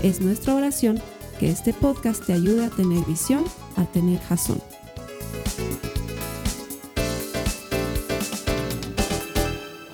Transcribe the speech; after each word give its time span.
Es 0.00 0.20
nuestra 0.20 0.54
oración 0.54 1.02
que 1.40 1.50
este 1.50 1.74
podcast 1.74 2.24
te 2.24 2.32
ayude 2.32 2.66
a 2.66 2.70
tener 2.70 3.04
visión, 3.04 3.44
a 3.76 3.84
tener 3.84 4.20
jazón. 4.20 4.62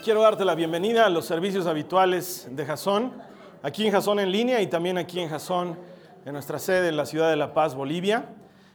Quiero 0.04 0.20
darte 0.20 0.44
la 0.44 0.54
bienvenida 0.54 1.06
a 1.06 1.08
los 1.08 1.24
servicios 1.24 1.66
habituales 1.66 2.46
de 2.50 2.66
Jazón, 2.66 3.14
aquí 3.62 3.86
en 3.86 3.92
Jazón 3.92 4.20
en 4.20 4.30
línea 4.30 4.60
y 4.60 4.66
también 4.66 4.98
aquí 4.98 5.20
en 5.20 5.30
Jazón, 5.30 5.78
en 6.26 6.34
nuestra 6.34 6.58
sede 6.58 6.88
en 6.88 6.98
la 6.98 7.06
ciudad 7.06 7.30
de 7.30 7.36
La 7.36 7.54
Paz, 7.54 7.74
Bolivia. 7.74 8.26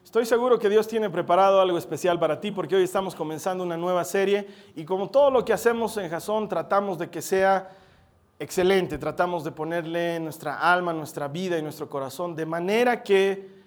Estoy 0.03 0.25
seguro 0.25 0.57
que 0.57 0.67
Dios 0.67 0.87
tiene 0.87 1.11
preparado 1.11 1.61
algo 1.61 1.77
especial 1.77 2.17
para 2.17 2.41
ti 2.41 2.49
porque 2.49 2.75
hoy 2.75 2.81
estamos 2.81 3.13
comenzando 3.13 3.63
una 3.63 3.77
nueva 3.77 4.03
serie 4.03 4.47
y 4.75 4.83
como 4.83 5.11
todo 5.11 5.29
lo 5.29 5.45
que 5.45 5.53
hacemos 5.53 5.95
en 5.97 6.09
Jazón 6.09 6.49
tratamos 6.49 6.97
de 6.97 7.11
que 7.11 7.21
sea 7.21 7.69
excelente, 8.39 8.97
tratamos 8.97 9.43
de 9.43 9.51
ponerle 9.51 10.19
nuestra 10.19 10.71
alma, 10.71 10.93
nuestra 10.93 11.27
vida 11.27 11.57
y 11.57 11.61
nuestro 11.61 11.89
corazón 11.89 12.35
de 12.35 12.45
manera 12.45 13.03
que 13.03 13.59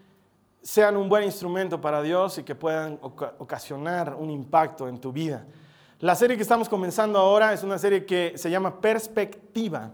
sean 0.62 0.96
un 0.96 1.08
buen 1.08 1.24
instrumento 1.24 1.80
para 1.80 2.02
Dios 2.02 2.38
y 2.38 2.42
que 2.42 2.54
puedan 2.54 2.98
ocasionar 3.02 4.14
un 4.14 4.30
impacto 4.30 4.88
en 4.88 4.98
tu 4.98 5.12
vida. 5.12 5.44
La 6.00 6.14
serie 6.14 6.36
que 6.36 6.42
estamos 6.42 6.68
comenzando 6.68 7.18
ahora 7.18 7.52
es 7.52 7.62
una 7.62 7.78
serie 7.78 8.06
que 8.06 8.32
se 8.36 8.50
llama 8.50 8.80
Perspectiva 8.80 9.92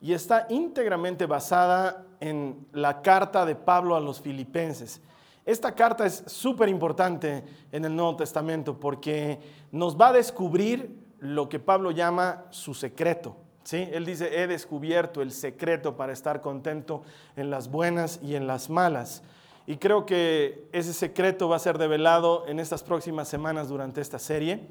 y 0.00 0.12
está 0.12 0.46
íntegramente 0.48 1.26
basada 1.26 2.04
en 2.18 2.66
la 2.72 3.02
carta 3.02 3.44
de 3.44 3.54
Pablo 3.54 3.96
a 3.96 4.00
los 4.00 4.20
filipenses. 4.20 5.00
Esta 5.44 5.74
carta 5.74 6.06
es 6.06 6.24
súper 6.26 6.68
importante 6.68 7.44
en 7.70 7.84
el 7.84 7.94
Nuevo 7.94 8.16
Testamento 8.16 8.78
porque 8.80 9.38
nos 9.70 9.96
va 9.96 10.08
a 10.08 10.12
descubrir 10.14 11.04
lo 11.18 11.48
que 11.48 11.58
Pablo 11.58 11.90
llama 11.90 12.44
su 12.50 12.74
secreto. 12.74 13.36
¿Sí? 13.66 13.88
Él 13.92 14.06
dice, 14.06 14.42
he 14.42 14.46
descubierto 14.46 15.22
el 15.22 15.32
secreto 15.32 15.96
para 15.96 16.12
estar 16.12 16.40
contento 16.40 17.02
en 17.34 17.50
las 17.50 17.68
buenas 17.68 18.20
y 18.22 18.36
en 18.36 18.46
las 18.46 18.70
malas. 18.70 19.24
Y 19.66 19.78
creo 19.78 20.06
que 20.06 20.68
ese 20.70 20.92
secreto 20.92 21.48
va 21.48 21.56
a 21.56 21.58
ser 21.58 21.76
develado 21.76 22.46
en 22.46 22.60
estas 22.60 22.84
próximas 22.84 23.26
semanas 23.26 23.68
durante 23.68 24.00
esta 24.00 24.20
serie. 24.20 24.68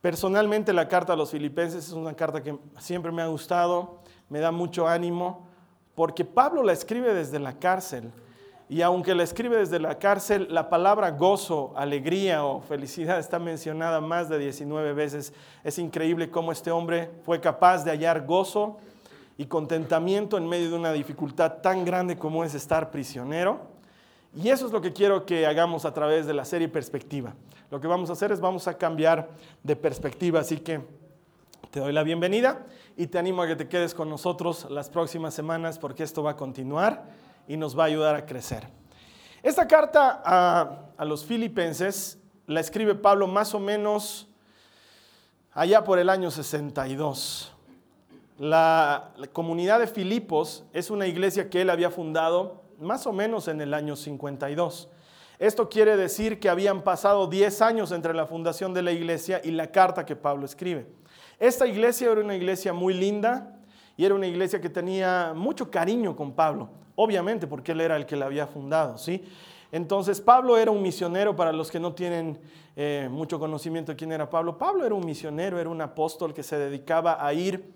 Personalmente 0.00 0.72
la 0.72 0.86
carta 0.86 1.14
a 1.14 1.16
los 1.16 1.32
filipenses 1.32 1.88
es 1.88 1.92
una 1.92 2.14
carta 2.14 2.44
que 2.44 2.56
siempre 2.78 3.10
me 3.10 3.22
ha 3.22 3.26
gustado, 3.26 3.98
me 4.28 4.38
da 4.38 4.52
mucho 4.52 4.86
ánimo, 4.86 5.48
porque 5.96 6.24
Pablo 6.24 6.62
la 6.62 6.72
escribe 6.72 7.14
desde 7.14 7.40
la 7.40 7.58
cárcel. 7.58 8.12
Y 8.72 8.80
aunque 8.80 9.14
la 9.14 9.22
escribe 9.22 9.58
desde 9.58 9.78
la 9.78 9.98
cárcel, 9.98 10.46
la 10.48 10.70
palabra 10.70 11.10
gozo, 11.10 11.74
alegría 11.76 12.42
o 12.46 12.62
felicidad 12.62 13.18
está 13.18 13.38
mencionada 13.38 14.00
más 14.00 14.30
de 14.30 14.38
19 14.38 14.94
veces. 14.94 15.34
Es 15.62 15.78
increíble 15.78 16.30
cómo 16.30 16.52
este 16.52 16.70
hombre 16.70 17.10
fue 17.22 17.38
capaz 17.38 17.84
de 17.84 17.90
hallar 17.90 18.24
gozo 18.24 18.78
y 19.36 19.44
contentamiento 19.44 20.38
en 20.38 20.48
medio 20.48 20.70
de 20.70 20.76
una 20.76 20.90
dificultad 20.90 21.58
tan 21.60 21.84
grande 21.84 22.16
como 22.16 22.44
es 22.44 22.54
estar 22.54 22.90
prisionero. 22.90 23.60
Y 24.34 24.48
eso 24.48 24.64
es 24.64 24.72
lo 24.72 24.80
que 24.80 24.94
quiero 24.94 25.26
que 25.26 25.44
hagamos 25.44 25.84
a 25.84 25.92
través 25.92 26.24
de 26.24 26.32
la 26.32 26.46
serie 26.46 26.70
Perspectiva. 26.70 27.34
Lo 27.70 27.78
que 27.78 27.88
vamos 27.88 28.08
a 28.08 28.14
hacer 28.14 28.32
es 28.32 28.40
vamos 28.40 28.68
a 28.68 28.78
cambiar 28.78 29.28
de 29.62 29.76
perspectiva, 29.76 30.40
así 30.40 30.56
que 30.56 30.80
te 31.70 31.80
doy 31.80 31.92
la 31.92 32.04
bienvenida 32.04 32.64
y 32.96 33.08
te 33.08 33.18
animo 33.18 33.42
a 33.42 33.46
que 33.46 33.56
te 33.56 33.68
quedes 33.68 33.92
con 33.92 34.08
nosotros 34.08 34.66
las 34.70 34.88
próximas 34.88 35.34
semanas 35.34 35.78
porque 35.78 36.04
esto 36.04 36.22
va 36.22 36.30
a 36.30 36.36
continuar 36.36 37.21
y 37.46 37.56
nos 37.56 37.78
va 37.78 37.84
a 37.84 37.86
ayudar 37.86 38.14
a 38.14 38.26
crecer. 38.26 38.66
Esta 39.42 39.66
carta 39.66 40.22
a, 40.24 41.04
los 41.04 41.24
filipenses 41.24 42.18
la 42.46 42.60
escribe 42.60 42.94
Pablo 42.94 43.26
más 43.26 43.54
o 43.54 43.60
menos 43.60 44.28
allá 45.52 45.82
por 45.82 45.98
el 45.98 46.08
año 46.08 46.30
62. 46.30 47.52
La, 48.38 49.10
la, 49.16 49.26
comunidad 49.26 49.80
de 49.80 49.88
Filipos 49.88 50.64
es 50.72 50.90
una 50.90 51.06
iglesia 51.06 51.50
que 51.50 51.62
él 51.62 51.70
había 51.70 51.90
fundado 51.90 52.62
más 52.78 53.06
o 53.06 53.12
menos 53.12 53.48
en 53.48 53.60
el 53.60 53.74
año 53.74 53.96
52. 53.96 54.88
Esto 55.40 55.68
quiere 55.68 55.96
decir 55.96 56.38
que 56.38 56.48
habían 56.48 56.82
pasado 56.82 57.26
10 57.26 57.62
años 57.62 57.90
entre 57.90 58.14
la 58.14 58.26
fundación 58.26 58.72
de 58.74 58.82
la 58.82 58.92
iglesia 58.92 59.40
y 59.42 59.50
la 59.50 59.72
carta 59.72 60.06
que 60.06 60.14
Pablo 60.14 60.46
escribe. 60.46 60.86
Esta 61.40 61.66
iglesia 61.66 62.12
era 62.12 62.20
una 62.20 62.36
iglesia 62.36 62.72
muy 62.72 62.94
linda 62.94 63.56
y 63.96 64.04
era 64.04 64.14
una 64.14 64.28
iglesia 64.28 64.60
que 64.60 64.70
tenía 64.70 65.32
mucho 65.34 65.68
cariño 65.68 66.14
con 66.14 66.32
Pablo 66.32 66.81
obviamente 66.96 67.46
porque 67.46 67.72
él 67.72 67.80
era 67.80 67.96
el 67.96 68.06
que 68.06 68.16
la 68.16 68.26
había 68.26 68.46
fundado, 68.46 68.98
¿sí? 68.98 69.24
Entonces 69.70 70.20
Pablo 70.20 70.58
era 70.58 70.70
un 70.70 70.82
misionero 70.82 71.34
para 71.34 71.52
los 71.52 71.70
que 71.70 71.80
no 71.80 71.94
tienen 71.94 72.38
eh, 72.76 73.08
mucho 73.10 73.38
conocimiento 73.38 73.92
de 73.92 73.96
quién 73.96 74.12
era 74.12 74.28
Pablo. 74.28 74.58
Pablo 74.58 74.84
era 74.84 74.94
un 74.94 75.04
misionero, 75.04 75.58
era 75.58 75.70
un 75.70 75.80
apóstol 75.80 76.34
que 76.34 76.42
se 76.42 76.58
dedicaba 76.58 77.24
a 77.24 77.32
ir 77.32 77.72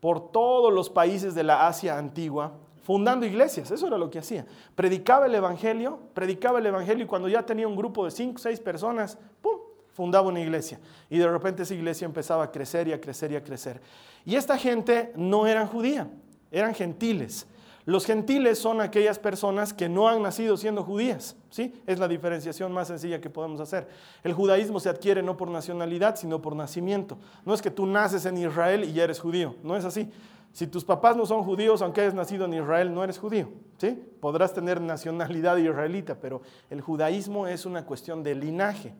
por 0.00 0.32
todos 0.32 0.72
los 0.72 0.90
países 0.90 1.34
de 1.34 1.44
la 1.44 1.68
Asia 1.68 1.98
antigua, 1.98 2.52
fundando 2.82 3.26
iglesias, 3.26 3.70
eso 3.70 3.86
era 3.86 3.96
lo 3.96 4.10
que 4.10 4.18
hacía. 4.18 4.46
Predicaba 4.74 5.26
el 5.26 5.34
Evangelio, 5.34 5.98
predicaba 6.14 6.58
el 6.58 6.66
Evangelio 6.66 7.04
y 7.04 7.08
cuando 7.08 7.28
ya 7.28 7.44
tenía 7.44 7.66
un 7.66 7.76
grupo 7.76 8.04
de 8.04 8.10
cinco, 8.10 8.38
seis 8.38 8.60
personas, 8.60 9.18
¡pum! 9.40 9.58
fundaba 9.96 10.28
una 10.28 10.40
iglesia. 10.40 10.78
Y 11.08 11.16
de 11.16 11.26
repente 11.26 11.62
esa 11.62 11.74
iglesia 11.74 12.04
empezaba 12.04 12.44
a 12.44 12.52
crecer 12.52 12.86
y 12.86 12.92
a 12.92 13.00
crecer 13.00 13.32
y 13.32 13.36
a 13.36 13.42
crecer. 13.42 13.80
Y 14.26 14.36
esta 14.36 14.58
gente 14.58 15.12
no 15.16 15.46
eran 15.46 15.66
judía, 15.66 16.08
eran 16.50 16.74
gentiles. 16.74 17.46
Los 17.86 18.04
gentiles 18.04 18.58
son 18.58 18.80
aquellas 18.80 19.20
personas 19.20 19.72
que 19.72 19.88
no 19.88 20.08
han 20.08 20.20
nacido 20.20 20.56
siendo 20.56 20.82
judías. 20.82 21.36
¿sí? 21.50 21.72
Es 21.86 22.00
la 22.00 22.08
diferenciación 22.08 22.72
más 22.72 22.88
sencilla 22.88 23.20
que 23.20 23.30
podemos 23.30 23.60
hacer. 23.60 23.86
El 24.24 24.32
judaísmo 24.32 24.80
se 24.80 24.88
adquiere 24.88 25.22
no 25.22 25.36
por 25.36 25.48
nacionalidad, 25.48 26.16
sino 26.16 26.42
por 26.42 26.56
nacimiento. 26.56 27.16
No 27.44 27.54
es 27.54 27.62
que 27.62 27.70
tú 27.70 27.86
naces 27.86 28.26
en 28.26 28.38
Israel 28.38 28.82
y 28.82 28.92
ya 28.92 29.04
eres 29.04 29.20
judío. 29.20 29.54
No 29.62 29.76
es 29.76 29.84
así. 29.84 30.10
Si 30.52 30.66
tus 30.66 30.84
papás 30.84 31.16
no 31.16 31.26
son 31.26 31.44
judíos, 31.44 31.80
aunque 31.80 32.00
hayas 32.00 32.14
nacido 32.14 32.46
en 32.46 32.54
Israel, 32.54 32.92
no 32.92 33.04
eres 33.04 33.20
judío. 33.20 33.50
¿sí? 33.78 34.02
Podrás 34.20 34.52
tener 34.52 34.80
nacionalidad 34.80 35.56
israelita, 35.56 36.16
pero 36.20 36.42
el 36.70 36.80
judaísmo 36.80 37.46
es 37.46 37.66
una 37.66 37.86
cuestión 37.86 38.24
de 38.24 38.34
linaje. 38.34 38.94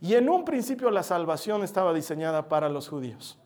Y 0.00 0.14
en 0.14 0.30
un 0.30 0.44
principio 0.44 0.88
la 0.92 1.02
salvación 1.02 1.64
estaba 1.64 1.92
diseñada 1.92 2.48
para 2.48 2.68
los 2.68 2.88
judíos. 2.88 3.38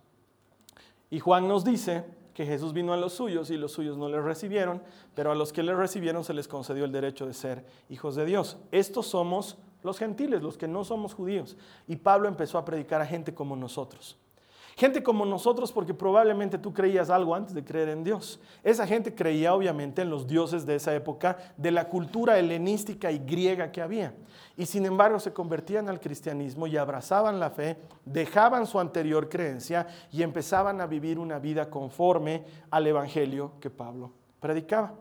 Y 1.08 1.20
Juan 1.20 1.48
nos 1.48 1.64
dice 1.64 2.04
que 2.34 2.44
Jesús 2.44 2.72
vino 2.72 2.92
a 2.92 2.96
los 2.96 3.12
suyos 3.12 3.50
y 3.50 3.56
los 3.56 3.72
suyos 3.72 3.96
no 3.96 4.08
le 4.08 4.20
recibieron, 4.20 4.82
pero 5.14 5.30
a 5.30 5.34
los 5.34 5.52
que 5.52 5.62
le 5.62 5.74
recibieron 5.74 6.24
se 6.24 6.34
les 6.34 6.48
concedió 6.48 6.84
el 6.84 6.92
derecho 6.92 7.26
de 7.26 7.32
ser 7.32 7.64
hijos 7.88 8.16
de 8.16 8.24
Dios. 8.24 8.58
Estos 8.72 9.06
somos 9.06 9.56
los 9.84 9.98
gentiles, 9.98 10.42
los 10.42 10.58
que 10.58 10.66
no 10.66 10.84
somos 10.84 11.14
judíos. 11.14 11.56
Y 11.86 11.96
Pablo 11.96 12.28
empezó 12.28 12.58
a 12.58 12.64
predicar 12.64 13.00
a 13.00 13.06
gente 13.06 13.34
como 13.34 13.54
nosotros. 13.54 14.18
Gente 14.76 15.04
como 15.04 15.24
nosotros 15.24 15.70
porque 15.70 15.94
probablemente 15.94 16.58
tú 16.58 16.72
creías 16.72 17.08
algo 17.08 17.34
antes 17.34 17.54
de 17.54 17.64
creer 17.64 17.90
en 17.90 18.02
Dios. 18.02 18.40
Esa 18.64 18.86
gente 18.86 19.14
creía 19.14 19.54
obviamente 19.54 20.02
en 20.02 20.10
los 20.10 20.26
dioses 20.26 20.66
de 20.66 20.74
esa 20.74 20.92
época, 20.94 21.36
de 21.56 21.70
la 21.70 21.88
cultura 21.88 22.38
helenística 22.38 23.12
y 23.12 23.18
griega 23.18 23.70
que 23.70 23.80
había. 23.80 24.14
Y 24.56 24.66
sin 24.66 24.84
embargo 24.84 25.20
se 25.20 25.32
convertían 25.32 25.88
al 25.88 26.00
cristianismo 26.00 26.66
y 26.66 26.76
abrazaban 26.76 27.38
la 27.38 27.50
fe, 27.50 27.76
dejaban 28.04 28.66
su 28.66 28.80
anterior 28.80 29.28
creencia 29.28 29.86
y 30.10 30.22
empezaban 30.22 30.80
a 30.80 30.86
vivir 30.86 31.20
una 31.20 31.38
vida 31.38 31.70
conforme 31.70 32.44
al 32.70 32.86
evangelio 32.86 33.52
que 33.60 33.70
Pablo 33.70 34.12
predicaba. 34.40 34.94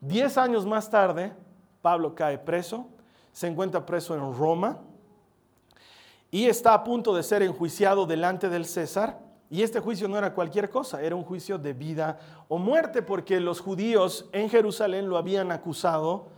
Diez 0.00 0.38
años 0.38 0.64
más 0.64 0.88
tarde, 0.88 1.32
Pablo 1.82 2.14
cae 2.14 2.38
preso, 2.38 2.86
se 3.32 3.48
encuentra 3.48 3.84
preso 3.84 4.14
en 4.14 4.32
Roma 4.38 4.78
y 6.30 6.46
está 6.46 6.74
a 6.74 6.84
punto 6.84 7.14
de 7.14 7.22
ser 7.22 7.42
enjuiciado 7.42 8.06
delante 8.06 8.48
del 8.48 8.64
César. 8.64 9.18
Y 9.50 9.62
este 9.62 9.80
juicio 9.80 10.06
no 10.06 10.16
era 10.16 10.32
cualquier 10.32 10.70
cosa, 10.70 11.02
era 11.02 11.16
un 11.16 11.24
juicio 11.24 11.58
de 11.58 11.72
vida 11.72 12.18
o 12.46 12.56
muerte, 12.56 13.02
porque 13.02 13.40
los 13.40 13.60
judíos 13.60 14.28
en 14.32 14.48
Jerusalén 14.48 15.08
lo 15.08 15.16
habían 15.16 15.50
acusado 15.50 16.28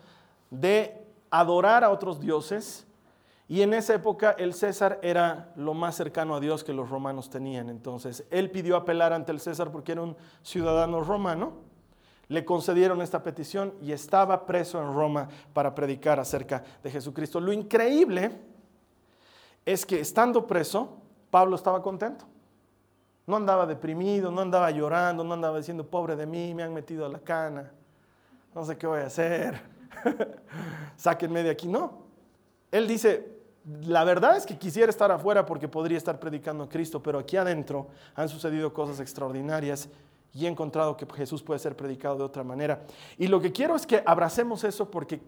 de 0.51 1.05
adorar 1.31 1.85
a 1.85 1.91
otros 1.91 2.21
dioses. 2.21 2.87
Y 3.49 3.61
en 3.61 3.75
esa 3.75 3.95
época 3.95 4.35
el 4.39 4.55
César 4.55 4.99
era 5.03 5.53
lo 5.57 5.75
más 5.75 5.95
cercano 5.95 6.35
a 6.35 6.41
Dios 6.41 6.65
que 6.65 6.73
los 6.73 6.89
romanos 6.89 7.29
tenían. 7.29 7.69
Entonces 7.69 8.25
él 8.31 8.51
pidió 8.51 8.77
apelar 8.77 9.13
ante 9.13 9.31
el 9.31 9.41
César 9.41 9.71
porque 9.71 9.93
era 9.93 10.01
un 10.01 10.17
ciudadano 10.43 11.03
romano. 11.03 11.53
Le 12.29 12.47
concedieron 12.47 13.03
esta 13.03 13.23
petición 13.23 13.75
y 13.83 13.93
estaba 13.93 14.47
preso 14.47 14.81
en 14.81 14.95
Roma 14.95 15.29
para 15.53 15.75
predicar 15.75 16.19
acerca 16.19 16.65
de 16.83 16.91
Jesucristo. 16.91 17.41
Lo 17.41 17.53
increíble 17.53 18.52
es 19.65 19.87
que 19.87 20.01
estando 20.01 20.47
preso, 20.47 20.99
Pablo 21.31 21.57
estaba 21.57 21.83
contento. 21.83 22.25
No 23.27 23.37
andaba 23.37 23.67
deprimido, 23.67 24.31
no 24.31 24.41
andaba 24.41 24.71
llorando, 24.71 25.23
no 25.23 25.35
andaba 25.35 25.59
diciendo, 25.59 25.87
pobre 25.87 26.17
de 26.17 26.27
mí, 26.27 26.55
me 26.55 26.63
han 26.63 26.75
metido 26.75 27.07
a 27.07 27.09
la 27.09 27.21
cana. 27.21 27.71
no 28.55 28.65
sé 28.65 28.77
qué 28.77 28.87
voy 28.87 29.01
a 29.01 29.07
hacer, 29.07 29.61
sáquenme 30.97 31.43
de 31.43 31.51
aquí. 31.51 31.69
No, 31.69 32.03
él 32.71 32.89
dice, 32.89 33.39
la 33.83 34.03
verdad 34.03 34.37
es 34.37 34.45
que 34.45 34.59
quisiera 34.59 34.91
estar 34.91 35.11
afuera 35.13 35.47
porque 35.47 35.69
podría 35.69 35.99
estar 35.99 36.19
predicando 36.19 36.65
a 36.65 36.69
Cristo, 36.69 37.03
pero 37.03 37.19
aquí 37.19 37.37
adentro 37.37 37.89
han 38.15 38.29
sucedido 38.29 38.73
cosas 38.73 38.99
extraordinarias 38.99 39.89
y 40.35 40.47
he 40.47 40.49
encontrado 40.49 40.97
que 40.97 41.07
Jesús 41.15 41.43
puede 41.43 41.61
ser 41.61 41.77
predicado 41.77 42.17
de 42.17 42.25
otra 42.25 42.43
manera. 42.43 42.83
Y 43.19 43.29
lo 43.29 43.41
que 43.41 43.53
quiero 43.53 43.77
es 43.77 43.87
que 43.87 44.03
abracemos 44.05 44.65
eso 44.65 44.91
porque 44.91 45.21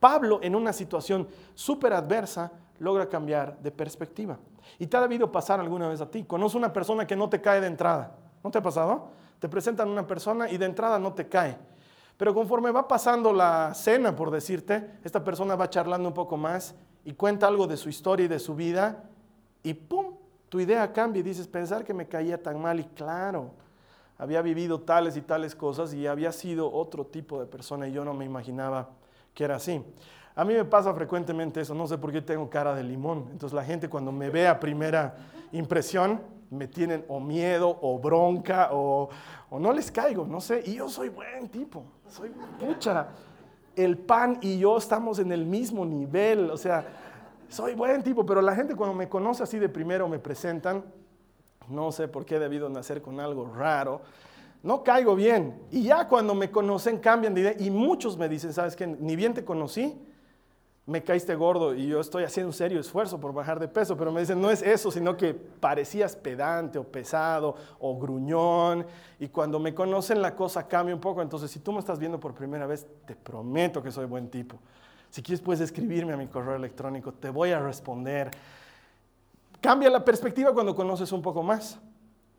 Pablo 0.00 0.40
en 0.42 0.56
una 0.56 0.72
situación 0.72 1.28
súper 1.54 1.92
adversa 1.92 2.50
logra 2.78 3.08
cambiar 3.08 3.58
de 3.58 3.70
perspectiva. 3.70 4.38
Y 4.78 4.86
te 4.86 4.96
ha 4.96 5.00
debido 5.00 5.30
pasar 5.30 5.60
alguna 5.60 5.88
vez 5.88 6.00
a 6.00 6.10
ti. 6.10 6.24
Conoce 6.24 6.56
una 6.56 6.72
persona 6.72 7.06
que 7.06 7.14
no 7.14 7.28
te 7.28 7.40
cae 7.40 7.60
de 7.60 7.66
entrada. 7.66 8.16
¿No 8.42 8.50
te 8.50 8.58
ha 8.58 8.62
pasado? 8.62 9.08
Te 9.38 9.48
presentan 9.48 9.88
una 9.88 10.06
persona 10.06 10.50
y 10.50 10.56
de 10.56 10.64
entrada 10.64 10.98
no 10.98 11.12
te 11.12 11.28
cae. 11.28 11.56
Pero 12.16 12.34
conforme 12.34 12.70
va 12.70 12.88
pasando 12.88 13.32
la 13.32 13.72
cena, 13.74 14.16
por 14.16 14.30
decirte, 14.30 14.98
esta 15.04 15.22
persona 15.22 15.54
va 15.54 15.70
charlando 15.70 16.08
un 16.08 16.14
poco 16.14 16.36
más 16.36 16.74
y 17.04 17.12
cuenta 17.12 17.46
algo 17.46 17.66
de 17.66 17.76
su 17.76 17.88
historia 17.88 18.24
y 18.24 18.28
de 18.28 18.38
su 18.38 18.54
vida 18.54 19.04
y 19.62 19.74
¡pum! 19.74 20.16
Tu 20.48 20.60
idea 20.60 20.92
cambia 20.92 21.20
y 21.20 21.22
dices, 21.22 21.46
pensar 21.46 21.84
que 21.84 21.94
me 21.94 22.08
caía 22.08 22.42
tan 22.42 22.60
mal 22.60 22.80
y 22.80 22.84
claro, 22.84 23.52
había 24.18 24.42
vivido 24.42 24.80
tales 24.80 25.16
y 25.16 25.22
tales 25.22 25.54
cosas 25.54 25.94
y 25.94 26.06
había 26.06 26.32
sido 26.32 26.70
otro 26.72 27.06
tipo 27.06 27.38
de 27.40 27.46
persona 27.46 27.86
y 27.88 27.92
yo 27.92 28.04
no 28.04 28.12
me 28.12 28.24
imaginaba 28.24 28.90
que 29.40 29.44
era 29.44 29.56
así. 29.56 29.82
A 30.34 30.44
mí 30.44 30.52
me 30.52 30.66
pasa 30.66 30.92
frecuentemente 30.92 31.62
eso, 31.62 31.74
no 31.74 31.86
sé 31.86 31.96
por 31.96 32.12
qué 32.12 32.20
tengo 32.20 32.50
cara 32.50 32.74
de 32.74 32.84
limón. 32.84 33.28
Entonces 33.32 33.54
la 33.54 33.64
gente 33.64 33.88
cuando 33.88 34.12
me 34.12 34.28
ve 34.28 34.46
a 34.46 34.60
primera 34.60 35.16
impresión 35.50 36.20
me 36.50 36.68
tienen 36.68 37.06
o 37.08 37.20
miedo 37.20 37.78
o 37.80 37.98
bronca 37.98 38.68
o, 38.72 39.08
o 39.48 39.58
no 39.58 39.72
les 39.72 39.90
caigo, 39.90 40.26
no 40.26 40.42
sé. 40.42 40.62
Y 40.66 40.74
yo 40.74 40.90
soy 40.90 41.08
buen 41.08 41.48
tipo, 41.48 41.84
soy 42.06 42.30
pucha. 42.58 43.08
El 43.74 43.96
pan 43.96 44.36
y 44.42 44.58
yo 44.58 44.76
estamos 44.76 45.18
en 45.20 45.32
el 45.32 45.46
mismo 45.46 45.86
nivel, 45.86 46.50
o 46.50 46.58
sea, 46.58 46.84
soy 47.48 47.74
buen 47.74 48.02
tipo, 48.02 48.26
pero 48.26 48.42
la 48.42 48.54
gente 48.54 48.76
cuando 48.76 48.94
me 48.94 49.08
conoce 49.08 49.42
así 49.42 49.58
de 49.58 49.70
primero 49.70 50.06
me 50.06 50.18
presentan, 50.18 50.84
no 51.66 51.92
sé 51.92 52.08
por 52.08 52.26
qué 52.26 52.36
he 52.36 52.38
debido 52.38 52.68
nacer 52.68 53.00
con 53.00 53.20
algo 53.20 53.50
raro, 53.54 54.02
no 54.62 54.82
caigo 54.82 55.14
bien. 55.14 55.60
Y 55.70 55.84
ya 55.84 56.08
cuando 56.08 56.34
me 56.34 56.50
conocen 56.50 56.98
cambian 56.98 57.34
de 57.34 57.40
idea 57.40 57.54
y 57.58 57.70
muchos 57.70 58.16
me 58.16 58.28
dicen, 58.28 58.52
¿sabes 58.52 58.76
qué? 58.76 58.86
Ni 58.86 59.16
bien 59.16 59.34
te 59.34 59.44
conocí, 59.44 59.98
me 60.86 61.02
caíste 61.02 61.34
gordo 61.34 61.74
y 61.74 61.86
yo 61.86 62.00
estoy 62.00 62.24
haciendo 62.24 62.48
un 62.48 62.52
serio 62.52 62.80
esfuerzo 62.80 63.20
por 63.20 63.32
bajar 63.32 63.60
de 63.60 63.68
peso, 63.68 63.96
pero 63.96 64.10
me 64.10 64.20
dicen, 64.20 64.40
no 64.40 64.50
es 64.50 64.60
eso, 64.60 64.90
sino 64.90 65.16
que 65.16 65.34
parecías 65.34 66.16
pedante 66.16 66.78
o 66.78 66.84
pesado 66.84 67.54
o 67.78 67.98
gruñón 67.98 68.86
y 69.18 69.28
cuando 69.28 69.60
me 69.60 69.74
conocen 69.74 70.20
la 70.20 70.34
cosa 70.34 70.66
cambia 70.66 70.94
un 70.94 71.00
poco, 71.00 71.22
entonces 71.22 71.50
si 71.50 71.60
tú 71.60 71.72
me 71.72 71.78
estás 71.78 71.98
viendo 71.98 72.18
por 72.18 72.34
primera 72.34 72.66
vez, 72.66 72.86
te 73.06 73.14
prometo 73.14 73.82
que 73.82 73.90
soy 73.90 74.06
buen 74.06 74.28
tipo. 74.28 74.58
Si 75.10 75.22
quieres 75.22 75.40
puedes 75.40 75.60
escribirme 75.60 76.12
a 76.12 76.16
mi 76.16 76.26
correo 76.26 76.54
electrónico, 76.54 77.12
te 77.12 77.30
voy 77.30 77.50
a 77.50 77.60
responder. 77.60 78.30
Cambia 79.60 79.90
la 79.90 80.04
perspectiva 80.04 80.52
cuando 80.52 80.74
conoces 80.74 81.12
un 81.12 81.20
poco 81.20 81.42
más. 81.42 81.78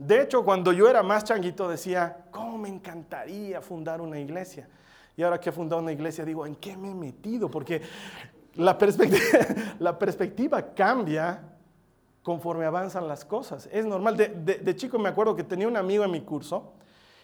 De 0.02 0.20
hecho, 0.20 0.44
cuando 0.44 0.74
yo 0.74 0.90
era 0.90 1.04
más 1.04 1.24
changuito 1.26 1.70
decía, 1.70 2.26
¿cómo 2.32 2.58
me 2.58 2.70
encantaría 2.70 3.62
fundar 3.62 4.02
una 4.02 4.20
iglesia? 4.20 4.68
Y 5.16 5.22
ahora 5.22 5.40
que 5.40 5.50
he 5.50 5.52
fundado 5.52 5.80
una 5.80 5.92
iglesia 5.92 6.26
digo, 6.26 6.44
¿en 6.48 6.56
qué 6.56 6.76
me 6.76 6.90
he 6.90 6.96
metido? 6.96 7.52
Porque 7.52 7.84
la 8.56 8.80
perspectiva, 10.00 10.74
cambia 10.74 11.44
conforme 12.24 12.66
avanzan 12.66 13.08
las 13.08 13.24
cosas. 13.24 13.70
Es 13.72 13.86
normal. 13.86 14.18
De, 14.18 14.76
chico 14.76 14.98
me 14.98 15.10
acuerdo 15.10 15.36
que 15.36 15.44
tenía 15.44 15.68
un 15.68 15.78
amigo 15.78 16.04
en 16.04 16.10
mi 16.10 16.22
curso 16.22 16.74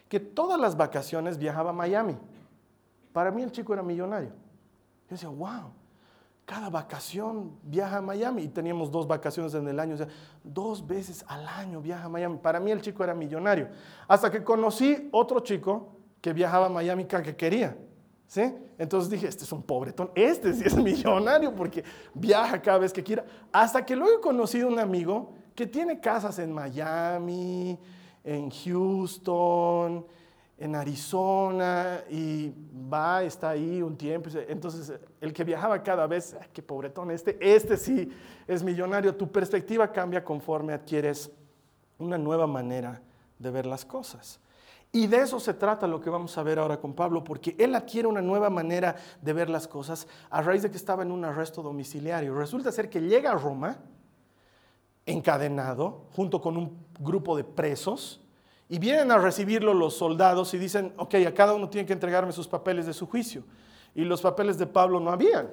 que 0.07 0.19
todas 0.19 0.59
las 0.59 0.77
vacaciones 0.77 1.39
viajaba 1.39 1.71
a 1.71 1.74
Miami. 1.74 2.15
Para 3.12 3.31
mí 3.31 3.41
el 3.41 3.51
chico 3.51 3.74
era 3.74 3.81
millonario. 3.81 4.29
Yo 4.29 5.15
decía, 5.15 5.29
wow, 5.29 5.71
cada 6.47 6.69
vacación 6.69 7.59
viaja 7.61 7.97
a 7.97 8.01
Miami. 8.01 8.44
Y 8.44 8.47
teníamos 8.47 8.89
dos 8.89 9.05
vacaciones 9.05 9.53
en 9.53 9.67
el 9.67 9.77
año. 9.81 9.97
Dos 10.45 10.88
veces 10.88 11.25
al 11.27 11.45
año 11.45 11.81
viaja 11.81 12.05
a 12.05 12.09
Miami. 12.09 12.38
Para 12.38 12.61
mí 12.61 12.71
el 12.71 12.81
chico 12.81 13.03
era 13.03 13.13
millonario. 13.13 13.67
Hasta 14.07 14.31
que 14.31 14.41
conocí 14.45 15.09
otro 15.11 15.41
chico 15.41 15.97
que 16.21 16.31
viajaba 16.31 16.67
a 16.67 16.69
Miami 16.69 17.03
cada 17.03 17.21
que 17.21 17.35
quería. 17.35 17.77
¿Sí? 18.27 18.41
Entonces 18.77 19.09
dije, 19.09 19.27
este 19.27 19.44
es 19.44 19.51
un 19.51 19.61
pobretón, 19.61 20.11
este 20.13 20.53
sí 20.53 20.63
es 20.65 20.75
millonario 20.75 21.53
porque 21.55 21.83
viaja 22.13 22.61
cada 22.61 22.77
vez 22.77 22.93
que 22.93 23.03
quiera. 23.03 23.25
Hasta 23.51 23.85
que 23.85 23.95
luego 23.95 24.17
he 24.17 24.21
conocido 24.21 24.69
un 24.69 24.79
amigo 24.79 25.33
que 25.53 25.65
tiene 25.65 26.00
casas 26.00 26.39
en 26.39 26.53
Miami, 26.53 27.77
en 28.23 28.50
Houston, 28.50 30.05
en 30.57 30.75
Arizona 30.75 32.04
y 32.09 32.51
va, 32.92 33.24
está 33.24 33.50
ahí 33.50 33.81
un 33.81 33.95
tiempo. 33.95 34.30
Entonces, 34.48 35.00
el 35.21 35.31
que 35.31 35.44
viajaba 35.44 35.81
cada 35.83 36.07
vez, 36.07 36.36
qué 36.51 36.63
pobretón, 36.63 37.12
este, 37.12 37.38
este 37.39 37.77
sí 37.77 38.12
es 38.48 38.63
millonario. 38.63 39.15
Tu 39.15 39.31
perspectiva 39.31 39.92
cambia 39.92 40.24
conforme 40.24 40.74
adquieres 40.74 41.31
una 42.00 42.18
nueva 42.18 42.48
manera 42.48 43.01
de 43.38 43.51
ver 43.51 43.65
las 43.65 43.86
cosas. 43.86 44.39
Y 44.92 45.06
de 45.06 45.18
eso 45.18 45.39
se 45.39 45.54
trata 45.54 45.86
lo 45.86 46.00
que 46.00 46.09
vamos 46.09 46.38
a 46.38 46.44
ver 46.44 46.57
ahora 46.57 46.80
con 46.80 46.94
Pablo, 46.94 47.24
porque 47.24 47.56
él 47.60 47.75
adquiere 47.75 48.07
una 48.07 48.21
nueva 48.21 48.50
manera 48.50 48.95
de 49.21 49.33
ver 49.33 49.50
las 49.50 49.68
cosas 49.68 50.07
a 50.30 50.42
raíz 50.42 50.63
de 50.63 50.71
que 50.71 50.77
estaba 50.77 51.03
en 51.03 51.12
un 51.12 51.24
arresto 51.25 51.62
domiciliario. 51.62 52.33
Resulta 52.33 52.71
ser 52.71 52.89
que 52.89 53.01
llega 53.01 53.31
a 53.31 53.36
Roma 53.36 53.77
encadenado 55.06 56.07
junto 56.15 56.42
con 56.42 56.57
un 56.57 56.86
grupo 57.00 57.36
de 57.38 57.44
presos 57.44 58.21
y 58.69 58.79
vienen 58.79 59.11
a 59.11 59.17
recibirlo 59.17 59.73
los 59.73 59.95
soldados 59.95 60.53
y 60.53 60.57
dicen, 60.57 60.93
ok, 60.97 61.15
a 61.27 61.33
cada 61.33 61.53
uno 61.53 61.69
tiene 61.69 61.85
que 61.85 61.93
entregarme 61.93 62.31
sus 62.31 62.47
papeles 62.47 62.85
de 62.85 62.93
su 62.93 63.07
juicio. 63.07 63.43
Y 63.95 64.03
los 64.03 64.21
papeles 64.21 64.57
de 64.57 64.67
Pablo 64.67 64.99
no 64.99 65.11
habían. 65.11 65.49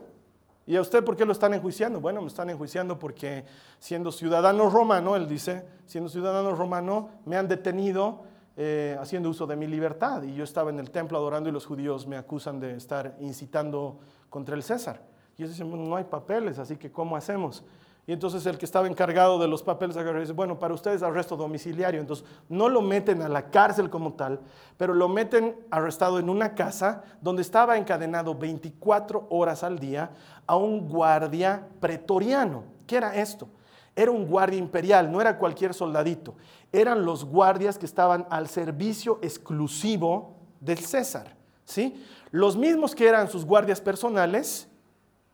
¿Y 0.67 0.77
a 0.77 0.81
usted 0.81 1.05
por 1.05 1.17
qué 1.17 1.25
lo 1.25 1.33
están 1.33 1.55
enjuiciando? 1.55 2.01
Bueno, 2.01 2.21
me 2.23 2.27
están 2.27 2.51
enjuiciando 2.51 2.99
porque 2.99 3.45
siendo 3.79 4.11
ciudadano 4.11 4.69
romano, 4.69 5.15
él 5.15 5.29
dice, 5.29 5.65
siendo 5.87 6.09
ciudadano 6.09 6.55
romano, 6.55 7.11
me 7.27 7.37
han 7.37 7.47
detenido 7.47 8.23
eh, 8.57 8.97
haciendo 9.01 9.29
uso 9.29 9.47
de 9.47 9.57
mi 9.57 9.67
libertad. 9.67 10.23
Y 10.23 10.35
yo 10.35 10.43
estaba 10.43 10.71
en 10.71 10.81
el 10.81 10.91
templo 10.91 11.19
adorando 11.19 11.49
y 11.49 11.53
los 11.53 11.67
judíos 11.67 12.07
me 12.07 12.17
acusan 12.17 12.59
de 12.61 12.77
estar 12.77 13.17
incitando 13.21 13.99
contra 14.31 14.57
el 14.57 14.63
César. 14.63 15.03
Y 15.37 15.43
ellos 15.43 15.57
dicen, 15.57 15.89
no 15.89 15.97
hay 15.97 16.05
papeles, 16.05 16.59
así 16.59 16.77
que 16.77 16.91
¿cómo 16.91 17.17
hacemos? 17.17 17.63
Y 18.07 18.13
entonces 18.13 18.45
el 18.45 18.59
que 18.59 18.67
estaba 18.67 18.87
encargado 18.87 19.39
de 19.39 19.49
los 19.49 19.63
papeles 19.63 19.97
dice, 19.97 20.33
bueno, 20.33 20.59
para 20.59 20.75
ustedes 20.75 21.03
arresto 21.03 21.37
domiciliario. 21.37 22.01
Entonces 22.01 22.27
no 22.51 22.69
lo 22.69 22.83
meten 22.83 23.23
a 23.23 23.29
la 23.29 23.51
cárcel 23.51 23.89
como 23.89 24.13
tal, 24.13 24.41
pero 24.77 24.93
lo 24.93 25.09
meten 25.09 25.57
arrestado 25.71 26.19
en 26.19 26.29
una 26.29 26.55
casa 26.55 27.03
donde 27.23 27.41
estaba 27.41 27.79
encadenado 27.79 28.35
24 28.35 29.27
horas 29.31 29.65
al 29.65 29.79
día 29.79 30.11
a 30.47 30.57
un 30.57 30.87
guardia 30.87 31.67
pretoriano. 31.81 32.65
¿Qué 32.87 32.97
era 32.97 33.17
esto? 33.17 33.49
Era 33.97 34.11
un 34.11 34.27
guardia 34.27 34.59
imperial, 34.59 35.11
no 35.11 35.21
era 35.21 35.39
cualquier 35.39 35.73
soldadito. 35.73 36.35
Eran 36.73 37.07
los 37.07 37.25
guardias 37.25 37.79
que 37.79 37.87
estaban 37.87 38.27
al 38.29 38.49
servicio 38.49 39.19
exclusivo 39.23 40.37
del 40.61 40.79
César. 40.79 41.37
¿sí? 41.65 42.05
Los 42.31 42.57
mismos 42.57 42.95
que 42.95 43.09
eran 43.09 43.31
sus 43.31 43.47
guardias 43.47 43.81
personales 43.81 44.69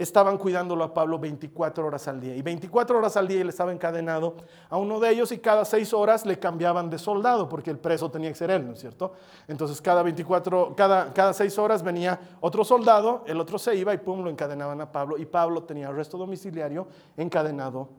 estaban 0.03 0.39
cuidándolo 0.39 0.83
a 0.83 0.95
Pablo 0.95 1.19
24 1.19 1.87
horas 1.87 2.09
al 2.09 2.21
día. 2.21 2.35
Y 2.35 2.41
24 2.41 2.99
horas 2.99 3.17
al 3.19 3.29
día 3.29 3.43
él 3.43 3.51
estaba 3.51 3.71
encadenado 3.71 4.35
a 4.71 4.79
uno 4.79 4.99
de 4.99 5.11
ellos 5.11 5.31
y 5.31 5.39
cada 5.39 5.65
seis 5.67 5.93
horas 5.93 6.25
le 6.25 6.39
cambiaban 6.39 6.89
de 6.89 6.99
soldado 6.99 7.49
porque 7.49 7.71
el 7.71 7.79
preso 7.79 8.11
tenía 8.11 8.31
que 8.31 8.35
ser 8.35 8.51
él, 8.51 8.67
¿no 8.67 8.73
es 8.73 8.81
cierto? 8.81 9.13
Entonces 9.47 9.81
cada 9.83 10.03
24, 10.03 10.75
cada, 10.75 11.13
cada 11.13 11.35
seis 11.35 11.59
horas 11.59 11.83
venía 11.83 12.19
otro 12.41 12.65
soldado, 12.65 13.25
el 13.27 13.39
otro 13.39 13.59
se 13.59 13.77
iba 13.77 13.93
y 13.93 13.99
pum, 13.99 14.25
lo 14.25 14.31
encadenaban 14.31 14.81
a 14.81 14.91
Pablo 14.91 15.19
y 15.19 15.27
Pablo 15.27 15.65
tenía 15.65 15.89
arresto 15.89 16.17
domiciliario 16.17 16.87
encadenado 17.19 17.91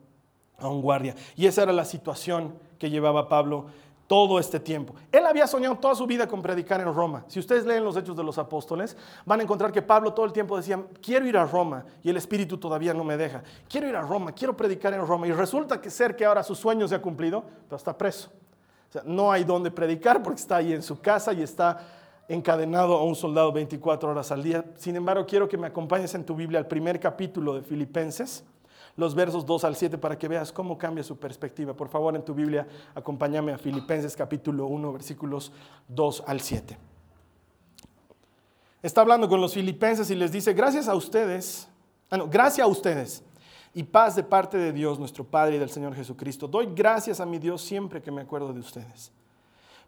a 0.58 0.68
un 0.68 0.82
guardia. 0.82 1.14
Y 1.36 1.46
esa 1.46 1.62
era 1.62 1.72
la 1.72 1.84
situación 1.84 2.54
que 2.78 2.90
llevaba 2.90 3.28
Pablo 3.28 3.66
todo 4.12 4.38
este 4.38 4.60
tiempo. 4.60 4.94
Él 5.10 5.24
había 5.24 5.46
soñado 5.46 5.74
toda 5.76 5.94
su 5.94 6.06
vida 6.06 6.28
con 6.28 6.42
predicar 6.42 6.82
en 6.82 6.94
Roma. 6.94 7.24
Si 7.28 7.40
ustedes 7.40 7.64
leen 7.64 7.82
los 7.82 7.96
Hechos 7.96 8.14
de 8.14 8.22
los 8.22 8.36
Apóstoles, 8.36 8.94
van 9.24 9.40
a 9.40 9.42
encontrar 9.42 9.72
que 9.72 9.80
Pablo 9.80 10.12
todo 10.12 10.26
el 10.26 10.34
tiempo 10.34 10.54
decía, 10.54 10.84
quiero 11.00 11.26
ir 11.26 11.38
a 11.38 11.46
Roma 11.46 11.86
y 12.02 12.10
el 12.10 12.18
Espíritu 12.18 12.58
todavía 12.58 12.92
no 12.92 13.04
me 13.04 13.16
deja. 13.16 13.42
Quiero 13.66 13.88
ir 13.88 13.96
a 13.96 14.02
Roma, 14.02 14.32
quiero 14.32 14.54
predicar 14.54 14.92
en 14.92 15.06
Roma. 15.06 15.26
Y 15.28 15.32
resulta 15.32 15.80
que 15.80 15.88
ser 15.88 16.14
que 16.14 16.26
ahora 16.26 16.42
su 16.42 16.54
sueño 16.54 16.86
se 16.86 16.94
ha 16.94 17.00
cumplido, 17.00 17.42
pero 17.64 17.76
está 17.78 17.96
preso. 17.96 18.28
O 18.90 18.92
sea, 18.92 19.02
no 19.06 19.32
hay 19.32 19.44
donde 19.44 19.70
predicar 19.70 20.22
porque 20.22 20.42
está 20.42 20.56
ahí 20.56 20.74
en 20.74 20.82
su 20.82 21.00
casa 21.00 21.32
y 21.32 21.40
está 21.40 21.80
encadenado 22.28 22.98
a 22.98 23.04
un 23.04 23.14
soldado 23.14 23.50
24 23.50 24.10
horas 24.10 24.30
al 24.30 24.42
día. 24.42 24.62
Sin 24.76 24.94
embargo, 24.94 25.24
quiero 25.24 25.48
que 25.48 25.56
me 25.56 25.68
acompañes 25.68 26.14
en 26.14 26.26
tu 26.26 26.34
Biblia 26.36 26.58
al 26.58 26.66
primer 26.66 27.00
capítulo 27.00 27.54
de 27.54 27.62
Filipenses 27.62 28.44
los 28.96 29.14
versos 29.14 29.46
2 29.46 29.64
al 29.64 29.76
7 29.76 29.98
para 29.98 30.18
que 30.18 30.28
veas 30.28 30.52
cómo 30.52 30.76
cambia 30.76 31.02
su 31.02 31.16
perspectiva. 31.18 31.74
Por 31.74 31.88
favor, 31.88 32.14
en 32.14 32.24
tu 32.24 32.34
Biblia, 32.34 32.66
acompáñame 32.94 33.52
a 33.52 33.58
Filipenses 33.58 34.16
capítulo 34.16 34.66
1, 34.66 34.92
versículos 34.92 35.52
2 35.88 36.24
al 36.26 36.40
7. 36.40 36.78
Está 38.82 39.00
hablando 39.00 39.28
con 39.28 39.40
los 39.40 39.54
filipenses 39.54 40.10
y 40.10 40.14
les 40.14 40.32
dice, 40.32 40.52
gracias 40.54 40.88
a 40.88 40.94
ustedes, 40.94 41.68
ah, 42.10 42.18
gracias 42.28 42.64
a 42.64 42.68
ustedes 42.68 43.22
y 43.74 43.84
paz 43.84 44.16
de 44.16 44.24
parte 44.24 44.58
de 44.58 44.72
Dios, 44.72 44.98
nuestro 44.98 45.24
Padre 45.24 45.56
y 45.56 45.58
del 45.58 45.70
Señor 45.70 45.94
Jesucristo. 45.94 46.48
Doy 46.48 46.68
gracias 46.74 47.20
a 47.20 47.26
mi 47.26 47.38
Dios 47.38 47.62
siempre 47.62 48.02
que 48.02 48.10
me 48.10 48.20
acuerdo 48.20 48.52
de 48.52 48.60
ustedes. 48.60 49.12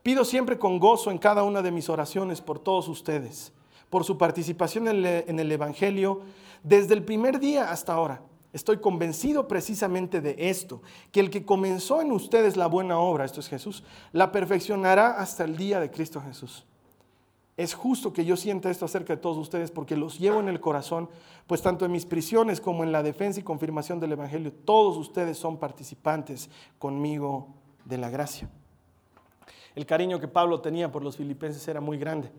Pido 0.02 0.24
siempre 0.24 0.58
con 0.58 0.78
gozo 0.78 1.10
en 1.10 1.18
cada 1.18 1.42
una 1.42 1.60
de 1.60 1.70
mis 1.70 1.88
oraciones 1.88 2.40
por 2.40 2.58
todos 2.58 2.88
ustedes 2.88 3.52
por 3.94 4.02
su 4.02 4.18
participación 4.18 4.88
en 4.88 5.38
el 5.38 5.52
Evangelio 5.52 6.22
desde 6.64 6.94
el 6.94 7.04
primer 7.04 7.38
día 7.38 7.70
hasta 7.70 7.92
ahora. 7.92 8.22
Estoy 8.54 8.78
convencido 8.78 9.48
precisamente 9.48 10.20
de 10.20 10.36
esto, 10.38 10.80
que 11.10 11.18
el 11.18 11.28
que 11.28 11.44
comenzó 11.44 12.00
en 12.00 12.12
ustedes 12.12 12.56
la 12.56 12.68
buena 12.68 13.00
obra, 13.00 13.24
esto 13.24 13.40
es 13.40 13.48
Jesús, 13.48 13.82
la 14.12 14.30
perfeccionará 14.30 15.18
hasta 15.18 15.42
el 15.42 15.56
día 15.56 15.80
de 15.80 15.90
Cristo 15.90 16.20
Jesús. 16.20 16.64
Es 17.56 17.74
justo 17.74 18.12
que 18.12 18.24
yo 18.24 18.36
sienta 18.36 18.70
esto 18.70 18.84
acerca 18.84 19.16
de 19.16 19.20
todos 19.20 19.38
ustedes 19.38 19.72
porque 19.72 19.96
los 19.96 20.20
llevo 20.20 20.38
en 20.38 20.48
el 20.48 20.60
corazón, 20.60 21.08
pues 21.48 21.62
tanto 21.62 21.84
en 21.84 21.90
mis 21.90 22.06
prisiones 22.06 22.60
como 22.60 22.84
en 22.84 22.92
la 22.92 23.02
defensa 23.02 23.40
y 23.40 23.42
confirmación 23.42 23.98
del 23.98 24.12
Evangelio, 24.12 24.52
todos 24.64 24.96
ustedes 24.98 25.36
son 25.36 25.58
participantes 25.58 26.48
conmigo 26.78 27.48
de 27.84 27.98
la 27.98 28.08
gracia. 28.08 28.48
El 29.74 29.84
cariño 29.84 30.20
que 30.20 30.28
Pablo 30.28 30.60
tenía 30.60 30.92
por 30.92 31.02
los 31.02 31.16
filipenses 31.16 31.66
era 31.66 31.80
muy 31.80 31.98
grande. 31.98 32.30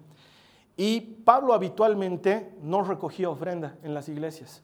Y 0.77 1.01
Pablo 1.01 1.53
habitualmente 1.53 2.53
no 2.61 2.83
recogía 2.83 3.29
ofrenda 3.29 3.77
en 3.83 3.93
las 3.93 4.07
iglesias. 4.07 4.63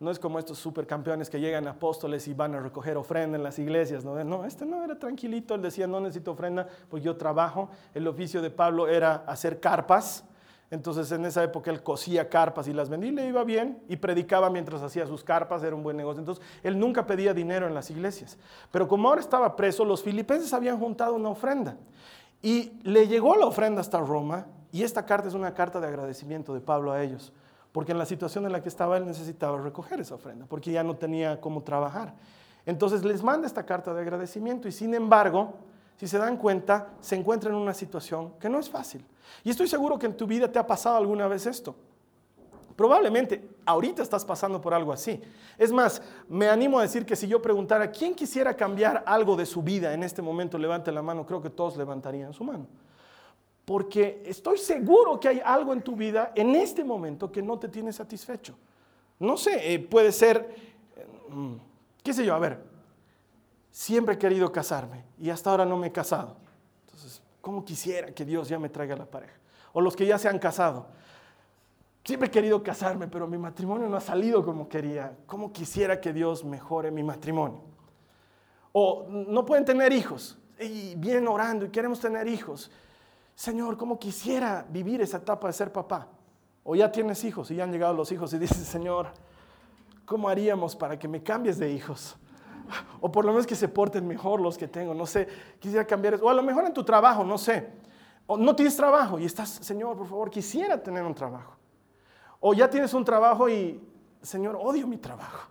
No 0.00 0.10
es 0.10 0.18
como 0.18 0.38
estos 0.38 0.58
supercampeones 0.58 1.28
que 1.28 1.38
llegan 1.38 1.68
apóstoles 1.68 2.26
y 2.26 2.32
van 2.32 2.54
a 2.54 2.60
recoger 2.60 2.96
ofrenda 2.96 3.36
en 3.36 3.42
las 3.42 3.58
iglesias. 3.58 4.02
No, 4.02 4.24
no, 4.24 4.46
este 4.46 4.64
no 4.64 4.82
era 4.82 4.98
tranquilito. 4.98 5.54
Él 5.54 5.60
decía, 5.60 5.86
no 5.86 6.00
necesito 6.00 6.30
ofrenda, 6.30 6.66
pues 6.88 7.04
yo 7.04 7.18
trabajo. 7.18 7.68
El 7.92 8.08
oficio 8.08 8.40
de 8.40 8.48
Pablo 8.48 8.88
era 8.88 9.16
hacer 9.26 9.60
carpas. 9.60 10.24
Entonces 10.70 11.12
en 11.12 11.26
esa 11.26 11.44
época 11.44 11.70
él 11.70 11.82
cosía 11.82 12.30
carpas 12.30 12.66
y 12.66 12.72
las 12.72 12.88
vendía 12.88 13.10
y 13.10 13.14
le 13.14 13.26
iba 13.26 13.44
bien 13.44 13.82
y 13.88 13.96
predicaba 13.96 14.48
mientras 14.48 14.80
hacía 14.80 15.06
sus 15.06 15.22
carpas, 15.22 15.62
era 15.64 15.76
un 15.76 15.82
buen 15.82 15.98
negocio. 15.98 16.20
Entonces 16.20 16.42
él 16.62 16.78
nunca 16.78 17.06
pedía 17.06 17.34
dinero 17.34 17.66
en 17.66 17.74
las 17.74 17.90
iglesias. 17.90 18.38
Pero 18.70 18.88
como 18.88 19.10
ahora 19.10 19.20
estaba 19.20 19.54
preso, 19.54 19.84
los 19.84 20.02
filipenses 20.02 20.54
habían 20.54 20.78
juntado 20.78 21.14
una 21.14 21.28
ofrenda. 21.28 21.76
Y 22.40 22.72
le 22.84 23.06
llegó 23.06 23.36
la 23.36 23.44
ofrenda 23.44 23.82
hasta 23.82 24.00
Roma 24.00 24.46
y 24.72 24.82
esta 24.82 25.04
carta 25.04 25.28
es 25.28 25.34
una 25.34 25.52
carta 25.52 25.78
de 25.78 25.88
agradecimiento 25.88 26.54
de 26.54 26.60
Pablo 26.60 26.90
a 26.90 27.02
ellos 27.02 27.34
porque 27.72 27.92
en 27.92 27.98
la 27.98 28.06
situación 28.06 28.46
en 28.46 28.52
la 28.52 28.62
que 28.62 28.68
estaba 28.68 28.96
él 28.96 29.06
necesitaba 29.06 29.60
recoger 29.60 30.00
esa 30.00 30.16
ofrenda, 30.16 30.46
porque 30.46 30.72
ya 30.72 30.82
no 30.82 30.96
tenía 30.96 31.40
cómo 31.40 31.62
trabajar. 31.62 32.14
Entonces 32.66 33.04
les 33.04 33.22
manda 33.22 33.46
esta 33.46 33.64
carta 33.64 33.94
de 33.94 34.00
agradecimiento 34.00 34.68
y 34.68 34.72
sin 34.72 34.94
embargo, 34.94 35.54
si 35.96 36.08
se 36.08 36.18
dan 36.18 36.36
cuenta, 36.36 36.88
se 37.00 37.16
encuentra 37.16 37.50
en 37.50 37.56
una 37.56 37.74
situación 37.74 38.32
que 38.40 38.48
no 38.48 38.58
es 38.58 38.68
fácil. 38.68 39.04
Y 39.44 39.50
estoy 39.50 39.68
seguro 39.68 39.98
que 39.98 40.06
en 40.06 40.16
tu 40.16 40.26
vida 40.26 40.50
te 40.50 40.58
ha 40.58 40.66
pasado 40.66 40.96
alguna 40.96 41.28
vez 41.28 41.46
esto. 41.46 41.74
Probablemente 42.74 43.48
ahorita 43.66 44.02
estás 44.02 44.24
pasando 44.24 44.60
por 44.60 44.72
algo 44.72 44.92
así. 44.92 45.20
Es 45.58 45.70
más, 45.70 46.00
me 46.28 46.48
animo 46.48 46.78
a 46.78 46.82
decir 46.82 47.04
que 47.04 47.14
si 47.14 47.28
yo 47.28 47.40
preguntara 47.42 47.90
quién 47.90 48.14
quisiera 48.14 48.54
cambiar 48.54 49.04
algo 49.06 49.36
de 49.36 49.44
su 49.44 49.62
vida 49.62 49.92
en 49.92 50.02
este 50.02 50.22
momento, 50.22 50.58
levante 50.58 50.90
la 50.90 51.02
mano, 51.02 51.26
creo 51.26 51.42
que 51.42 51.50
todos 51.50 51.76
levantarían 51.76 52.32
su 52.32 52.42
mano 52.42 52.66
porque 53.70 54.24
estoy 54.26 54.58
seguro 54.58 55.20
que 55.20 55.28
hay 55.28 55.40
algo 55.44 55.72
en 55.72 55.80
tu 55.80 55.94
vida 55.94 56.32
en 56.34 56.56
este 56.56 56.82
momento 56.82 57.30
que 57.30 57.40
no 57.40 57.56
te 57.56 57.68
tiene 57.68 57.92
satisfecho. 57.92 58.58
No 59.20 59.36
sé, 59.36 59.72
eh, 59.72 59.78
puede 59.78 60.10
ser, 60.10 60.56
mm, 61.28 61.54
qué 62.02 62.12
sé 62.12 62.26
yo, 62.26 62.34
a 62.34 62.40
ver, 62.40 62.64
siempre 63.70 64.16
he 64.16 64.18
querido 64.18 64.50
casarme 64.50 65.04
y 65.20 65.30
hasta 65.30 65.50
ahora 65.50 65.64
no 65.64 65.76
me 65.76 65.86
he 65.86 65.92
casado. 65.92 66.34
Entonces, 66.86 67.22
¿cómo 67.40 67.64
quisiera 67.64 68.10
que 68.10 68.24
Dios 68.24 68.48
ya 68.48 68.58
me 68.58 68.70
traiga 68.70 68.96
la 68.96 69.06
pareja? 69.06 69.38
O 69.72 69.80
los 69.80 69.94
que 69.94 70.04
ya 70.04 70.18
se 70.18 70.28
han 70.28 70.40
casado. 70.40 70.88
Siempre 72.04 72.26
he 72.26 72.30
querido 72.32 72.64
casarme, 72.64 73.06
pero 73.06 73.28
mi 73.28 73.38
matrimonio 73.38 73.88
no 73.88 73.96
ha 73.96 74.00
salido 74.00 74.44
como 74.44 74.68
quería. 74.68 75.16
¿Cómo 75.26 75.52
quisiera 75.52 76.00
que 76.00 76.12
Dios 76.12 76.44
mejore 76.44 76.90
mi 76.90 77.04
matrimonio? 77.04 77.60
O 78.72 79.06
no 79.08 79.46
pueden 79.46 79.64
tener 79.64 79.92
hijos 79.92 80.36
y 80.58 80.96
vienen 80.96 81.28
orando 81.28 81.66
y 81.66 81.68
queremos 81.68 82.00
tener 82.00 82.26
hijos 82.26 82.68
Señor, 83.40 83.78
¿cómo 83.78 83.98
quisiera 83.98 84.66
vivir 84.68 85.00
esa 85.00 85.16
etapa 85.16 85.46
de 85.46 85.54
ser 85.54 85.72
papá? 85.72 86.06
O 86.62 86.76
ya 86.76 86.92
tienes 86.92 87.24
hijos 87.24 87.50
y 87.50 87.54
ya 87.54 87.64
han 87.64 87.72
llegado 87.72 87.94
los 87.94 88.12
hijos 88.12 88.34
y 88.34 88.38
dices, 88.38 88.66
Señor, 88.66 89.06
¿cómo 90.04 90.28
haríamos 90.28 90.76
para 90.76 90.98
que 90.98 91.08
me 91.08 91.22
cambies 91.22 91.58
de 91.58 91.72
hijos? 91.72 92.18
O 93.00 93.10
por 93.10 93.24
lo 93.24 93.32
menos 93.32 93.46
que 93.46 93.56
se 93.56 93.66
porten 93.66 94.06
mejor 94.06 94.42
los 94.42 94.58
que 94.58 94.68
tengo, 94.68 94.92
no 94.92 95.06
sé, 95.06 95.26
quisiera 95.58 95.86
cambiar. 95.86 96.20
O 96.22 96.28
a 96.28 96.34
lo 96.34 96.42
mejor 96.42 96.66
en 96.66 96.74
tu 96.74 96.84
trabajo, 96.84 97.24
no 97.24 97.38
sé. 97.38 97.66
O 98.26 98.36
no 98.36 98.54
tienes 98.54 98.76
trabajo 98.76 99.18
y 99.18 99.24
estás, 99.24 99.48
Señor, 99.48 99.96
por 99.96 100.06
favor, 100.06 100.28
quisiera 100.28 100.80
tener 100.82 101.02
un 101.02 101.14
trabajo. 101.14 101.56
O 102.40 102.52
ya 102.52 102.68
tienes 102.68 102.92
un 102.92 103.06
trabajo 103.06 103.48
y, 103.48 103.80
Señor, 104.20 104.54
odio 104.60 104.86
mi 104.86 104.98
trabajo. 104.98 105.48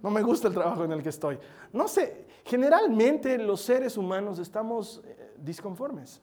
No 0.00 0.10
me 0.10 0.22
gusta 0.22 0.46
el 0.46 0.54
trabajo 0.54 0.84
en 0.84 0.92
el 0.92 1.02
que 1.02 1.08
estoy. 1.08 1.40
No 1.72 1.88
sé, 1.88 2.24
generalmente 2.44 3.36
los 3.36 3.62
seres 3.62 3.96
humanos 3.96 4.38
estamos 4.38 5.02
eh, 5.04 5.34
disconformes. 5.38 6.22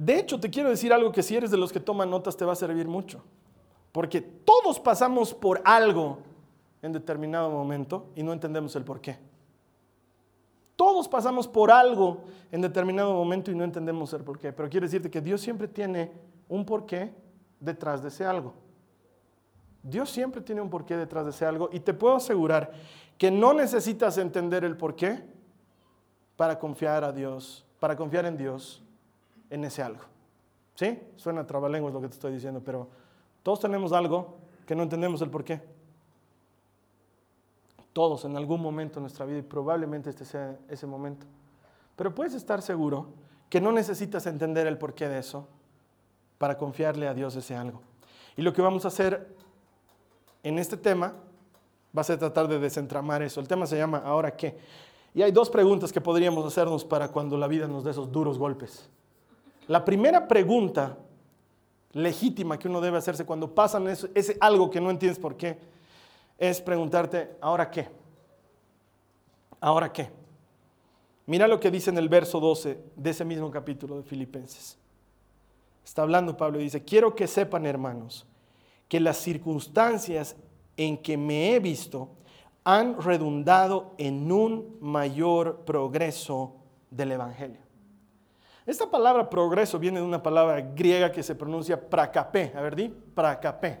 De 0.00 0.18
hecho, 0.18 0.40
te 0.40 0.48
quiero 0.48 0.70
decir 0.70 0.94
algo 0.94 1.12
que 1.12 1.22
si 1.22 1.36
eres 1.36 1.50
de 1.50 1.58
los 1.58 1.70
que 1.70 1.78
toman 1.78 2.08
notas 2.08 2.34
te 2.34 2.46
va 2.46 2.54
a 2.54 2.56
servir 2.56 2.88
mucho. 2.88 3.22
Porque 3.92 4.22
todos 4.22 4.80
pasamos 4.80 5.34
por 5.34 5.60
algo 5.62 6.20
en 6.80 6.90
determinado 6.94 7.50
momento 7.50 8.06
y 8.16 8.22
no 8.22 8.32
entendemos 8.32 8.74
el 8.76 8.82
por 8.82 9.02
qué. 9.02 9.18
Todos 10.74 11.06
pasamos 11.06 11.46
por 11.46 11.70
algo 11.70 12.22
en 12.50 12.62
determinado 12.62 13.12
momento 13.12 13.50
y 13.50 13.54
no 13.54 13.62
entendemos 13.62 14.10
el 14.14 14.22
por 14.22 14.38
qué. 14.38 14.54
Pero 14.54 14.70
quiero 14.70 14.86
decirte 14.86 15.10
que 15.10 15.20
Dios 15.20 15.42
siempre 15.42 15.68
tiene 15.68 16.10
un 16.48 16.64
porqué 16.64 17.12
detrás 17.60 18.00
de 18.00 18.08
ese 18.08 18.24
algo. 18.24 18.54
Dios 19.82 20.08
siempre 20.08 20.40
tiene 20.40 20.62
un 20.62 20.70
porqué 20.70 20.96
detrás 20.96 21.26
de 21.26 21.32
ese 21.32 21.44
algo 21.44 21.68
y 21.74 21.80
te 21.80 21.92
puedo 21.92 22.16
asegurar 22.16 22.72
que 23.18 23.30
no 23.30 23.52
necesitas 23.52 24.16
entender 24.16 24.64
el 24.64 24.78
porqué 24.78 25.22
para 26.36 26.58
confiar 26.58 27.04
a 27.04 27.12
Dios, 27.12 27.66
para 27.78 27.96
confiar 27.96 28.24
en 28.24 28.38
Dios 28.38 28.82
en 29.50 29.64
ese 29.64 29.82
algo. 29.82 30.02
¿Sí? 30.74 30.98
Suena 31.16 31.46
trabalenguas 31.46 31.92
lo 31.92 32.00
que 32.00 32.08
te 32.08 32.14
estoy 32.14 32.32
diciendo, 32.32 32.62
pero 32.64 32.88
todos 33.42 33.60
tenemos 33.60 33.92
algo 33.92 34.38
que 34.66 34.74
no 34.74 34.82
entendemos 34.82 35.20
el 35.20 35.30
por 35.30 35.44
qué. 35.44 35.60
Todos 37.92 38.24
en 38.24 38.36
algún 38.36 38.62
momento 38.62 38.98
en 38.98 39.02
nuestra 39.02 39.26
vida 39.26 39.38
y 39.38 39.42
probablemente 39.42 40.10
este 40.10 40.24
sea 40.24 40.56
ese 40.68 40.86
momento. 40.86 41.26
Pero 41.96 42.14
puedes 42.14 42.34
estar 42.34 42.62
seguro 42.62 43.08
que 43.50 43.60
no 43.60 43.72
necesitas 43.72 44.26
entender 44.26 44.66
el 44.66 44.78
porqué 44.78 45.08
de 45.08 45.18
eso 45.18 45.48
para 46.38 46.56
confiarle 46.56 47.08
a 47.08 47.14
Dios 47.14 47.34
ese 47.36 47.56
algo. 47.56 47.82
Y 48.36 48.42
lo 48.42 48.52
que 48.52 48.62
vamos 48.62 48.84
a 48.84 48.88
hacer 48.88 49.36
en 50.42 50.58
este 50.58 50.76
tema 50.76 51.14
va 51.96 52.00
a 52.00 52.04
ser 52.04 52.18
tratar 52.18 52.48
de 52.48 52.58
desentramar 52.58 53.22
eso. 53.22 53.40
El 53.40 53.48
tema 53.48 53.66
se 53.66 53.76
llama 53.76 53.98
¿ahora 54.04 54.36
qué? 54.36 54.56
Y 55.12 55.22
hay 55.22 55.32
dos 55.32 55.50
preguntas 55.50 55.92
que 55.92 56.00
podríamos 56.00 56.46
hacernos 56.46 56.84
para 56.84 57.08
cuando 57.08 57.36
la 57.36 57.48
vida 57.48 57.66
nos 57.66 57.82
dé 57.82 57.90
esos 57.90 58.10
duros 58.12 58.38
golpes. 58.38 58.88
La 59.70 59.84
primera 59.84 60.26
pregunta 60.26 60.98
legítima 61.92 62.58
que 62.58 62.66
uno 62.66 62.80
debe 62.80 62.98
hacerse 62.98 63.24
cuando 63.24 63.54
pasan 63.54 63.86
ese 63.86 64.36
algo 64.40 64.68
que 64.68 64.80
no 64.80 64.90
entiendes 64.90 65.20
por 65.20 65.36
qué, 65.36 65.58
es 66.36 66.60
preguntarte, 66.60 67.36
¿ahora 67.40 67.70
qué? 67.70 67.86
¿Ahora 69.60 69.92
qué? 69.92 70.10
Mira 71.26 71.46
lo 71.46 71.60
que 71.60 71.70
dice 71.70 71.90
en 71.90 71.98
el 71.98 72.08
verso 72.08 72.40
12 72.40 72.80
de 72.96 73.10
ese 73.10 73.24
mismo 73.24 73.48
capítulo 73.48 73.98
de 73.98 74.02
Filipenses. 74.02 74.76
Está 75.84 76.02
hablando 76.02 76.36
Pablo 76.36 76.58
y 76.58 76.64
dice, 76.64 76.82
quiero 76.82 77.14
que 77.14 77.28
sepan 77.28 77.64
hermanos, 77.64 78.26
que 78.88 78.98
las 78.98 79.18
circunstancias 79.18 80.34
en 80.76 80.98
que 80.98 81.16
me 81.16 81.54
he 81.54 81.60
visto 81.60 82.08
han 82.64 83.00
redundado 83.00 83.94
en 83.98 84.32
un 84.32 84.78
mayor 84.80 85.60
progreso 85.60 86.56
del 86.90 87.12
Evangelio. 87.12 87.69
Esta 88.66 88.90
palabra 88.90 89.28
progreso 89.28 89.78
viene 89.78 90.00
de 90.00 90.06
una 90.06 90.22
palabra 90.22 90.60
griega 90.60 91.10
que 91.10 91.22
se 91.22 91.34
pronuncia 91.34 91.80
prakapé. 91.88 92.52
A 92.54 92.60
ver, 92.60 92.76
di, 92.76 92.88
prakapé. 92.88 93.80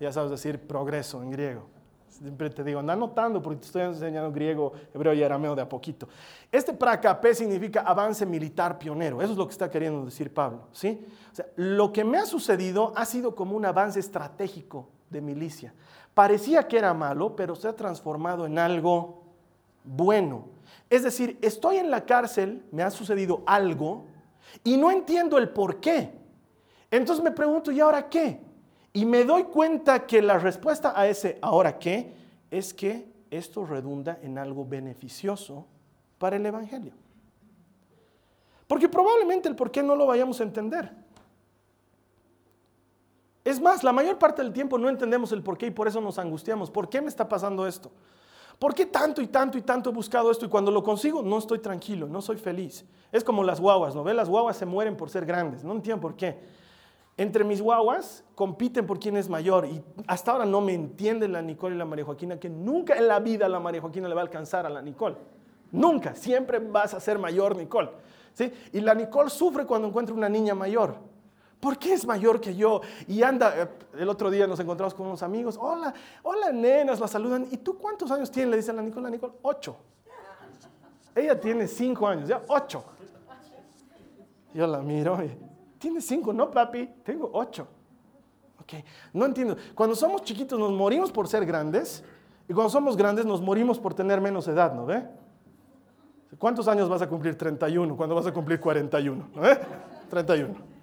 Ya 0.00 0.12
sabes 0.12 0.30
decir 0.30 0.60
progreso 0.60 1.22
en 1.22 1.30
griego. 1.30 1.78
Siempre 2.08 2.50
te 2.50 2.64
digo, 2.64 2.80
anda 2.80 2.94
anotando 2.94 3.40
porque 3.40 3.60
te 3.60 3.66
estoy 3.66 3.82
enseñando 3.82 4.32
griego, 4.32 4.72
hebreo 4.92 5.14
y 5.14 5.22
arameo 5.22 5.54
de 5.54 5.62
a 5.62 5.68
poquito. 5.68 6.08
Este 6.50 6.72
prakapé 6.72 7.32
significa 7.32 7.82
avance 7.82 8.26
militar 8.26 8.76
pionero. 8.76 9.22
Eso 9.22 9.32
es 9.32 9.38
lo 9.38 9.46
que 9.46 9.52
está 9.52 9.70
queriendo 9.70 10.04
decir 10.04 10.34
Pablo. 10.34 10.62
¿sí? 10.72 11.06
O 11.30 11.34
sea, 11.34 11.46
lo 11.54 11.92
que 11.92 12.02
me 12.02 12.18
ha 12.18 12.26
sucedido 12.26 12.92
ha 12.96 13.04
sido 13.04 13.36
como 13.36 13.56
un 13.56 13.64
avance 13.64 14.00
estratégico 14.00 14.88
de 15.10 15.20
milicia. 15.20 15.72
Parecía 16.12 16.66
que 16.66 16.78
era 16.78 16.92
malo, 16.92 17.36
pero 17.36 17.54
se 17.54 17.68
ha 17.68 17.76
transformado 17.76 18.46
en 18.46 18.58
algo 18.58 19.22
bueno. 19.84 20.57
Es 20.90 21.02
decir, 21.02 21.38
estoy 21.42 21.76
en 21.76 21.90
la 21.90 22.04
cárcel, 22.06 22.64
me 22.70 22.82
ha 22.82 22.90
sucedido 22.90 23.42
algo, 23.46 24.06
y 24.64 24.76
no 24.76 24.90
entiendo 24.90 25.38
el 25.38 25.50
por 25.50 25.80
qué. 25.80 26.12
Entonces 26.90 27.22
me 27.22 27.30
pregunto, 27.30 27.70
¿y 27.70 27.80
ahora 27.80 28.08
qué? 28.08 28.40
Y 28.92 29.04
me 29.04 29.24
doy 29.24 29.44
cuenta 29.44 30.06
que 30.06 30.22
la 30.22 30.38
respuesta 30.38 30.98
a 30.98 31.06
ese 31.06 31.38
ahora 31.42 31.78
qué 31.78 32.14
es 32.50 32.72
que 32.72 33.06
esto 33.30 33.66
redunda 33.66 34.18
en 34.22 34.38
algo 34.38 34.64
beneficioso 34.64 35.66
para 36.18 36.36
el 36.36 36.46
Evangelio. 36.46 36.92
Porque 38.66 38.88
probablemente 38.88 39.48
el 39.48 39.56
por 39.56 39.70
qué 39.70 39.82
no 39.82 39.94
lo 39.94 40.06
vayamos 40.06 40.40
a 40.40 40.44
entender. 40.44 40.90
Es 43.44 43.60
más, 43.60 43.82
la 43.82 43.92
mayor 43.92 44.18
parte 44.18 44.42
del 44.42 44.52
tiempo 44.52 44.78
no 44.78 44.88
entendemos 44.88 45.32
el 45.32 45.42
por 45.42 45.56
qué 45.56 45.66
y 45.66 45.70
por 45.70 45.88
eso 45.88 46.00
nos 46.00 46.18
angustiamos. 46.18 46.70
¿Por 46.70 46.88
qué 46.88 47.00
me 47.00 47.08
está 47.08 47.28
pasando 47.28 47.66
esto? 47.66 47.90
¿Por 48.58 48.74
qué 48.74 48.86
tanto 48.86 49.22
y 49.22 49.28
tanto 49.28 49.56
y 49.56 49.62
tanto 49.62 49.90
he 49.90 49.92
buscado 49.92 50.30
esto 50.30 50.44
y 50.44 50.48
cuando 50.48 50.72
lo 50.72 50.82
consigo 50.82 51.22
no 51.22 51.38
estoy 51.38 51.60
tranquilo, 51.60 52.08
no 52.08 52.20
soy 52.20 52.36
feliz? 52.38 52.84
Es 53.12 53.22
como 53.22 53.44
las 53.44 53.60
guaguas, 53.60 53.94
¿no 53.94 54.02
ve? 54.02 54.14
Las 54.14 54.28
guaguas 54.28 54.56
se 54.56 54.66
mueren 54.66 54.96
por 54.96 55.10
ser 55.10 55.24
grandes, 55.24 55.62
no 55.62 55.72
entiendo 55.72 56.00
por 56.00 56.16
qué. 56.16 56.38
entre 57.16 57.42
mis 57.44 57.60
guaguas 57.60 58.24
compiten 58.34 58.86
por 58.86 58.98
quién 59.00 59.16
es 59.16 59.28
mayor 59.28 59.66
y 59.66 59.82
hasta 60.06 60.32
ahora 60.32 60.44
no 60.44 60.60
me 60.60 60.72
entienden 60.72 61.32
la 61.32 61.42
Nicole 61.42 61.74
y 61.74 61.78
la 61.78 61.84
María 61.84 62.04
Joaquina 62.04 62.38
que 62.38 62.48
nunca 62.48 62.96
en 62.96 63.08
la 63.08 63.18
vida 63.20 63.48
la 63.48 63.60
María 63.60 63.80
Joaquina 63.80 64.08
le 64.08 64.14
va 64.14 64.20
a 64.20 64.24
alcanzar 64.24 64.66
a 64.66 64.68
la 64.68 64.82
Nicole. 64.82 65.16
Nunca, 65.70 66.14
siempre 66.14 66.58
vas 66.58 66.94
a 66.94 67.00
ser 67.00 67.18
mayor 67.18 67.56
Nicole. 67.56 67.90
¿sí? 68.34 68.52
Y 68.72 68.80
la 68.80 68.94
Nicole 68.94 69.30
sufre 69.30 69.66
cuando 69.66 69.88
encuentra 69.88 70.14
una 70.14 70.28
niña 70.28 70.54
mayor. 70.54 70.96
¿Por 71.60 71.76
qué 71.76 71.92
es 71.92 72.06
mayor 72.06 72.40
que 72.40 72.54
yo? 72.54 72.80
Y 73.06 73.22
anda, 73.22 73.62
eh, 73.62 73.68
el 73.98 74.08
otro 74.08 74.30
día 74.30 74.46
nos 74.46 74.60
encontramos 74.60 74.94
con 74.94 75.06
unos 75.06 75.22
amigos, 75.22 75.58
hola, 75.60 75.92
hola 76.22 76.52
nenas, 76.52 77.00
la 77.00 77.08
saludan. 77.08 77.48
¿Y 77.50 77.56
tú 77.56 77.76
cuántos 77.76 78.10
años 78.10 78.30
tienes? 78.30 78.50
Le 78.50 78.56
dice 78.58 78.70
a 78.70 78.74
la 78.74 78.82
Nicole, 78.82 79.04
la 79.04 79.10
Nicole, 79.10 79.32
ocho. 79.42 79.76
Ella 81.14 81.40
tiene 81.40 81.66
cinco 81.66 82.06
años, 82.06 82.28
ya, 82.28 82.42
ocho. 82.46 82.84
Yo 84.54 84.66
la 84.66 84.80
miro 84.80 85.22
y, 85.24 85.36
¿tienes 85.78 86.06
cinco? 86.06 86.32
No, 86.32 86.50
papi, 86.50 86.86
tengo 87.02 87.28
ocho. 87.32 87.66
Ok, 88.60 88.74
no 89.12 89.26
entiendo. 89.26 89.56
Cuando 89.74 89.96
somos 89.96 90.22
chiquitos 90.22 90.58
nos 90.58 90.72
morimos 90.72 91.10
por 91.10 91.26
ser 91.26 91.44
grandes 91.44 92.04
y 92.48 92.52
cuando 92.52 92.70
somos 92.70 92.96
grandes 92.96 93.26
nos 93.26 93.40
morimos 93.40 93.80
por 93.80 93.94
tener 93.94 94.20
menos 94.20 94.46
edad, 94.46 94.72
¿no 94.74 94.86
ve? 94.86 95.04
¿Cuántos 96.38 96.68
años 96.68 96.88
vas 96.88 97.02
a 97.02 97.08
cumplir? 97.08 97.36
31, 97.36 97.96
cuando 97.96 98.14
vas 98.14 98.26
a 98.26 98.32
cumplir 98.32 98.60
41, 98.60 99.28
¿no 99.34 99.40
ve? 99.40 99.58
31. 100.08 100.77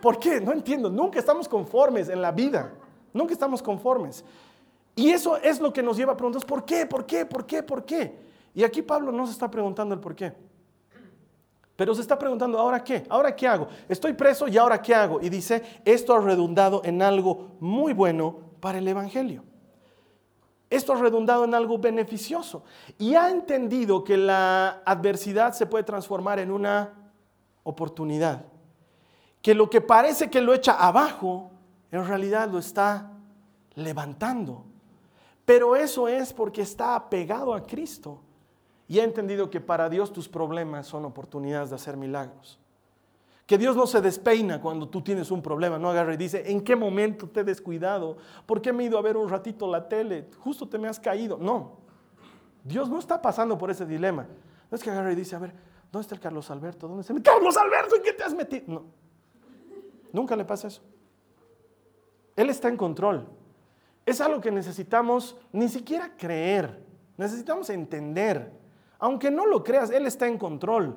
¿Por 0.00 0.18
qué? 0.18 0.40
No 0.40 0.52
entiendo. 0.52 0.90
Nunca 0.90 1.18
estamos 1.18 1.48
conformes 1.48 2.08
en 2.08 2.22
la 2.22 2.32
vida. 2.32 2.72
Nunca 3.12 3.32
estamos 3.32 3.62
conformes. 3.62 4.24
Y 4.94 5.10
eso 5.10 5.36
es 5.36 5.60
lo 5.60 5.72
que 5.72 5.82
nos 5.82 5.96
lleva 5.96 6.12
a 6.12 6.16
preguntar, 6.16 6.44
¿por 6.44 6.64
qué? 6.64 6.86
¿Por 6.86 7.06
qué? 7.06 7.24
¿Por 7.24 7.46
qué? 7.46 7.62
¿Por 7.62 7.84
qué? 7.84 8.18
Y 8.54 8.64
aquí 8.64 8.82
Pablo 8.82 9.12
no 9.12 9.26
se 9.26 9.32
está 9.32 9.50
preguntando 9.50 9.94
el 9.94 10.00
por 10.00 10.14
qué. 10.14 10.32
Pero 11.76 11.94
se 11.94 12.00
está 12.00 12.18
preguntando, 12.18 12.58
¿ahora 12.58 12.82
qué? 12.82 13.04
¿Ahora 13.08 13.34
qué 13.36 13.46
hago? 13.46 13.68
Estoy 13.88 14.12
preso 14.12 14.48
y 14.48 14.58
ahora 14.58 14.82
qué 14.82 14.94
hago? 14.94 15.20
Y 15.20 15.28
dice, 15.28 15.62
esto 15.84 16.14
ha 16.14 16.20
redundado 16.20 16.82
en 16.84 17.00
algo 17.00 17.52
muy 17.60 17.92
bueno 17.92 18.40
para 18.58 18.78
el 18.78 18.88
Evangelio. 18.88 19.44
Esto 20.68 20.92
ha 20.92 20.96
redundado 20.96 21.44
en 21.44 21.54
algo 21.54 21.78
beneficioso. 21.78 22.64
Y 22.98 23.14
ha 23.14 23.30
entendido 23.30 24.02
que 24.02 24.16
la 24.16 24.82
adversidad 24.84 25.52
se 25.52 25.66
puede 25.66 25.84
transformar 25.84 26.40
en 26.40 26.50
una 26.50 27.12
oportunidad 27.62 28.44
que 29.48 29.54
lo 29.54 29.70
que 29.70 29.80
parece 29.80 30.28
que 30.28 30.42
lo 30.42 30.52
echa 30.52 30.74
abajo, 30.74 31.50
en 31.90 32.06
realidad 32.06 32.50
lo 32.50 32.58
está 32.58 33.12
levantando. 33.76 34.66
Pero 35.46 35.74
eso 35.74 36.06
es 36.06 36.34
porque 36.34 36.60
está 36.60 36.94
apegado 36.94 37.54
a 37.54 37.62
Cristo 37.62 38.20
y 38.86 38.98
ha 38.98 39.04
entendido 39.04 39.48
que 39.48 39.58
para 39.58 39.88
Dios 39.88 40.12
tus 40.12 40.28
problemas 40.28 40.86
son 40.86 41.06
oportunidades 41.06 41.70
de 41.70 41.76
hacer 41.76 41.96
milagros. 41.96 42.60
Que 43.46 43.56
Dios 43.56 43.74
no 43.74 43.86
se 43.86 44.02
despeina 44.02 44.60
cuando 44.60 44.86
tú 44.86 45.00
tienes 45.00 45.30
un 45.30 45.40
problema, 45.40 45.78
no 45.78 45.88
agarra 45.88 46.12
y 46.12 46.18
dice, 46.18 46.42
¿en 46.52 46.60
qué 46.60 46.76
momento 46.76 47.26
te 47.26 47.40
he 47.40 47.44
descuidado? 47.44 48.18
¿Por 48.44 48.60
qué 48.60 48.70
me 48.70 48.82
he 48.82 48.88
ido 48.88 48.98
a 48.98 49.00
ver 49.00 49.16
un 49.16 49.30
ratito 49.30 49.66
la 49.66 49.88
tele? 49.88 50.28
Justo 50.40 50.68
te 50.68 50.76
me 50.76 50.88
has 50.88 51.00
caído. 51.00 51.38
No, 51.38 51.78
Dios 52.62 52.90
no 52.90 52.98
está 52.98 53.22
pasando 53.22 53.56
por 53.56 53.70
ese 53.70 53.86
dilema. 53.86 54.26
No 54.70 54.76
es 54.76 54.84
que 54.84 54.90
agarra 54.90 55.10
y 55.10 55.16
dice, 55.16 55.36
a 55.36 55.38
ver, 55.38 55.54
¿dónde 55.90 56.02
está 56.02 56.14
el 56.14 56.20
Carlos 56.20 56.50
Alberto? 56.50 56.86
¿Dónde 56.86 57.00
está 57.00 57.14
Carlos 57.32 57.56
Alberto? 57.56 57.96
¿En 57.96 58.02
qué 58.02 58.12
te 58.12 58.24
has 58.24 58.34
metido? 58.34 58.64
No, 58.66 59.07
Nunca 60.12 60.36
le 60.36 60.44
pasa 60.44 60.68
eso. 60.68 60.82
Él 62.36 62.50
está 62.50 62.68
en 62.68 62.76
control. 62.76 63.26
Es 64.06 64.20
algo 64.20 64.40
que 64.40 64.50
necesitamos 64.50 65.36
ni 65.52 65.68
siquiera 65.68 66.16
creer, 66.16 66.82
necesitamos 67.16 67.68
entender. 67.68 68.52
Aunque 68.98 69.30
no 69.30 69.44
lo 69.44 69.62
creas, 69.62 69.90
Él 69.90 70.06
está 70.06 70.26
en 70.26 70.38
control. 70.38 70.96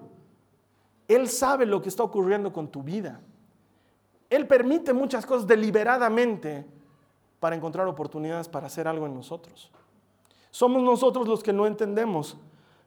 Él 1.08 1.28
sabe 1.28 1.66
lo 1.66 1.82
que 1.82 1.90
está 1.90 2.04
ocurriendo 2.04 2.54
con 2.54 2.70
tu 2.70 2.84
vida. 2.84 3.20
Él 4.30 4.48
permite 4.48 4.94
muchas 4.94 5.26
cosas 5.26 5.46
deliberadamente 5.46 6.66
para 7.40 7.56
encontrar 7.56 7.86
oportunidades 7.88 8.48
para 8.48 8.68
hacer 8.68 8.88
algo 8.88 9.06
en 9.06 9.14
nosotros. 9.14 9.72
Somos 10.52 10.82
nosotros 10.84 11.28
los 11.28 11.44
que 11.44 11.52
no 11.52 11.68
entendemos 11.68 12.38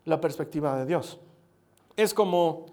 la 0.04 0.20
perspectiva 0.20 0.76
de 0.76 0.86
Dios. 0.86 1.20
Es 1.96 2.14
como 2.14 2.66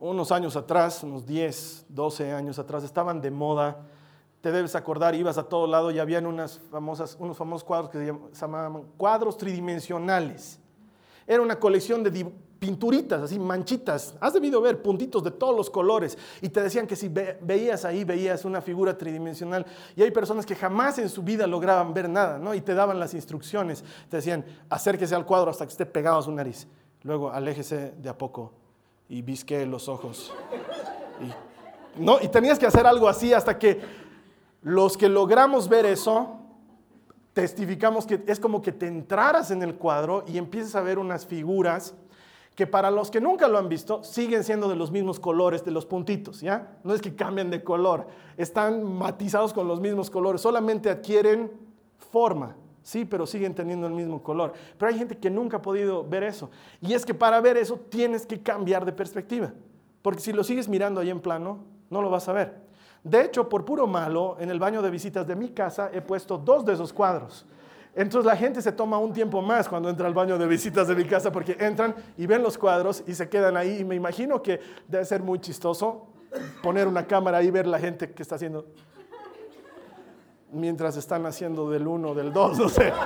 unos 0.00 0.32
años 0.32 0.56
atrás, 0.56 1.02
unos 1.02 1.26
10, 1.26 1.86
12 1.90 2.32
años 2.32 2.58
atrás, 2.58 2.82
estaban 2.82 3.20
de 3.20 3.30
moda. 3.30 3.76
Te 4.40 4.50
debes 4.50 4.74
acordar, 4.74 5.14
ibas 5.14 5.36
a 5.36 5.42
todo 5.44 5.66
lado 5.66 5.90
y 5.90 5.98
habían 5.98 6.24
unas 6.24 6.58
famosas, 6.70 7.16
unos 7.20 7.36
famosos 7.36 7.62
cuadros 7.62 7.90
que 7.90 7.98
se 8.32 8.40
llamaban 8.40 8.84
cuadros 8.96 9.36
tridimensionales. 9.36 10.58
Era 11.26 11.42
una 11.42 11.60
colección 11.60 12.02
de 12.02 12.32
pinturitas, 12.58 13.22
así 13.22 13.38
manchitas. 13.38 14.14
Has 14.18 14.32
debido 14.32 14.62
ver 14.62 14.80
puntitos 14.80 15.22
de 15.22 15.30
todos 15.30 15.54
los 15.54 15.68
colores. 15.68 16.16
Y 16.40 16.48
te 16.48 16.62
decían 16.62 16.86
que 16.86 16.96
si 16.96 17.08
veías 17.08 17.84
ahí, 17.84 18.02
veías 18.02 18.46
una 18.46 18.62
figura 18.62 18.96
tridimensional. 18.96 19.66
Y 19.94 20.02
hay 20.02 20.10
personas 20.10 20.46
que 20.46 20.56
jamás 20.56 20.98
en 20.98 21.10
su 21.10 21.22
vida 21.22 21.46
lograban 21.46 21.92
ver 21.92 22.08
nada, 22.08 22.38
¿no? 22.38 22.54
Y 22.54 22.62
te 22.62 22.72
daban 22.72 22.98
las 22.98 23.12
instrucciones. 23.12 23.84
Te 24.08 24.16
decían, 24.16 24.46
acérquese 24.70 25.14
al 25.14 25.26
cuadro 25.26 25.50
hasta 25.50 25.66
que 25.66 25.72
esté 25.72 25.84
pegado 25.84 26.18
a 26.18 26.22
su 26.22 26.32
nariz. 26.32 26.66
Luego, 27.02 27.30
aléjese 27.30 27.92
de 27.92 28.08
a 28.08 28.16
poco 28.16 28.59
y 29.10 29.22
visqué 29.22 29.66
los 29.66 29.88
ojos. 29.88 30.32
Y, 31.20 32.00
no, 32.00 32.18
y 32.22 32.28
tenías 32.28 32.58
que 32.58 32.66
hacer 32.66 32.86
algo 32.86 33.08
así 33.08 33.34
hasta 33.34 33.58
que 33.58 33.80
los 34.62 34.96
que 34.96 35.08
logramos 35.08 35.68
ver 35.68 35.84
eso, 35.84 36.38
testificamos 37.32 38.06
que 38.06 38.22
es 38.26 38.38
como 38.38 38.62
que 38.62 38.72
te 38.72 38.86
entraras 38.86 39.50
en 39.50 39.62
el 39.62 39.74
cuadro 39.74 40.24
y 40.26 40.38
empieces 40.38 40.76
a 40.76 40.80
ver 40.80 40.98
unas 40.98 41.26
figuras 41.26 41.94
que 42.54 42.66
para 42.66 42.90
los 42.90 43.10
que 43.10 43.20
nunca 43.20 43.48
lo 43.48 43.58
han 43.58 43.68
visto 43.68 44.04
siguen 44.04 44.44
siendo 44.44 44.68
de 44.68 44.76
los 44.76 44.92
mismos 44.92 45.18
colores 45.18 45.64
de 45.64 45.72
los 45.72 45.86
puntitos, 45.86 46.40
¿ya? 46.40 46.78
No 46.84 46.94
es 46.94 47.00
que 47.00 47.14
cambien 47.14 47.50
de 47.50 47.64
color, 47.64 48.06
están 48.36 48.84
matizados 48.84 49.52
con 49.52 49.66
los 49.66 49.80
mismos 49.80 50.08
colores, 50.08 50.40
solamente 50.40 50.88
adquieren 50.88 51.50
forma. 52.12 52.56
Sí, 52.82 53.04
pero 53.04 53.26
siguen 53.26 53.54
teniendo 53.54 53.86
el 53.86 53.92
mismo 53.92 54.22
color. 54.22 54.52
Pero 54.78 54.90
hay 54.90 54.98
gente 54.98 55.16
que 55.16 55.30
nunca 55.30 55.58
ha 55.58 55.62
podido 55.62 56.04
ver 56.04 56.22
eso. 56.22 56.50
Y 56.80 56.94
es 56.94 57.04
que 57.04 57.14
para 57.14 57.40
ver 57.40 57.56
eso 57.56 57.78
tienes 57.88 58.26
que 58.26 58.40
cambiar 58.40 58.84
de 58.84 58.92
perspectiva. 58.92 59.52
Porque 60.02 60.20
si 60.20 60.32
lo 60.32 60.42
sigues 60.42 60.68
mirando 60.68 61.00
ahí 61.00 61.10
en 61.10 61.20
plano, 61.20 61.64
no 61.90 62.00
lo 62.00 62.10
vas 62.10 62.28
a 62.28 62.32
ver. 62.32 62.54
De 63.02 63.22
hecho, 63.22 63.48
por 63.48 63.64
puro 63.64 63.86
malo, 63.86 64.36
en 64.40 64.50
el 64.50 64.58
baño 64.58 64.82
de 64.82 64.90
visitas 64.90 65.26
de 65.26 65.36
mi 65.36 65.50
casa 65.50 65.90
he 65.92 66.00
puesto 66.00 66.38
dos 66.38 66.64
de 66.64 66.74
esos 66.74 66.92
cuadros. 66.92 67.46
Entonces 67.94 68.24
la 68.24 68.36
gente 68.36 68.62
se 68.62 68.72
toma 68.72 68.98
un 68.98 69.12
tiempo 69.12 69.42
más 69.42 69.68
cuando 69.68 69.88
entra 69.88 70.06
al 70.06 70.14
baño 70.14 70.38
de 70.38 70.46
visitas 70.46 70.86
de 70.86 70.94
mi 70.94 71.04
casa 71.04 71.32
porque 71.32 71.56
entran 71.58 71.94
y 72.16 72.26
ven 72.26 72.42
los 72.42 72.56
cuadros 72.56 73.02
y 73.06 73.14
se 73.14 73.28
quedan 73.28 73.56
ahí. 73.56 73.78
Y 73.80 73.84
me 73.84 73.94
imagino 73.94 74.42
que 74.42 74.60
debe 74.86 75.04
ser 75.04 75.22
muy 75.22 75.40
chistoso 75.40 76.06
poner 76.62 76.86
una 76.86 77.06
cámara 77.06 77.42
y 77.42 77.50
ver 77.50 77.66
la 77.66 77.78
gente 77.78 78.12
que 78.12 78.22
está 78.22 78.36
haciendo 78.36 78.66
mientras 80.52 80.96
están 80.96 81.26
haciendo 81.26 81.70
del 81.70 81.86
uno, 81.86 82.14
del 82.14 82.32
dos, 82.32 82.58
no 82.58 82.68
sé. 82.68 82.92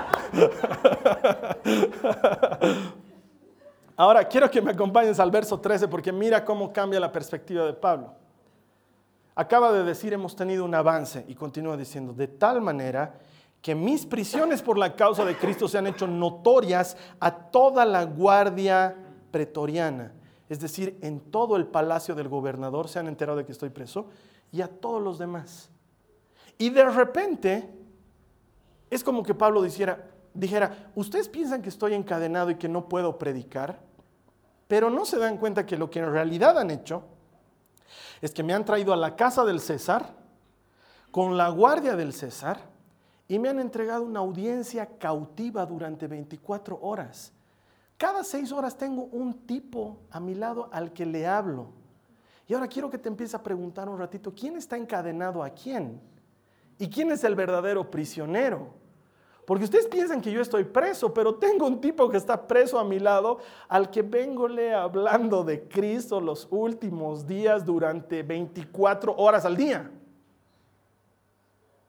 Ahora 3.97 4.27
quiero 4.27 4.51
que 4.51 4.61
me 4.61 4.73
acompañes 4.73 5.21
al 5.21 5.31
verso 5.31 5.61
13 5.61 5.87
porque 5.89 6.13
mira 6.13 6.45
cómo 6.45 6.73
cambia 6.73 6.99
la 6.99 7.13
perspectiva 7.13 7.65
de 7.65 7.75
Pablo. 7.75 8.13
Acaba 9.37 9.73
de 9.73 9.85
decir 9.85 10.13
hemos 10.13 10.37
tenido 10.37 10.65
un 10.65 10.75
avance 10.75 11.25
y 11.29 11.35
continúa 11.35 11.77
diciendo, 11.77 12.13
de 12.13 12.29
tal 12.29 12.61
manera 12.61 13.19
que 13.61 13.75
mis 13.75 14.05
prisiones 14.05 14.63
por 14.63 14.79
la 14.79 14.95
causa 14.95 15.25
de 15.25 15.37
Cristo 15.37 15.69
se 15.69 15.79
han 15.79 15.87
hecho 15.87 16.07
notorias 16.07 16.97
a 17.19 17.35
toda 17.35 17.85
la 17.85 18.05
guardia 18.05 18.97
pretoriana. 19.31 20.13
Es 20.49 20.61
decir, 20.61 20.99
en 21.01 21.19
todo 21.19 21.57
el 21.57 21.67
palacio 21.67 22.15
del 22.15 22.29
gobernador 22.29 22.89
se 22.89 22.99
han 22.99 23.09
enterado 23.09 23.39
de 23.39 23.47
que 23.47 23.53
estoy 23.53 23.71
preso 23.71 24.07
y 24.53 24.61
a 24.61 24.69
todos 24.69 25.03
los 25.03 25.19
demás. 25.19 25.71
Y 26.59 26.71
de 26.71 26.85
repente 26.89 27.69
es 28.91 29.03
como 29.03 29.23
que 29.23 29.35
Pablo 29.35 29.63
dijera, 29.63 30.11
dijera, 30.33 30.91
ustedes 30.95 31.29
piensan 31.29 31.63
que 31.63 31.69
estoy 31.69 31.95
encadenado 31.95 32.51
y 32.51 32.57
que 32.57 32.69
no 32.69 32.89
puedo 32.89 33.19
predicar, 33.19 33.81
pero 34.69 34.91
no 34.91 35.05
se 35.05 35.19
dan 35.19 35.39
cuenta 35.39 35.67
que 35.67 35.77
lo 35.77 35.91
que 35.91 36.01
en 36.01 36.11
realidad 36.13 36.59
han 36.59 36.71
hecho 36.71 37.03
es 38.21 38.33
que 38.33 38.43
me 38.43 38.55
han 38.55 38.65
traído 38.65 38.93
a 38.93 38.97
la 38.97 39.17
casa 39.17 39.45
del 39.45 39.61
César, 39.61 40.15
con 41.11 41.37
la 41.37 41.49
guardia 41.49 41.97
del 41.97 42.13
César, 42.13 42.59
y 43.29 43.39
me 43.39 43.49
han 43.49 43.61
entregado 43.61 44.03
una 44.03 44.21
audiencia 44.21 44.87
cautiva 44.99 45.65
durante 45.67 46.07
24 46.07 46.79
horas. 46.81 47.33
Cada 47.97 48.25
seis 48.25 48.53
horas 48.53 48.77
tengo 48.77 49.05
un 49.05 49.47
tipo 49.47 49.99
a 50.11 50.21
mi 50.21 50.35
lado 50.35 50.69
al 50.73 50.93
que 50.93 51.07
le 51.07 51.27
hablo. 51.27 51.69
Y 52.47 52.55
ahora 52.55 52.69
quiero 52.69 52.91
que 52.91 52.99
te 52.99 53.09
empieces 53.09 53.35
a 53.35 53.43
preguntar 53.43 53.89
un 53.89 53.99
ratito, 53.99 54.33
¿quién 54.35 54.57
está 54.57 54.77
encadenado 54.77 55.43
a 55.43 55.51
quién? 55.51 56.01
¿Y 56.79 56.89
quién 56.89 57.11
es 57.13 57.25
el 57.25 57.35
verdadero 57.35 57.91
prisionero? 57.91 58.69
Porque 59.47 59.65
ustedes 59.65 59.87
piensan 59.87 60.21
que 60.21 60.33
yo 60.33 60.41
estoy 60.41 60.65
preso, 60.65 61.13
pero 61.13 61.35
tengo 61.35 61.67
un 61.67 61.81
tipo 61.81 62.09
que 62.09 62.17
está 62.17 62.47
preso 62.47 62.79
a 62.79 62.85
mi 62.85 62.99
lado 62.99 63.39
al 63.69 63.91
que 63.91 64.03
vengole 64.03 64.75
hablando 64.75 65.45
de 65.45 65.69
Cristo 65.69 66.21
los 66.21 66.49
últimos 66.51 67.27
días 67.27 67.65
durante 67.65 68.23
24 68.23 69.15
horas 69.17 69.45
al 69.45 69.57
día. 69.57 69.91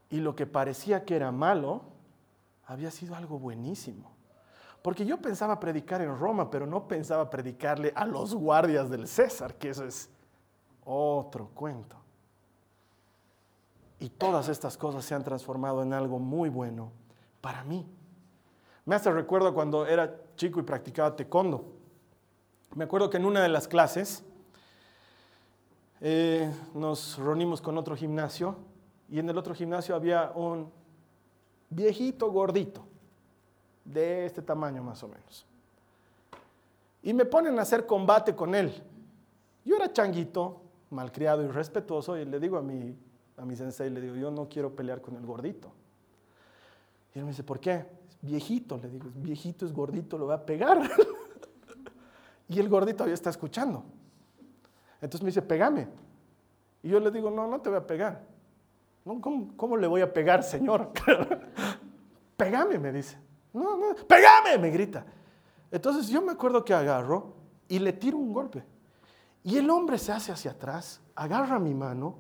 Y 0.10 0.20
lo 0.20 0.36
que 0.36 0.46
parecía 0.46 1.06
que 1.06 1.16
era 1.16 1.32
malo 1.32 1.82
había 2.66 2.92
sido 2.92 3.16
algo 3.16 3.40
buenísimo. 3.40 4.12
Porque 4.82 5.06
yo 5.06 5.18
pensaba 5.18 5.60
predicar 5.60 6.02
en 6.02 6.16
Roma, 6.18 6.52
pero 6.52 6.68
no 6.68 6.88
pensaba 6.88 7.30
predicarle 7.30 7.92
a 7.96 8.06
los 8.06 8.36
guardias 8.36 8.90
del 8.90 9.08
César, 9.08 9.56
que 9.56 9.70
eso 9.70 9.86
es 9.86 10.10
otro 10.84 11.50
cuento. 11.56 12.05
Y 14.00 14.10
todas 14.10 14.50
estas 14.50 14.78
cosas 14.78 15.06
se 15.06 15.16
han 15.16 15.24
transformado 15.24 15.82
en 15.82 15.94
algo 15.94 16.20
muy 16.20 16.50
bueno 16.50 16.92
para 17.42 17.64
mí. 17.64 17.86
Me 18.86 18.96
hace 18.96 19.12
recuerdo 19.12 19.54
cuando 19.54 19.86
era 19.86 20.16
chico 20.36 20.60
y 20.60 20.64
practicaba 20.64 21.16
taekwondo. 21.16 21.66
Me 22.76 22.84
acuerdo 22.84 23.10
que 23.10 23.18
en 23.18 23.26
una 23.26 23.42
de 23.42 23.50
las 23.50 23.68
clases 23.68 24.24
eh, 26.02 26.52
nos 26.74 27.18
reunimos 27.18 27.62
con 27.62 27.78
otro 27.78 27.96
gimnasio 27.96 28.58
y 29.10 29.20
en 29.20 29.30
el 29.30 29.38
otro 29.38 29.56
gimnasio 29.56 29.96
había 29.96 30.32
un 30.36 30.70
viejito 31.70 32.32
gordito, 32.32 32.86
de 33.84 34.26
este 34.26 34.42
tamaño 34.42 34.84
más 34.84 35.02
o 35.04 35.08
menos. 35.08 35.46
Y 37.04 37.14
me 37.14 37.26
ponen 37.26 37.58
a 37.60 37.62
hacer 37.62 37.86
combate 37.86 38.36
con 38.36 38.56
él. 38.56 38.74
Yo 39.64 39.76
era 39.76 39.94
changuito, 39.94 40.62
malcriado 40.90 41.44
y 41.44 41.48
respetuoso, 41.48 42.18
y 42.18 42.26
le 42.26 42.40
digo 42.40 42.58
a 42.58 42.62
mi, 42.62 42.96
a 43.38 43.46
mi 43.46 43.56
sensei, 43.56 43.90
le 43.90 44.02
digo, 44.02 44.16
yo 44.16 44.32
no 44.32 44.48
quiero 44.48 44.76
pelear 44.76 45.02
con 45.02 45.16
el 45.16 45.26
gordito. 45.26 45.72
Y 47.14 47.20
él 47.20 47.26
me 47.26 47.32
dice, 47.32 47.44
¿por 47.44 47.60
qué? 47.60 47.86
viejito, 48.26 48.78
le 48.78 48.90
digo, 48.90 49.10
viejito 49.16 49.66
es 49.66 49.72
gordito, 49.72 50.18
lo 50.18 50.28
va 50.28 50.36
a 50.36 50.46
pegar. 50.46 50.90
y 52.50 52.60
el 52.60 52.68
gordito 52.68 53.08
ya 53.08 53.14
está 53.14 53.30
escuchando. 53.30 53.84
Entonces 54.96 55.22
me 55.22 55.28
dice, 55.28 55.42
pégame. 55.42 55.88
Y 56.82 56.90
yo 56.90 57.00
le 57.00 57.12
digo, 57.12 57.30
no, 57.30 57.48
no 57.48 57.62
te 57.62 57.70
voy 57.70 57.78
a 57.78 57.86
pegar. 57.88 58.24
¿cómo, 59.56 59.78
le 59.78 59.88
voy 59.88 60.02
a 60.02 60.12
pegar, 60.12 60.44
señor? 60.44 60.92
pégame, 62.38 62.80
me 62.80 62.92
dice. 62.92 63.18
No, 63.54 63.78
no, 63.78 63.96
pégame, 64.08 64.58
me 64.60 64.70
grita. 64.72 65.06
Entonces 65.72 66.08
yo 66.08 66.22
me 66.22 66.32
acuerdo 66.32 66.66
que 66.66 66.74
agarro 66.74 67.36
y 67.68 67.80
le 67.80 67.94
tiro 67.94 68.18
un 68.18 68.34
golpe. 68.34 68.64
Y 69.44 69.58
el 69.58 69.70
hombre 69.70 70.00
se 70.00 70.12
hace 70.12 70.32
hacia 70.32 70.52
atrás, 70.52 71.02
agarra 71.14 71.60
mi 71.60 71.76
mano, 71.76 72.18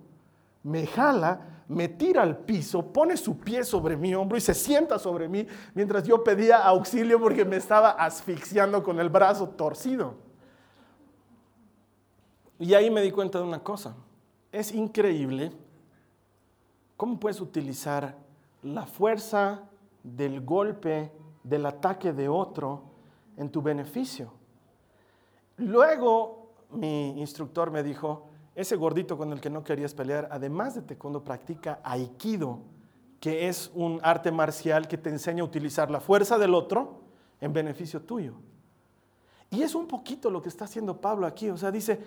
me 0.65 0.87
jala, 0.87 1.63
me 1.67 1.87
tira 1.87 2.23
al 2.23 2.39
piso, 2.39 2.91
pone 2.91 3.15
su 3.17 3.37
pie 3.37 3.63
sobre 3.63 3.95
mi 3.95 4.15
hombro 4.15 4.35
y 4.35 4.41
se 4.41 4.55
sienta 4.55 4.97
sobre 4.97 5.29
mí 5.29 5.45
mientras 5.75 6.03
yo 6.03 6.23
pedía 6.23 6.57
auxilio 6.57 7.19
porque 7.19 7.45
me 7.45 7.57
estaba 7.57 7.91
asfixiando 7.91 8.83
con 8.83 8.99
el 8.99 9.09
brazo 9.09 9.47
torcido. 9.49 10.15
Y 12.57 12.73
ahí 12.73 12.89
me 12.89 13.01
di 13.01 13.11
cuenta 13.11 13.37
de 13.37 13.43
una 13.43 13.61
cosa. 13.61 13.95
Es 14.51 14.73
increíble 14.73 15.51
cómo 16.97 17.19
puedes 17.19 17.39
utilizar 17.41 18.17
la 18.63 18.87
fuerza 18.87 19.69
del 20.01 20.41
golpe, 20.41 21.11
del 21.43 21.67
ataque 21.67 22.11
de 22.11 22.27
otro 22.27 22.85
en 23.37 23.51
tu 23.51 23.61
beneficio. 23.61 24.31
Luego 25.57 26.53
mi 26.71 27.19
instructor 27.19 27.69
me 27.69 27.83
dijo, 27.83 28.29
ese 28.55 28.77
gordito 28.77 29.17
con 29.17 29.33
el 29.33 29.41
que 29.41 29.49
no 29.49 29.63
querías 29.63 29.93
pelear, 29.93 30.29
además 30.31 30.75
de 30.75 30.81
taekwondo, 30.81 31.23
practica 31.23 31.79
aikido, 31.83 32.59
que 33.19 33.47
es 33.49 33.69
un 33.75 33.99
arte 34.01 34.31
marcial 34.31 34.87
que 34.87 34.97
te 34.97 35.09
enseña 35.09 35.41
a 35.41 35.45
utilizar 35.45 35.91
la 35.91 35.99
fuerza 35.99 36.37
del 36.37 36.53
otro 36.53 37.01
en 37.41 37.51
beneficio 37.51 38.01
tuyo. 38.01 38.33
Y 39.49 39.61
es 39.61 39.75
un 39.75 39.87
poquito 39.87 40.29
lo 40.29 40.41
que 40.41 40.49
está 40.49 40.65
haciendo 40.65 40.99
Pablo 40.99 41.27
aquí. 41.27 41.49
O 41.49 41.57
sea, 41.57 41.71
dice, 41.71 41.99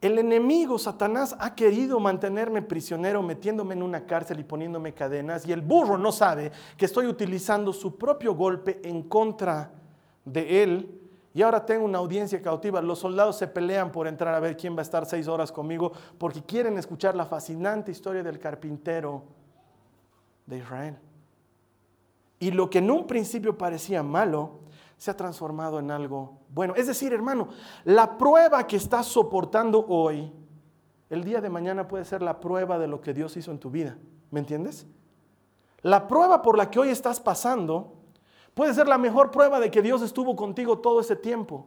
el 0.00 0.18
enemigo, 0.18 0.78
Satanás, 0.78 1.36
ha 1.38 1.54
querido 1.54 2.00
mantenerme 2.00 2.60
prisionero, 2.60 3.22
metiéndome 3.22 3.74
en 3.74 3.82
una 3.82 4.04
cárcel 4.04 4.40
y 4.40 4.44
poniéndome 4.44 4.92
cadenas, 4.92 5.46
y 5.46 5.52
el 5.52 5.62
burro 5.62 5.96
no 5.96 6.12
sabe 6.12 6.52
que 6.76 6.86
estoy 6.86 7.06
utilizando 7.06 7.72
su 7.72 7.96
propio 7.96 8.34
golpe 8.34 8.80
en 8.84 9.04
contra 9.04 9.72
de 10.24 10.62
él 10.62 11.01
y 11.34 11.42
ahora 11.42 11.64
tengo 11.64 11.84
una 11.84 11.98
audiencia 11.98 12.42
cautiva. 12.42 12.82
Los 12.82 12.98
soldados 12.98 13.36
se 13.36 13.48
pelean 13.48 13.90
por 13.90 14.06
entrar 14.06 14.34
a 14.34 14.40
ver 14.40 14.56
quién 14.56 14.74
va 14.76 14.80
a 14.80 14.82
estar 14.82 15.06
seis 15.06 15.28
horas 15.28 15.50
conmigo 15.50 15.92
porque 16.18 16.42
quieren 16.42 16.76
escuchar 16.76 17.14
la 17.14 17.24
fascinante 17.24 17.90
historia 17.90 18.22
del 18.22 18.38
carpintero 18.38 19.22
de 20.46 20.58
Israel. 20.58 20.98
Y 22.38 22.50
lo 22.50 22.68
que 22.68 22.78
en 22.78 22.90
un 22.90 23.06
principio 23.06 23.56
parecía 23.56 24.02
malo 24.02 24.60
se 24.98 25.10
ha 25.10 25.16
transformado 25.16 25.78
en 25.78 25.90
algo 25.90 26.38
bueno. 26.50 26.74
Es 26.76 26.86
decir, 26.86 27.12
hermano, 27.12 27.48
la 27.84 28.18
prueba 28.18 28.66
que 28.66 28.76
estás 28.76 29.06
soportando 29.06 29.86
hoy, 29.88 30.32
el 31.08 31.24
día 31.24 31.40
de 31.40 31.48
mañana 31.48 31.88
puede 31.88 32.04
ser 32.04 32.20
la 32.20 32.40
prueba 32.40 32.78
de 32.78 32.88
lo 32.88 33.00
que 33.00 33.14
Dios 33.14 33.36
hizo 33.36 33.50
en 33.50 33.58
tu 33.58 33.70
vida. 33.70 33.96
¿Me 34.30 34.40
entiendes? 34.40 34.86
La 35.80 36.06
prueba 36.06 36.42
por 36.42 36.58
la 36.58 36.70
que 36.70 36.78
hoy 36.78 36.88
estás 36.90 37.20
pasando 37.20 38.01
Puede 38.54 38.74
ser 38.74 38.86
la 38.86 38.98
mejor 38.98 39.30
prueba 39.30 39.60
de 39.60 39.70
que 39.70 39.82
Dios 39.82 40.02
estuvo 40.02 40.36
contigo 40.36 40.78
todo 40.78 41.00
ese 41.00 41.16
tiempo, 41.16 41.66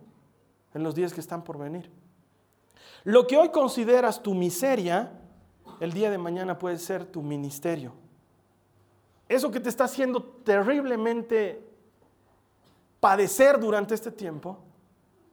en 0.73 0.83
los 0.83 0.93
días 0.93 1.13
que 1.13 1.21
están 1.21 1.43
por 1.43 1.57
venir. 1.57 1.89
Lo 3.03 3.27
que 3.27 3.37
hoy 3.37 3.49
consideras 3.49 4.21
tu 4.21 4.33
miseria, 4.33 5.11
el 5.79 5.93
día 5.93 6.11
de 6.11 6.17
mañana 6.17 6.57
puede 6.57 6.77
ser 6.77 7.05
tu 7.05 7.21
ministerio. 7.21 7.93
Eso 9.27 9.51
que 9.51 9.59
te 9.59 9.69
está 9.69 9.85
haciendo 9.85 10.21
terriblemente 10.21 11.65
padecer 12.99 13.59
durante 13.59 13.95
este 13.95 14.11
tiempo, 14.11 14.59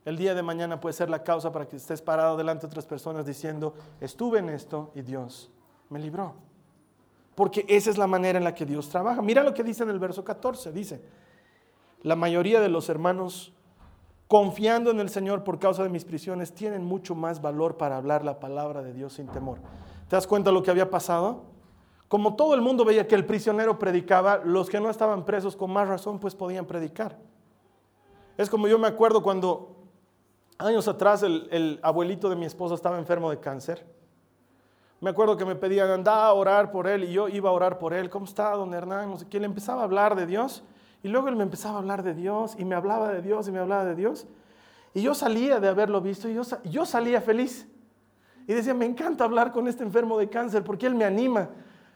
el 0.04 0.16
día 0.16 0.34
de 0.34 0.42
mañana 0.42 0.80
puede 0.80 0.94
ser 0.94 1.10
la 1.10 1.22
causa 1.22 1.52
para 1.52 1.68
que 1.68 1.76
estés 1.76 2.02
parado 2.02 2.36
delante 2.36 2.62
de 2.62 2.68
otras 2.68 2.86
personas 2.86 3.24
diciendo, 3.24 3.74
estuve 4.00 4.38
en 4.38 4.48
esto 4.48 4.90
y 4.94 5.02
Dios 5.02 5.50
me 5.90 5.98
libró. 5.98 6.34
Porque 7.34 7.64
esa 7.68 7.90
es 7.90 7.98
la 7.98 8.06
manera 8.06 8.38
en 8.38 8.44
la 8.44 8.54
que 8.54 8.66
Dios 8.66 8.88
trabaja. 8.88 9.22
Mira 9.22 9.42
lo 9.42 9.54
que 9.54 9.62
dice 9.62 9.84
en 9.84 9.90
el 9.90 9.98
verso 9.98 10.24
14. 10.24 10.72
Dice, 10.72 11.02
la 12.02 12.16
mayoría 12.16 12.60
de 12.60 12.68
los 12.68 12.88
hermanos, 12.88 13.52
confiando 14.28 14.90
en 14.90 15.00
el 15.00 15.08
Señor 15.08 15.44
por 15.44 15.58
causa 15.58 15.82
de 15.82 15.88
mis 15.88 16.04
prisiones, 16.04 16.52
tienen 16.52 16.84
mucho 16.84 17.14
más 17.14 17.40
valor 17.40 17.76
para 17.76 17.96
hablar 17.96 18.24
la 18.24 18.40
palabra 18.40 18.82
de 18.82 18.92
Dios 18.92 19.14
sin 19.14 19.28
temor. 19.28 19.58
¿Te 20.08 20.16
das 20.16 20.26
cuenta 20.26 20.50
de 20.50 20.54
lo 20.54 20.62
que 20.62 20.70
había 20.70 20.90
pasado? 20.90 21.44
Como 22.08 22.34
todo 22.34 22.54
el 22.54 22.60
mundo 22.60 22.84
veía 22.84 23.06
que 23.06 23.14
el 23.14 23.24
prisionero 23.24 23.78
predicaba, 23.78 24.40
los 24.44 24.68
que 24.68 24.80
no 24.80 24.90
estaban 24.90 25.24
presos 25.24 25.56
con 25.56 25.72
más 25.72 25.88
razón 25.88 26.18
pues 26.18 26.34
podían 26.34 26.66
predicar. 26.66 27.18
Es 28.36 28.50
como 28.50 28.68
yo 28.68 28.78
me 28.78 28.88
acuerdo 28.88 29.22
cuando 29.22 29.76
años 30.58 30.88
atrás 30.88 31.22
el, 31.22 31.78
abuelito 31.82 32.28
de 32.28 32.36
mi 32.36 32.44
esposa 32.44 32.74
estaba 32.74 32.98
enfermo 32.98 33.30
de 33.30 33.38
cáncer. 33.38 33.86
Me 35.00 35.10
acuerdo 35.10 35.36
que 35.36 35.44
me 35.44 35.56
pedían, 35.56 35.90
anda 35.90 36.26
a 36.26 36.32
orar 36.32 36.70
por 36.70 36.86
él 36.86 37.04
y 37.04 37.12
yo 37.12 37.28
iba 37.28 37.48
a 37.50 37.52
orar 37.52 37.78
por 37.78 37.92
él. 37.92 38.10
¿Cómo 38.10 38.24
está, 38.24 38.50
don 38.50 38.72
Hernán? 38.72 39.10
No 39.10 39.18
sé 39.18 39.26
quién. 39.28 39.42
Le 39.42 39.46
empezaba 39.46 39.80
a 39.80 39.84
hablar 39.84 40.14
de 40.14 40.26
Dios 40.26 40.62
y 41.02 41.08
luego 41.08 41.28
él 41.28 41.36
me 41.36 41.42
empezaba 41.42 41.76
a 41.76 41.78
hablar 41.78 42.02
de 42.02 42.14
Dios 42.14 42.54
y 42.58 42.64
me 42.64 42.74
hablaba 42.74 43.12
de 43.12 43.22
Dios 43.22 43.48
y 43.48 43.52
me 43.52 43.58
hablaba 43.58 43.84
de 43.84 43.96
Dios. 43.96 44.26
Y 44.94 45.02
yo 45.02 45.14
salía 45.14 45.58
de 45.58 45.68
haberlo 45.68 46.00
visto 46.00 46.28
y 46.28 46.34
yo, 46.34 46.86
salía 46.86 47.20
feliz. 47.20 47.66
Y 48.46 48.52
decía, 48.52 48.74
me 48.74 48.84
encanta 48.84 49.24
hablar 49.24 49.52
con 49.52 49.66
este 49.66 49.82
enfermo 49.82 50.18
de 50.18 50.28
cáncer 50.28 50.62
porque 50.62 50.86
él 50.86 50.94
me 50.94 51.04
anima. 51.04 51.48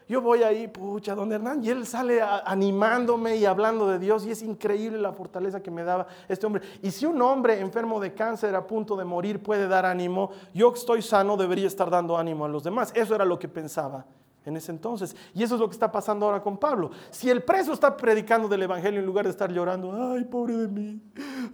Yo 0.09 0.21
voy 0.21 0.45
ahí, 0.45 0.69
pucha, 0.69 1.16
don 1.16 1.33
Hernán, 1.33 1.64
y 1.64 1.71
él 1.71 1.85
sale 1.85 2.23
animándome 2.23 3.37
y 3.37 3.45
hablando 3.45 3.88
de 3.88 3.99
Dios, 3.99 4.25
y 4.25 4.31
es 4.31 4.40
increíble 4.40 4.99
la 4.99 5.12
fortaleza 5.12 5.61
que 5.61 5.73
me 5.73 5.83
daba 5.83 6.07
este 6.29 6.47
hombre. 6.47 6.62
Y 6.81 6.92
si 6.92 7.07
un 7.07 7.21
hombre 7.21 7.59
enfermo 7.59 7.99
de 7.99 8.14
cáncer 8.14 8.55
a 8.55 8.64
punto 8.64 8.95
de 8.95 9.05
morir 9.05 9.42
puede 9.42 9.66
dar 9.66 9.85
ánimo, 9.85 10.31
yo 10.55 10.73
que 10.73 10.79
estoy 10.79 11.03
sano 11.03 11.37
debería 11.37 11.66
estar 11.66 11.90
dando 11.90 12.16
ánimo 12.16 12.45
a 12.45 12.49
los 12.49 12.62
demás. 12.62 12.92
Eso 12.95 13.16
era 13.16 13.25
lo 13.25 13.37
que 13.37 13.49
pensaba 13.49 14.07
en 14.46 14.56
ese 14.56 14.70
entonces. 14.70 15.14
Y 15.35 15.42
eso 15.42 15.56
es 15.56 15.61
lo 15.61 15.68
que 15.68 15.74
está 15.74 15.92
pasando 15.92 16.24
ahora 16.24 16.40
con 16.40 16.56
Pablo. 16.56 16.90
Si 17.11 17.28
el 17.28 17.42
preso 17.42 17.72
está 17.72 17.96
predicando 17.96 18.48
del 18.48 18.62
Evangelio 18.62 19.00
en 19.00 19.06
lugar 19.06 19.24
de 19.24 19.32
estar 19.32 19.52
llorando, 19.52 19.92
ay, 19.92 20.24
pobre 20.24 20.56
de 20.56 20.68
mí, 20.68 21.02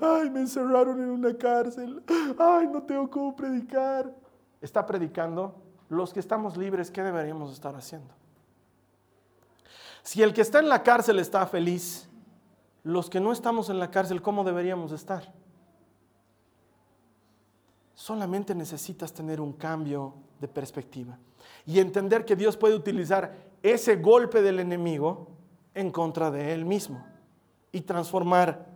ay, 0.00 0.31
me 0.31 0.40
encerraron 0.40 1.02
en 1.02 1.11
una 1.11 1.37
cárcel, 1.37 2.02
ay, 2.38 2.68
no 2.68 2.83
tengo 2.83 3.11
cómo 3.11 3.35
predicar, 3.35 4.14
está 4.61 4.87
predicando, 4.87 5.57
los 5.88 6.12
que 6.12 6.20
estamos 6.20 6.57
libres, 6.57 6.90
¿qué 6.90 7.02
deberíamos 7.02 7.52
estar 7.52 7.74
haciendo? 7.74 8.14
Si 10.02 10.22
el 10.22 10.33
que 10.33 10.42
está 10.42 10.59
en 10.59 10.68
la 10.68 10.83
cárcel 10.83 11.18
está 11.18 11.46
feliz, 11.46 12.09
los 12.83 13.09
que 13.09 13.20
no 13.20 13.33
estamos 13.33 13.70
en 13.70 13.78
la 13.78 13.90
cárcel, 13.90 14.20
¿cómo 14.20 14.44
deberíamos 14.44 14.92
estar? 14.92 15.33
Solamente 17.94 18.55
necesitas 18.55 19.12
tener 19.12 19.40
un 19.40 19.52
cambio 19.52 20.14
de 20.40 20.48
perspectiva 20.48 21.16
y 21.66 21.79
entender 21.79 22.25
que 22.25 22.37
Dios 22.37 22.57
puede 22.57 22.75
utilizar 22.75 23.35
ese 23.62 23.96
golpe 23.96 24.42
del 24.42 24.61
enemigo 24.61 25.29
en 25.75 25.90
contra 25.90 26.31
de 26.31 26.53
él 26.53 26.64
mismo 26.64 27.05
y 27.70 27.81
transformar 27.83 28.66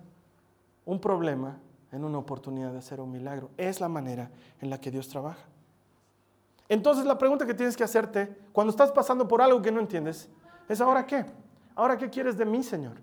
un 0.84 1.00
problema 1.00 1.58
en 1.92 2.04
una 2.04 2.18
oportunidad 2.18 2.72
de 2.72 2.78
hacer 2.78 3.00
un 3.00 3.10
milagro. 3.10 3.50
Es 3.56 3.80
la 3.80 3.88
manera 3.88 4.30
en 4.60 4.70
la 4.70 4.80
que 4.80 4.90
Dios 4.90 5.08
trabaja. 5.08 5.44
Entonces 6.68 7.04
la 7.04 7.18
pregunta 7.18 7.46
que 7.46 7.54
tienes 7.54 7.76
que 7.76 7.84
hacerte 7.84 8.36
cuando 8.52 8.70
estás 8.70 8.90
pasando 8.90 9.28
por 9.28 9.42
algo 9.42 9.62
que 9.62 9.70
no 9.70 9.80
entiendes 9.80 10.28
es, 10.68 10.80
¿ahora 10.80 11.06
qué? 11.06 11.24
¿Ahora 11.74 11.96
qué 11.96 12.10
quieres 12.10 12.36
de 12.36 12.44
mí, 12.44 12.62
Señor? 12.62 12.96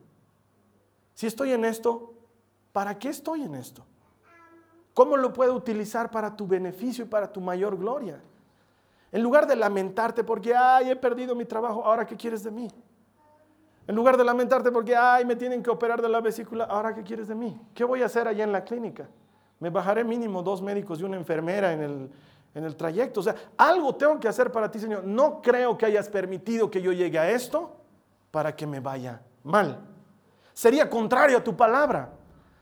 Si 1.14 1.28
estoy 1.28 1.52
en 1.52 1.64
esto, 1.64 2.14
¿para 2.72 2.98
qué 2.98 3.10
estoy 3.10 3.44
en 3.44 3.56
esto? 3.56 3.86
¿Cómo 4.94 5.18
lo 5.18 5.34
puedo 5.34 5.54
utilizar 5.56 6.12
para 6.12 6.36
tu 6.36 6.48
beneficio 6.48 7.06
y 7.06 7.08
para 7.08 7.32
tu 7.32 7.42
mayor 7.42 7.78
gloria? 7.78 8.22
En 9.14 9.22
lugar 9.22 9.46
de 9.46 9.56
lamentarte 9.56 10.24
porque, 10.24 10.56
ay, 10.56 10.90
he 10.90 10.96
perdido 10.96 11.36
mi 11.36 11.46
trabajo, 11.46 11.86
ahora 11.86 12.04
qué 12.04 12.18
quieres 12.18 12.44
de 12.44 12.50
mí? 12.50 12.68
En 13.86 13.96
lugar 13.96 14.18
de 14.18 14.24
lamentarte 14.24 14.72
porque, 14.72 14.96
ay, 14.96 15.24
me 15.24 15.36
tienen 15.36 15.62
que 15.62 15.70
operar 15.70 16.02
de 16.02 16.10
la 16.10 16.20
vesícula, 16.20 16.64
ahora 16.64 16.96
qué 16.96 17.04
quieres 17.04 17.28
de 17.28 17.36
mí? 17.36 17.62
¿Qué 17.76 17.84
voy 17.84 18.02
a 18.02 18.08
hacer 18.08 18.28
allá 18.28 18.44
en 18.44 18.52
la 18.52 18.64
clínica? 18.64 19.08
Me 19.60 19.70
bajaré 19.70 20.04
mínimo 20.04 20.42
dos 20.42 20.64
médicos 20.64 21.00
y 21.00 21.04
una 21.04 21.16
enfermera 21.16 21.74
en 21.74 21.84
el, 21.84 22.10
en 22.56 22.64
el 22.64 22.76
trayecto. 22.76 23.20
O 23.20 23.24
sea, 23.24 23.36
algo 23.56 23.94
tengo 23.94 24.20
que 24.20 24.28
hacer 24.28 24.52
para 24.52 24.72
ti, 24.72 24.80
Señor. 24.80 25.04
No 25.04 25.44
creo 25.44 25.78
que 25.78 25.86
hayas 25.86 26.10
permitido 26.10 26.72
que 26.72 26.82
yo 26.82 26.92
llegue 26.92 27.20
a 27.20 27.30
esto 27.30 27.78
para 28.32 28.56
que 28.56 28.66
me 28.66 28.80
vaya 28.80 29.22
mal. 29.44 29.80
Sería 30.54 30.90
contrario 30.90 31.38
a 31.38 31.44
tu 31.44 31.56
palabra. 31.56 32.10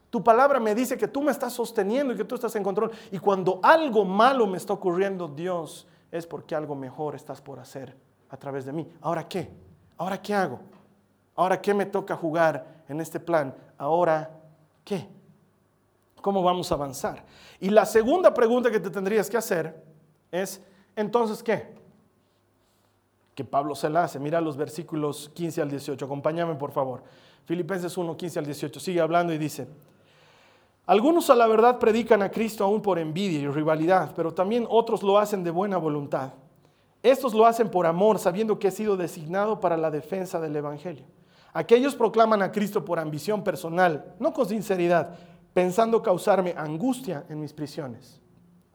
Tu 0.09 0.21
palabra 0.21 0.59
me 0.59 0.75
dice 0.75 0.97
que 0.97 1.07
tú 1.07 1.21
me 1.21 1.31
estás 1.31 1.53
sosteniendo 1.53 2.13
y 2.13 2.17
que 2.17 2.25
tú 2.25 2.35
estás 2.35 2.53
en 2.57 2.63
control. 2.63 2.91
Y 3.09 3.19
cuando 3.19 3.61
algo 3.63 4.03
malo 4.03 4.45
me 4.47 4.57
está 4.57 4.73
ocurriendo, 4.73 5.29
Dios, 5.29 5.87
es 6.11 6.27
porque 6.27 6.55
algo 6.55 6.75
mejor 6.75 7.15
estás 7.15 7.41
por 7.41 7.59
hacer 7.59 7.95
a 8.29 8.37
través 8.37 8.65
de 8.65 8.73
mí. 8.73 8.87
Ahora 9.01 9.27
qué? 9.27 9.49
¿Ahora 9.97 10.21
qué 10.21 10.33
hago? 10.33 10.59
¿Ahora 11.35 11.61
qué 11.61 11.73
me 11.73 11.85
toca 11.85 12.15
jugar 12.15 12.83
en 12.87 12.99
este 12.99 13.19
plan? 13.19 13.55
¿Ahora 13.77 14.29
qué? 14.83 15.07
¿Cómo 16.21 16.43
vamos 16.43 16.71
a 16.71 16.75
avanzar? 16.75 17.23
Y 17.59 17.69
la 17.69 17.85
segunda 17.85 18.33
pregunta 18.33 18.69
que 18.69 18.79
te 18.79 18.89
tendrías 18.89 19.29
que 19.29 19.37
hacer 19.37 19.83
es, 20.31 20.61
entonces, 20.95 21.41
¿qué? 21.41 21.73
Que 23.33 23.43
Pablo 23.43 23.75
se 23.75 23.89
la 23.89 24.03
hace. 24.03 24.19
Mira 24.19 24.41
los 24.41 24.57
versículos 24.57 25.31
15 25.33 25.61
al 25.61 25.69
18. 25.69 26.05
Acompáñame, 26.05 26.55
por 26.55 26.71
favor. 26.71 27.03
Filipenses 27.45 27.97
1, 27.97 28.17
15 28.17 28.39
al 28.39 28.45
18. 28.45 28.79
Sigue 28.79 29.01
hablando 29.01 29.33
y 29.33 29.37
dice, 29.37 29.67
algunos 30.85 31.29
a 31.29 31.35
la 31.35 31.47
verdad 31.47 31.79
predican 31.79 32.21
a 32.21 32.29
Cristo 32.29 32.63
aún 32.63 32.81
por 32.81 32.99
envidia 32.99 33.39
y 33.39 33.47
rivalidad, 33.47 34.13
pero 34.15 34.33
también 34.33 34.65
otros 34.69 35.03
lo 35.03 35.17
hacen 35.17 35.43
de 35.43 35.51
buena 35.51 35.77
voluntad. 35.77 36.33
Estos 37.03 37.33
lo 37.33 37.45
hacen 37.45 37.69
por 37.69 37.85
amor, 37.85 38.19
sabiendo 38.19 38.59
que 38.59 38.67
he 38.67 38.71
sido 38.71 38.97
designado 38.97 39.59
para 39.59 39.77
la 39.77 39.89
defensa 39.89 40.39
del 40.39 40.55
Evangelio. 40.55 41.05
Aquellos 41.53 41.95
proclaman 41.95 42.41
a 42.41 42.51
Cristo 42.51 42.85
por 42.85 42.99
ambición 42.99 43.43
personal, 43.43 44.15
no 44.19 44.33
con 44.33 44.47
sinceridad, 44.47 45.17
pensando 45.53 46.01
causarme 46.01 46.53
angustia 46.57 47.25
en 47.29 47.41
mis 47.41 47.53
prisiones. 47.53 48.21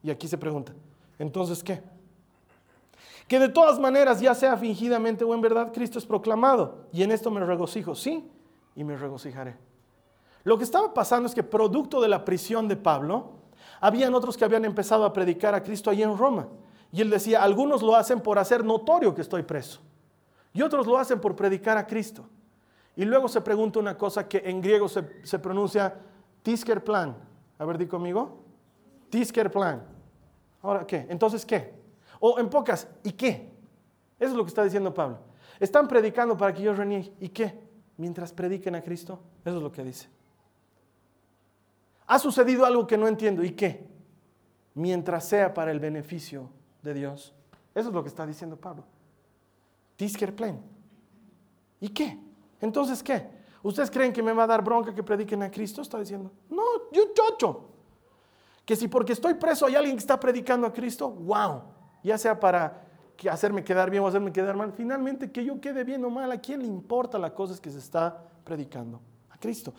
Y 0.03 0.11
aquí 0.11 0.29
se 0.29 0.39
pregunta, 0.39 0.73
entonces 1.19 1.63
¿qué? 1.63 1.83
Que 3.29 3.41
de 3.41 3.49
todas 3.49 3.79
maneras, 3.81 4.21
ya 4.21 4.35
sea 4.35 4.57
fingidamente 4.57 5.25
o 5.25 5.35
en 5.35 5.41
verdad, 5.41 5.73
Cristo 5.73 5.99
es 5.99 6.07
proclamado. 6.07 6.87
Y 6.93 7.03
en 7.03 7.11
esto 7.11 7.31
me 7.31 7.45
regocijo, 7.45 7.95
sí, 7.95 8.31
y 8.77 8.85
me 8.85 8.97
regocijaré. 8.97 9.57
Lo 10.47 10.57
que 10.57 10.63
estaba 10.63 10.95
pasando 10.95 11.27
es 11.27 11.35
que 11.35 11.43
producto 11.43 12.01
de 12.01 12.07
la 12.07 12.25
prisión 12.25 12.69
de 12.69 12.77
Pablo, 12.77 13.33
habían 13.81 14.15
otros 14.15 14.37
que 14.37 14.45
habían 14.45 14.65
empezado 14.65 15.05
a 15.05 15.13
predicar 15.13 15.57
a 15.57 15.63
Cristo 15.65 15.91
allí 15.91 16.05
en 16.05 16.17
Roma. 16.17 16.47
Y 16.93 17.01
él 17.01 17.11
decía, 17.11 17.43
algunos 17.43 17.83
lo 17.83 17.97
hacen 17.97 18.21
por 18.21 18.39
hacer 18.39 18.65
notorio 18.65 19.13
que 19.13 19.23
estoy 19.23 19.43
preso. 19.43 19.81
Y 20.53 20.63
otros 20.63 20.87
lo 20.87 20.99
hacen 20.99 21.21
por 21.21 21.35
predicar 21.35 21.77
a 21.77 21.85
Cristo. 21.85 22.29
Y 22.95 23.05
luego 23.05 23.27
se 23.27 23.41
pregunta 23.41 23.81
una 23.81 23.99
cosa 23.99 24.29
que 24.29 24.41
en 24.45 24.61
griego 24.61 24.89
se, 24.89 25.03
pronuncia 25.41 25.97
Tisker 26.45 26.85
plan. 26.85 27.17
A 27.59 27.65
ver, 27.65 27.77
di 27.77 27.89
conmigo. 27.89 28.45
Tisker 29.11 29.51
plan. 29.51 29.83
Ahora, 30.63 30.87
¿qué? 30.87 31.09
Entonces, 31.09 31.45
¿qué? 31.45 31.75
O 32.21 32.39
en 32.39 32.49
pocas, 32.49 32.87
¿y 33.03 33.11
qué? 33.11 33.53
Eso 34.17 34.31
es 34.31 34.37
lo 34.37 34.45
que 34.45 34.51
está 34.51 34.63
diciendo 34.63 34.95
Pablo. 34.95 35.19
Están 35.59 35.89
predicando 35.89 36.37
para 36.37 36.55
que 36.55 36.63
yo 36.63 36.73
reniegue. 36.73 37.13
¿Y 37.19 37.31
qué? 37.31 37.69
Mientras 37.97 38.33
prediquen 38.33 38.77
a 38.77 38.81
Cristo. 38.81 39.19
Eso 39.45 39.57
es 39.57 39.63
lo 39.65 39.73
que 39.73 39.83
dice. 39.83 40.16
Ha 42.07 42.19
sucedido 42.19 42.65
algo 42.65 42.87
que 42.87 42.97
no 42.97 43.09
entiendo. 43.09 43.43
¿Y 43.43 43.53
qué? 43.53 43.87
Mientras 44.75 45.27
sea 45.29 45.53
para 45.53 45.71
el 45.71 45.81
beneficio 45.81 46.51
de 46.83 46.95
Dios. 46.95 47.35
Eso 47.75 47.89
es 47.89 47.95
lo 47.95 48.03
que 48.03 48.09
está 48.09 48.27
diciendo 48.27 48.57
Pablo. 48.57 48.85
Tisker 49.97 50.35
plan. 50.35 50.61
¿Y 51.81 51.89
qué? 51.89 52.19
Entonces, 52.61 53.03
¿qué? 53.03 53.29
¿Ustedes 53.63 53.91
creen 53.91 54.13
que 54.13 54.23
me 54.23 54.33
va 54.33 54.45
a 54.45 54.47
dar 54.47 54.63
bronca 54.63 54.95
que 54.95 55.03
prediquen 55.03 55.43
a 55.43 55.51
Cristo? 55.51 55.83
Está 55.83 55.99
diciendo, 55.99 56.31
no, 56.49 56.63
yo 56.93 57.13
chocho. 57.13 57.69
Que 58.65 58.77
si 58.77 58.89
porque 58.89 59.13
estoy 59.13 59.35
preso 59.35 59.67
hay 59.67 59.75
alguien 59.75 59.97
que 59.97 60.01
está 60.01 60.19
predicando 60.19 60.67
a 60.67 60.73
Cristo, 60.73 61.11
wow, 61.11 61.63
ya 62.03 62.19
sea 62.19 62.39
para 62.39 62.85
hacerme 63.31 63.65
quedar 63.65 63.91
bien 63.91 64.03
o 64.03 64.07
hacerme 64.07 64.33
quedar 64.33 64.57
mal, 64.57 64.73
finalmente 64.73 65.31
que 65.31 65.45
yo 65.45 65.61
quede 65.61 65.85
bien 65.85 66.05
o 66.05 66.11
mal, 66.11 66.31
¿a 66.33 66.39
quién 66.39 66.61
le 66.61 66.67
importa 66.67 67.19
la 67.19 67.33
cosa 67.33 67.61
que 67.61 67.71
se 67.71 67.79
está 67.79 68.23
predicando? 68.45 69.01
Cristo. 69.39 69.75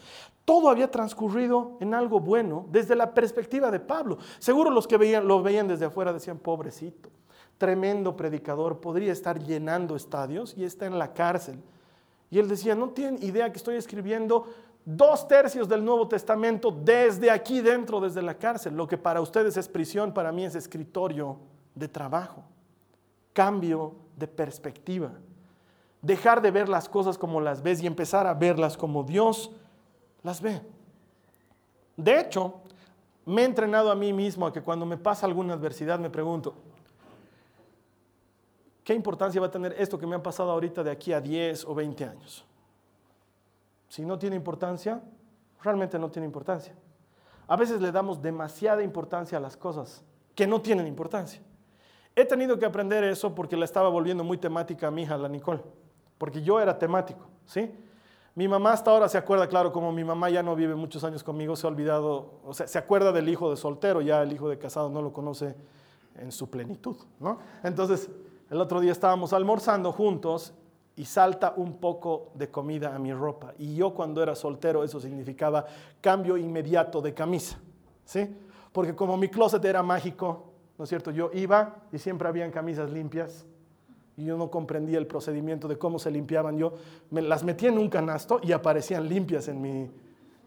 Todo 0.45 0.69
había 0.69 0.89
transcurrido 0.89 1.77
en 1.79 1.93
algo 1.93 2.19
bueno 2.19 2.65
desde 2.69 2.95
la 2.95 3.13
perspectiva 3.13 3.69
de 3.71 3.79
Pablo. 3.79 4.17
Seguro 4.39 4.69
los 4.69 4.87
que 4.87 4.97
veían, 4.97 5.27
lo 5.27 5.41
veían 5.43 5.67
desde 5.67 5.85
afuera 5.85 6.13
decían, 6.13 6.37
pobrecito, 6.37 7.09
tremendo 7.57 8.15
predicador, 8.15 8.79
podría 8.79 9.11
estar 9.11 9.39
llenando 9.43 9.95
estadios 9.95 10.53
y 10.57 10.63
está 10.63 10.85
en 10.85 10.97
la 10.97 11.13
cárcel 11.13 11.61
y 12.29 12.39
él 12.39 12.47
decía, 12.47 12.75
no 12.75 12.89
tienen 12.89 13.21
idea 13.23 13.51
que 13.51 13.57
estoy 13.57 13.75
escribiendo 13.75 14.47
dos 14.83 15.27
tercios 15.27 15.67
del 15.67 15.83
Nuevo 15.83 16.07
Testamento 16.07 16.71
desde 16.71 17.31
aquí 17.31 17.61
dentro, 17.61 17.99
desde 18.01 18.21
la 18.21 18.37
cárcel. 18.37 18.75
Lo 18.75 18.87
que 18.87 18.97
para 18.97 19.21
ustedes 19.21 19.55
es 19.57 19.67
prisión, 19.67 20.13
para 20.13 20.31
mí 20.31 20.45
es 20.45 20.55
escritorio 20.55 21.37
de 21.73 21.87
trabajo. 21.87 22.43
Cambio 23.33 23.95
de 24.17 24.27
perspectiva. 24.27 25.11
Dejar 26.01 26.41
de 26.41 26.51
ver 26.51 26.69
las 26.69 26.87
cosas 26.89 27.17
como 27.17 27.41
las 27.41 27.61
ves 27.61 27.81
y 27.81 27.87
empezar 27.87 28.27
a 28.27 28.33
verlas 28.33 28.77
como 28.77 29.03
Dios 29.03 29.51
las 30.23 30.41
ve. 30.41 30.61
De 31.95 32.19
hecho, 32.19 32.61
me 33.25 33.41
he 33.41 33.45
entrenado 33.45 33.91
a 33.91 33.95
mí 33.95 34.13
mismo 34.13 34.45
a 34.45 34.53
que 34.53 34.61
cuando 34.61 34.85
me 34.85 34.97
pasa 34.97 35.25
alguna 35.25 35.53
adversidad 35.53 35.99
me 35.99 36.09
pregunto, 36.09 36.53
¿qué 38.83 38.93
importancia 38.93 39.41
va 39.41 39.47
a 39.47 39.51
tener 39.51 39.75
esto 39.77 39.97
que 39.97 40.07
me 40.07 40.15
ha 40.15 40.23
pasado 40.23 40.51
ahorita 40.51 40.83
de 40.83 40.91
aquí 40.91 41.11
a 41.11 41.19
10 41.19 41.65
o 41.65 41.75
20 41.75 42.05
años? 42.05 42.45
Si 43.89 44.05
no 44.05 44.17
tiene 44.17 44.35
importancia, 44.35 45.01
realmente 45.61 45.97
no 45.97 46.09
tiene 46.09 46.25
importancia. 46.25 46.73
A 47.47 47.55
veces 47.55 47.81
le 47.81 47.91
damos 47.91 48.21
demasiada 48.21 48.83
importancia 48.83 49.37
a 49.37 49.41
las 49.41 49.57
cosas 49.57 50.03
que 50.35 50.45
no 50.45 50.61
tienen 50.61 50.85
importancia. 50.87 51.41
He 52.15 52.25
tenido 52.25 52.59
que 52.59 52.65
aprender 52.65 53.03
eso 53.03 53.33
porque 53.33 53.57
la 53.57 53.65
estaba 53.65 53.89
volviendo 53.89 54.23
muy 54.23 54.37
temática 54.37 54.87
a 54.87 54.91
mi 54.91 55.03
hija, 55.03 55.17
la 55.17 55.29
Nicole, 55.29 55.61
porque 56.17 56.41
yo 56.41 56.59
era 56.59 56.77
temático, 56.77 57.27
¿sí? 57.45 57.71
Mi 58.35 58.47
mamá 58.47 58.73
hasta 58.73 58.91
ahora 58.91 59.09
se 59.09 59.17
acuerda, 59.17 59.47
claro, 59.47 59.71
como 59.71 59.91
mi 59.91 60.03
mamá 60.03 60.29
ya 60.29 60.43
no 60.43 60.55
vive 60.55 60.75
muchos 60.75 61.03
años 61.03 61.23
conmigo, 61.23 61.55
se 61.55 61.65
ha 61.65 61.69
olvidado, 61.69 62.39
o 62.45 62.53
sea, 62.53 62.67
se 62.67 62.77
acuerda 62.77 63.11
del 63.11 63.29
hijo 63.29 63.49
de 63.49 63.57
soltero, 63.57 64.01
ya 64.01 64.21
el 64.21 64.31
hijo 64.31 64.47
de 64.47 64.59
casado 64.59 64.89
no 64.89 65.01
lo 65.01 65.11
conoce 65.11 65.55
en 66.15 66.31
su 66.31 66.49
plenitud, 66.49 66.97
¿no? 67.19 67.39
Entonces, 67.63 68.09
el 68.49 68.61
otro 68.61 68.79
día 68.79 68.91
estábamos 68.91 69.33
almorzando 69.33 69.91
juntos 69.91 70.53
y 70.95 71.05
salta 71.05 71.53
un 71.57 71.77
poco 71.77 72.29
de 72.33 72.49
comida 72.49 72.95
a 72.95 72.99
mi 72.99 73.13
ropa. 73.13 73.53
Y 73.57 73.75
yo 73.75 73.93
cuando 73.93 74.21
era 74.21 74.35
soltero 74.35 74.83
eso 74.83 74.99
significaba 74.99 75.65
cambio 76.01 76.37
inmediato 76.37 77.01
de 77.01 77.13
camisa, 77.13 77.57
¿sí? 78.05 78.35
Porque 78.71 78.95
como 78.95 79.17
mi 79.17 79.29
closet 79.29 79.65
era 79.65 79.83
mágico, 79.83 80.51
¿no 80.77 80.83
es 80.83 80.89
cierto? 80.89 81.11
Yo 81.11 81.31
iba 81.33 81.77
y 81.91 81.97
siempre 81.97 82.27
habían 82.27 82.51
camisas 82.51 82.91
limpias 82.91 83.45
y 84.17 84.25
yo 84.25 84.35
no 84.35 84.49
comprendía 84.49 84.97
el 84.97 85.05
procedimiento 85.05 85.67
de 85.67 85.77
cómo 85.77 85.99
se 85.99 86.09
limpiaban. 86.09 86.57
Yo 86.57 86.73
me 87.11 87.21
las 87.21 87.43
metía 87.43 87.69
en 87.69 87.77
un 87.77 87.87
canasto 87.87 88.39
y 88.41 88.51
aparecían 88.51 89.07
limpias 89.07 89.47
en 89.47 89.61
mi, 89.61 89.89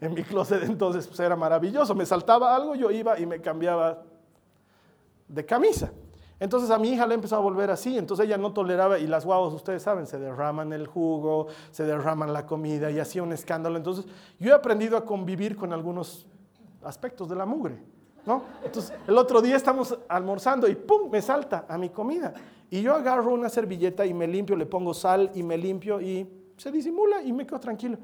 en 0.01 0.15
mi 0.15 0.25
closet, 0.25 0.63
entonces 0.65 1.07
pues, 1.07 1.21
era 1.21 1.37
maravilloso. 1.37 1.95
Me 1.95 2.05
saltaba 2.05 2.55
algo, 2.55 2.75
yo 2.75 2.91
iba 2.91 3.19
y 3.19 3.27
me 3.27 3.41
cambiaba 3.41 4.03
de 5.29 5.47
camisa. 5.47 5.93
Entonces 6.41 6.71
a 6.71 6.79
mi 6.79 6.89
hija 6.89 7.07
le 7.07 7.15
empezó 7.15 7.37
a 7.37 7.39
volver 7.39 7.71
así, 7.71 7.97
entonces 7.97 8.27
ella 8.27 8.39
no 8.39 8.53
toleraba, 8.53 8.99
y 8.99 9.07
las 9.07 9.27
guavas, 9.27 9.53
ustedes 9.53 9.83
saben, 9.83 10.07
se 10.07 10.19
derraman 10.19 10.73
el 10.73 10.87
jugo, 10.87 11.49
se 11.71 11.85
derraman 11.85 12.33
la 12.33 12.47
comida 12.47 12.91
y 12.91 12.99
hacía 12.99 13.23
un 13.23 13.33
escándalo. 13.33 13.77
Entonces 13.77 14.07
yo 14.39 14.51
he 14.51 14.55
aprendido 14.55 14.97
a 14.97 15.05
convivir 15.05 15.55
con 15.55 15.73
algunos 15.73 16.27
aspectos 16.83 17.29
de 17.29 17.37
la 17.37 17.45
mugre, 17.45 17.79
¿no? 18.25 18.43
Entonces 18.65 18.97
el 19.07 19.17
otro 19.19 19.43
día 19.43 19.55
estamos 19.55 19.97
almorzando 20.09 20.67
y 20.67 20.75
¡pum! 20.75 21.11
me 21.11 21.23
salta 21.23 21.67
a 21.69 21.77
mi 21.77 21.91
comida. 21.91 22.33
Y 22.71 22.83
yo 22.83 22.95
agarro 22.95 23.33
una 23.33 23.49
servilleta 23.49 24.07
y 24.07 24.15
me 24.15 24.27
limpio, 24.27 24.57
le 24.57 24.67
pongo 24.67 24.95
sal 24.95 25.31
y 25.35 25.43
me 25.43 25.59
limpio 25.59 26.01
y 26.01 26.29
se 26.57 26.71
disimula 26.71 27.23
y 27.23 27.33
me 27.33 27.47
quedo 27.47 27.61
tranquilo. 27.61 27.99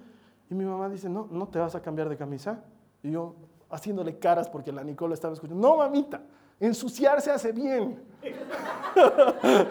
Y 0.51 0.55
mi 0.55 0.65
mamá 0.65 0.89
dice, 0.89 1.09
no, 1.09 1.29
no 1.31 1.49
te 1.49 1.59
vas 1.59 1.75
a 1.75 1.83
cambiar 1.83 2.09
de 2.09 2.17
camisa. 2.17 2.65
Y 3.03 3.13
yo 3.13 3.35
haciéndole 3.71 4.19
caras 4.19 4.49
porque 4.49 4.73
la 4.73 4.83
Nicola 4.83 5.15
estaba 5.15 5.35
escuchando, 5.35 5.69
no 5.69 5.77
mamita, 5.77 6.23
Ensuciarse 6.59 7.31
hace 7.31 7.53
bien. 7.53 8.03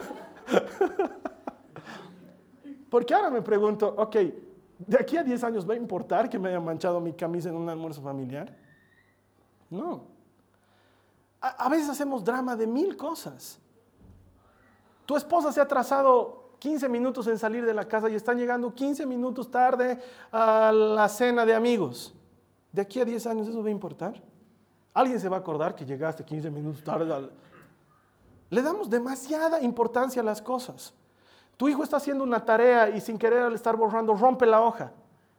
Porque 2.90 3.14
ahora 3.14 3.30
me 3.32 3.42
pregunto, 3.42 3.94
ok, 3.98 4.16
¿de 4.78 4.98
aquí 5.00 5.18
a 5.18 5.24
10 5.24 5.44
años 5.44 5.68
va 5.68 5.74
a 5.74 5.78
importar 5.78 6.30
que 6.30 6.38
me 6.38 6.50
haya 6.50 6.60
manchado 6.60 7.02
mi 7.02 7.14
camisa 7.14 7.50
en 7.50 7.56
un 7.56 7.68
almuerzo 7.68 8.02
familiar? 8.02 8.56
No. 9.70 10.04
A, 11.42 11.66
a 11.66 11.70
veces 11.70 11.90
hacemos 11.90 12.24
drama 12.24 12.56
de 12.56 12.68
mil 12.68 12.96
cosas. 12.96 13.60
Tu 15.06 15.16
esposa 15.16 15.52
se 15.52 15.60
ha 15.60 15.64
atrasado 15.64 16.46
15 16.60 16.90
minutos 16.90 17.28
en 17.28 17.38
salir 17.38 17.66
de 17.66 17.74
la 17.74 17.86
casa 17.86 18.10
y 18.10 18.16
están 18.16 18.38
llegando 18.38 18.74
15 18.74 19.06
minutos 19.06 19.52
tarde 19.52 20.00
a 20.32 20.72
la 20.72 21.08
cena 21.10 21.46
de 21.46 21.54
amigos. 21.54 22.14
¿De 22.72 22.82
aquí 22.82 23.00
a 23.00 23.06
10 23.06 23.28
años 23.28 23.48
eso 23.48 23.62
va 23.62 23.70
a 23.70 23.72
importar? 23.72 24.22
Alguien 24.94 25.20
se 25.20 25.30
va 25.30 25.38
a 25.38 25.40
acordar 25.40 25.76
que 25.76 25.86
llegaste 25.86 26.24
15 26.24 26.50
minutos 26.50 26.84
tarde. 26.84 27.30
Le 28.50 28.62
damos 28.62 28.90
demasiada 28.90 29.62
importancia 29.62 30.22
a 30.22 30.26
las 30.26 30.42
cosas. 30.42 30.94
Tu 31.58 31.70
hijo 31.70 31.84
está 31.84 31.98
haciendo 31.98 32.24
una 32.24 32.44
tarea 32.44 32.90
y 32.90 33.00
sin 33.00 33.18
querer 33.18 33.44
al 33.44 33.54
estar 33.54 33.76
borrando 33.76 34.14
rompe 34.14 34.46
la 34.46 34.62
hoja. 34.62 34.92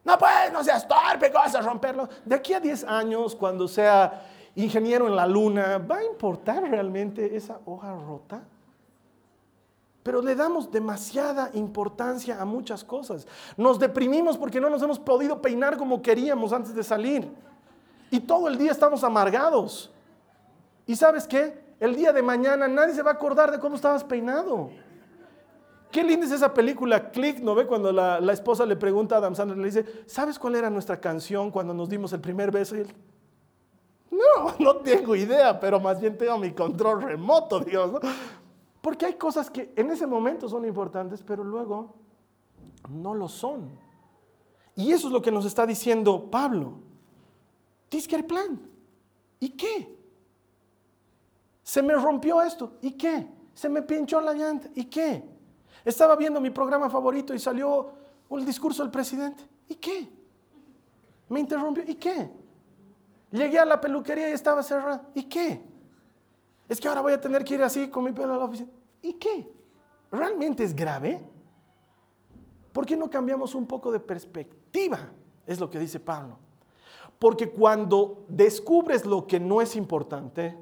No 0.05 0.17
pues, 0.17 0.53
no 0.53 0.63
seas 0.63 0.87
torpe, 0.87 1.33
¿cómo 1.33 1.45
vas 1.45 1.55
a 1.57 1.61
romperlo? 1.61 2.09
De 2.25 2.37
aquí 2.37 2.55
a 2.55 2.61
10 2.61 2.85
años, 2.85 3.35
cuando 3.35 3.67
sea 3.67 4.25
ingeniero 4.55 5.09
en 5.09 5.17
la 5.17 5.27
luna, 5.27 5.79
¿va 5.79 5.97
a 5.97 6.05
importar 6.05 6.63
realmente 6.63 7.37
esa 7.37 7.59
hoja 7.67 7.93
rota? 7.93 8.43
Pero 10.07 10.23
le 10.23 10.37
damos 10.37 10.71
demasiada 10.71 11.51
importancia 11.55 12.41
a 12.41 12.45
muchas 12.45 12.85
cosas. 12.85 13.27
Nos 13.57 13.77
deprimimos 13.77 14.39
porque 14.39 14.61
no 14.61 14.71
nos 14.71 14.81
hemos 14.81 15.01
podido 15.01 15.43
peinar 15.43 15.77
como 15.77 16.01
queríamos 16.01 16.53
antes 16.53 16.77
de 16.77 16.85
salir. 16.85 17.29
Y 18.09 18.21
todo 18.21 18.47
el 18.47 18.57
día 18.57 18.71
estamos 18.71 19.03
amargados. 19.03 19.91
¿Y 20.87 20.95
sabes 20.95 21.27
qué? 21.27 21.75
El 21.81 21.97
día 21.97 22.13
de 22.13 22.23
mañana 22.23 22.69
nadie 22.69 22.95
se 22.95 23.03
va 23.03 23.11
a 23.11 23.15
acordar 23.15 23.51
de 23.51 23.59
cómo 23.59 23.75
estabas 23.75 24.05
peinado. 24.05 24.71
Qué 25.91 26.05
linda 26.05 26.25
es 26.25 26.31
esa 26.31 26.55
película, 26.55 27.11
Click, 27.11 27.41
¿no 27.41 27.57
ve? 27.57 27.67
Cuando 27.67 27.91
la, 27.91 28.33
esposa 28.33 28.65
le 28.65 28.77
pregunta 28.77 29.17
a 29.17 29.19
Adam 29.19 29.35
Sandler, 29.35 29.59
le 29.59 29.65
dice, 29.65 30.05
¿sabes 30.07 30.39
cuál 30.39 30.55
era 30.55 30.71
nuestra 30.71 31.01
canción 31.01 31.51
cuando 31.51 31.75
nos 31.75 31.89
dimos 31.89 32.13
el 32.13 32.21
primer 32.21 32.53
beso? 32.53 32.77
Y 32.77 32.83
él, 32.83 32.95
no, 34.13 34.55
no 34.61 34.77
tengo 34.77 35.17
idea, 35.17 35.59
pero 35.59 35.81
más 35.81 36.01
bien 36.01 36.17
tengo 36.17 36.39
mi 36.39 36.53
control 36.53 37.03
remoto, 37.03 37.59
Dios. 37.59 37.91
¿no? 37.91 37.99
Porque 38.87 39.05
hay 39.05 39.15
cosas 39.15 39.51
que 39.51 39.73
en 39.75 39.91
ese 39.91 40.07
momento 40.07 40.49
son 40.49 40.65
importantes, 40.65 41.21
pero 41.21 41.43
luego 41.43 41.97
no 42.89 43.17
lo 43.17 43.27
son. 43.27 43.69
Y 44.77 44.93
eso 44.93 45.09
es 45.09 45.13
lo 45.13 45.21
que 45.21 45.33
nos 45.33 45.45
está 45.45 45.67
diciendo 45.67 46.31
Pablo. 46.31 46.75
Tienes 47.89 48.07
que 48.07 48.15
el 48.15 48.25
plan. 48.25 48.61
¿Y 49.41 49.49
qué? 49.49 49.93
Se 51.65 51.83
me 51.83 51.95
rompió 51.95 52.41
esto. 52.41 52.75
¿Y 52.81 52.93
qué? 52.93 53.27
Se 53.55 53.69
me 53.69 53.83
pinchó 53.83 54.21
la 54.21 54.35
llanta. 54.35 54.69
¿Y 54.77 54.85
qué? 54.85 55.25
Estaba 55.85 56.15
viendo 56.15 56.41
mi 56.41 56.51
programa 56.51 56.89
favorito 56.89 57.35
y 57.35 57.41
salió 57.41 57.91
el 58.31 58.47
discurso 58.47 58.85
del 58.85 58.93
presidente. 58.93 59.43
¿Y 59.69 59.75
qué? 59.75 60.09
Me 61.29 61.41
interrumpió. 61.41 61.83
¿Y 61.85 61.97
qué? 61.97 62.31
Llegué 63.33 63.59
a 63.59 63.65
la 63.65 63.81
peluquería 63.81 64.31
y 64.31 64.33
estaba 64.35 64.63
cerrada. 64.63 65.09
¿Y 65.13 65.25
qué? 65.25 65.61
Es 66.69 66.81
que 66.81 66.87
ahora 66.87 67.01
voy 67.01 67.15
a 67.15 67.21
tener 67.21 67.43
que 67.43 67.55
ir 67.55 67.65
así 67.65 67.89
con 67.89 68.05
mi 68.05 68.13
pelo 68.13 68.35
a 68.35 68.39
la 68.39 68.45
oficina. 68.45 68.76
¿Y 69.07 69.13
qué? 69.13 69.49
¿Realmente 70.11 70.65
es 70.65 70.75
grave? 70.75 71.21
¿Por 72.73 72.85
qué 72.85 72.97
no 72.97 73.09
cambiamos 73.09 73.55
un 73.55 73.65
poco 73.65 73.93
de 73.93 74.01
perspectiva? 74.01 74.99
Es 75.47 75.61
lo 75.61 75.71
que 75.71 75.79
dice 75.79 76.01
Pablo. 76.01 76.37
Porque 77.21 77.49
cuando 77.49 78.25
descubres 78.29 79.07
lo 79.07 79.25
que 79.25 79.39
no 79.39 79.63
es 79.63 79.77
importante, 79.77 80.59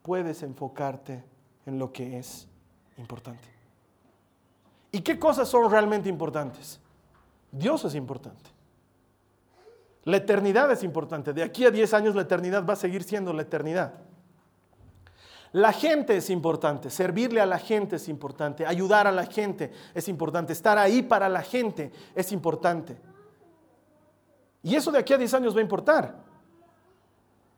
puedes 0.00 0.42
enfocarte 0.42 1.22
en 1.66 1.78
lo 1.78 1.92
que 1.92 2.18
es 2.18 2.48
importante. 2.96 3.46
¿Y 4.90 5.02
qué 5.02 5.18
cosas 5.18 5.46
son 5.46 5.70
realmente 5.70 6.08
importantes? 6.08 6.80
Dios 7.50 7.84
es 7.84 7.94
importante. 7.94 8.50
La 10.04 10.16
eternidad 10.16 10.72
es 10.72 10.82
importante. 10.82 11.34
De 11.34 11.42
aquí 11.42 11.66
a 11.66 11.70
10 11.70 11.92
años 11.92 12.14
la 12.14 12.22
eternidad 12.22 12.64
va 12.66 12.72
a 12.72 12.76
seguir 12.76 13.02
siendo 13.02 13.34
la 13.34 13.42
eternidad. 13.42 13.92
La 15.52 15.72
gente 15.72 16.16
es 16.16 16.30
importante, 16.30 16.88
servirle 16.88 17.40
a 17.40 17.46
la 17.46 17.58
gente 17.58 17.96
es 17.96 18.08
importante, 18.08 18.64
ayudar 18.64 19.06
a 19.06 19.12
la 19.12 19.26
gente 19.26 19.70
es 19.92 20.08
importante, 20.08 20.54
estar 20.54 20.78
ahí 20.78 21.02
para 21.02 21.28
la 21.28 21.42
gente 21.42 21.92
es 22.14 22.32
importante. 22.32 22.98
Y 24.62 24.74
eso 24.74 24.90
de 24.90 24.98
aquí 24.98 25.12
a 25.12 25.18
10 25.18 25.34
años 25.34 25.54
va 25.54 25.58
a 25.58 25.62
importar. 25.62 26.16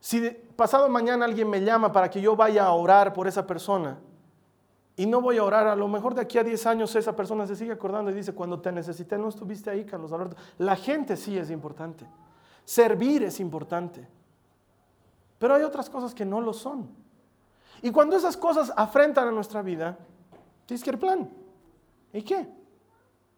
Si 0.01 0.29
pasado 0.55 0.89
mañana 0.89 1.23
alguien 1.23 1.49
me 1.49 1.61
llama 1.61 1.91
para 1.91 2.09
que 2.09 2.19
yo 2.19 2.35
vaya 2.35 2.65
a 2.65 2.73
orar 2.73 3.13
por 3.13 3.27
esa 3.27 3.47
persona 3.47 3.97
y 4.97 5.05
no 5.05 5.21
voy 5.21 5.37
a 5.37 5.43
orar, 5.43 5.67
a 5.67 5.75
lo 5.75 5.87
mejor 5.87 6.13
de 6.15 6.21
aquí 6.21 6.37
a 6.37 6.43
10 6.43 6.65
años 6.65 6.95
esa 6.95 7.15
persona 7.15 7.47
se 7.47 7.55
sigue 7.55 7.71
acordando 7.71 8.11
y 8.11 8.13
dice, 8.13 8.33
cuando 8.33 8.59
te 8.59 8.73
necesité 8.73 9.17
no 9.17 9.29
estuviste 9.29 9.69
ahí, 9.69 9.85
Carlos 9.85 10.11
Alberto. 10.11 10.35
La 10.57 10.75
gente 10.75 11.15
sí 11.15 11.37
es 11.37 11.49
importante. 11.49 12.05
Servir 12.65 13.23
es 13.23 13.39
importante. 13.39 14.05
Pero 15.39 15.55
hay 15.55 15.63
otras 15.63 15.89
cosas 15.89 16.13
que 16.13 16.25
no 16.25 16.41
lo 16.41 16.51
son. 16.51 17.04
Y 17.85 17.91
cuando 17.91 18.17
esas 18.17 18.35
cosas 18.35 18.73
afrentan 18.75 19.27
a 19.27 19.31
nuestra 19.31 19.61
vida, 19.61 19.95
tienes 20.65 20.83
que 20.83 20.89
ir 20.89 20.97
plan. 20.97 21.29
¿Y 22.11 22.23
qué? 22.23 22.49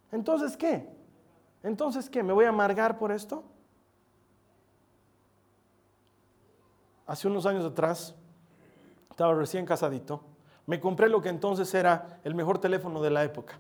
Entonces, 0.10 0.56
¿qué? 0.56 0.88
Entonces, 1.64 2.10
¿qué? 2.10 2.24
¿Me 2.24 2.32
voy 2.32 2.46
a 2.46 2.50
amargar 2.50 2.98
por 2.98 3.12
esto? 3.12 3.44
Hace 7.06 7.28
unos 7.28 7.46
años 7.46 7.66
atrás, 7.66 8.16
estaba 9.10 9.34
recién 9.34 9.66
casadito, 9.66 10.22
me 10.66 10.80
compré 10.80 11.10
lo 11.10 11.22
que 11.22 11.28
entonces 11.28 11.74
era 11.74 12.22
el 12.24 12.34
mejor 12.34 12.58
teléfono 12.58 13.02
de 13.02 13.10
la 13.10 13.26
época. 13.26 13.60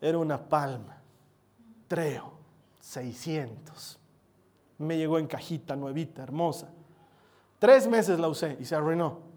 Era 0.00 0.18
una 0.18 0.38
Palma, 0.38 0.96
Treo, 1.86 2.32
600. 2.80 3.96
Me 4.78 4.98
llegó 4.98 5.20
en 5.20 5.28
cajita, 5.28 5.76
nuevita, 5.76 6.20
hermosa. 6.24 6.68
Tres 7.60 7.86
meses 7.86 8.18
la 8.18 8.26
usé 8.26 8.56
y 8.58 8.64
se 8.64 8.74
arruinó. 8.74 9.30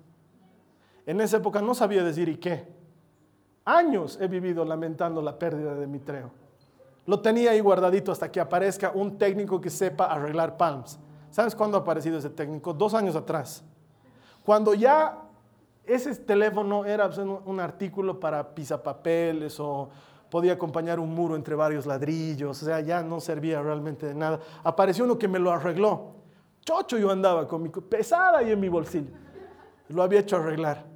En 1.06 1.22
esa 1.22 1.38
época 1.38 1.62
no 1.62 1.76
sabía 1.76 2.04
decir 2.04 2.30
y 2.30 2.38
qué. 2.38 2.68
Años 3.64 4.18
he 4.22 4.28
vivido 4.28 4.66
lamentando 4.66 5.22
la 5.22 5.38
pérdida 5.38 5.76
de 5.76 5.88
mi 5.88 6.00
treo. 6.00 6.32
Lo 7.06 7.20
tenía 7.20 7.52
ahí 7.52 7.60
guardadito 7.60 8.12
hasta 8.12 8.32
que 8.32 8.40
aparezca 8.40 8.92
un 8.94 9.18
técnico 9.18 9.62
que 9.62 9.70
sepa 9.70 10.06
arreglar 10.06 10.58
palms. 10.58 11.00
¿Sabes 11.30 11.56
cuándo 11.56 11.78
ha 11.78 11.82
aparecido 11.82 12.18
ese 12.18 12.30
técnico? 12.30 12.74
Dos 12.74 12.94
años 12.94 13.16
atrás. 13.16 13.64
Cuando 14.44 14.74
ya 14.74 15.22
ese 15.86 16.16
teléfono 16.16 16.86
era 16.86 17.08
pues, 17.08 17.20
un 17.20 17.60
artículo 17.60 18.20
para 18.20 18.56
pisapapeles 18.56 19.60
o 19.60 19.90
podía 20.30 20.54
acompañar 20.54 21.00
un 21.00 21.14
muro 21.14 21.36
entre 21.36 21.56
varios 21.56 21.86
ladrillos, 21.86 22.62
o 22.62 22.66
sea, 22.66 22.80
ya 22.80 23.04
no 23.04 23.20
servía 23.20 23.62
realmente 23.62 24.08
de 24.08 24.16
nada. 24.16 24.40
Apareció 24.64 25.06
uno 25.06 25.18
que 25.18 25.28
me 25.28 25.40
lo 25.40 25.52
arregló. 25.52 26.14
Chocho 26.62 26.98
yo 26.98 27.12
andaba 27.12 27.48
con 27.48 27.62
mi 27.62 27.70
pesada 27.70 28.40
ahí 28.40 28.52
en 28.52 28.60
mi 28.60 28.70
bolsillo. 28.70 29.12
Lo 29.90 30.02
había 30.02 30.22
hecho 30.22 30.38
arreglar. 30.38 30.95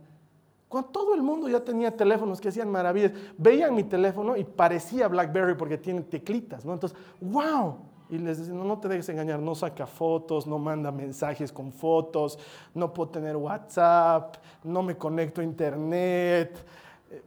Cuando 0.69 0.91
todo 0.91 1.15
el 1.15 1.23
mundo 1.23 1.49
ya 1.49 1.59
tenía 1.59 1.95
teléfonos 1.97 2.39
que 2.39 2.49
hacían 2.49 2.69
maravillas, 2.69 3.11
veían 3.37 3.73
mi 3.73 3.83
teléfono 3.83 4.37
y 4.37 4.43
parecía 4.43 5.07
BlackBerry 5.07 5.55
porque 5.55 5.79
tiene 5.79 6.01
teclitas, 6.01 6.63
¿no? 6.63 6.73
Entonces, 6.73 6.97
wow. 7.19 7.77
Y 8.07 8.19
les 8.19 8.37
decían, 8.37 8.57
no, 8.57 8.63
no 8.63 8.79
te 8.79 8.87
dejes 8.87 9.09
engañar, 9.09 9.39
no 9.39 9.55
saca 9.55 9.87
fotos, 9.87 10.45
no 10.45 10.59
manda 10.59 10.91
mensajes 10.91 11.51
con 11.51 11.71
fotos, 11.71 12.37
no 12.75 12.93
puedo 12.93 13.09
tener 13.09 13.35
WhatsApp, 13.35 14.37
no 14.63 14.83
me 14.83 14.95
conecto 14.95 15.41
a 15.41 15.43
internet, 15.43 16.63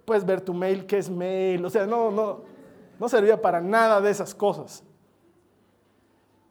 puedes 0.05 0.25
ver 0.25 0.41
tu 0.41 0.55
mail, 0.55 0.87
¿qué 0.87 0.99
es 0.99 1.11
mail? 1.11 1.65
O 1.65 1.71
sea, 1.71 1.85
no, 1.85 2.13
no, 2.13 2.41
no 2.99 3.09
servía 3.09 3.41
para 3.43 3.61
nada 3.61 4.01
de 4.01 4.11
esas 4.11 4.35
cosas. 4.37 4.85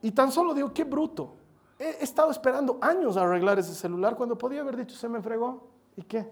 Y 0.02 0.12
tan 0.12 0.30
solo 0.32 0.54
digo, 0.54 0.74
qué 0.74 0.84
bruto. 0.84 1.36
He 1.80 2.04
estado 2.04 2.32
esperando 2.32 2.78
años 2.82 3.16
a 3.16 3.24
arreglar 3.24 3.60
ese 3.60 3.74
celular 3.74 4.16
cuando 4.18 4.38
podía 4.38 4.60
haber 4.60 4.76
dicho, 4.76 4.96
se 4.96 5.08
me 5.08 5.22
fregó. 5.22 5.70
¿Y 5.96 6.04
qué? 6.04 6.30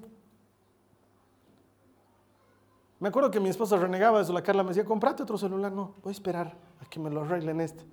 Me 2.99 3.07
acuerdo 3.07 3.31
que 3.31 3.39
mi 3.39 3.49
esposa 3.49 3.77
renegaba 3.77 4.21
de 4.21 4.33
la 4.33 4.41
Carla 4.41 4.61
me 4.61 4.69
decía, 4.69 4.83
comprate 4.83 5.23
otro 5.23 5.37
celular. 5.37 5.71
No, 5.71 5.95
voy 6.03 6.11
a 6.11 6.13
esperar 6.13 6.53
a 6.81 6.85
que 6.85 6.99
me 6.99 7.09
lo 7.09 7.21
arreglen 7.21 7.61
este. 7.61 7.85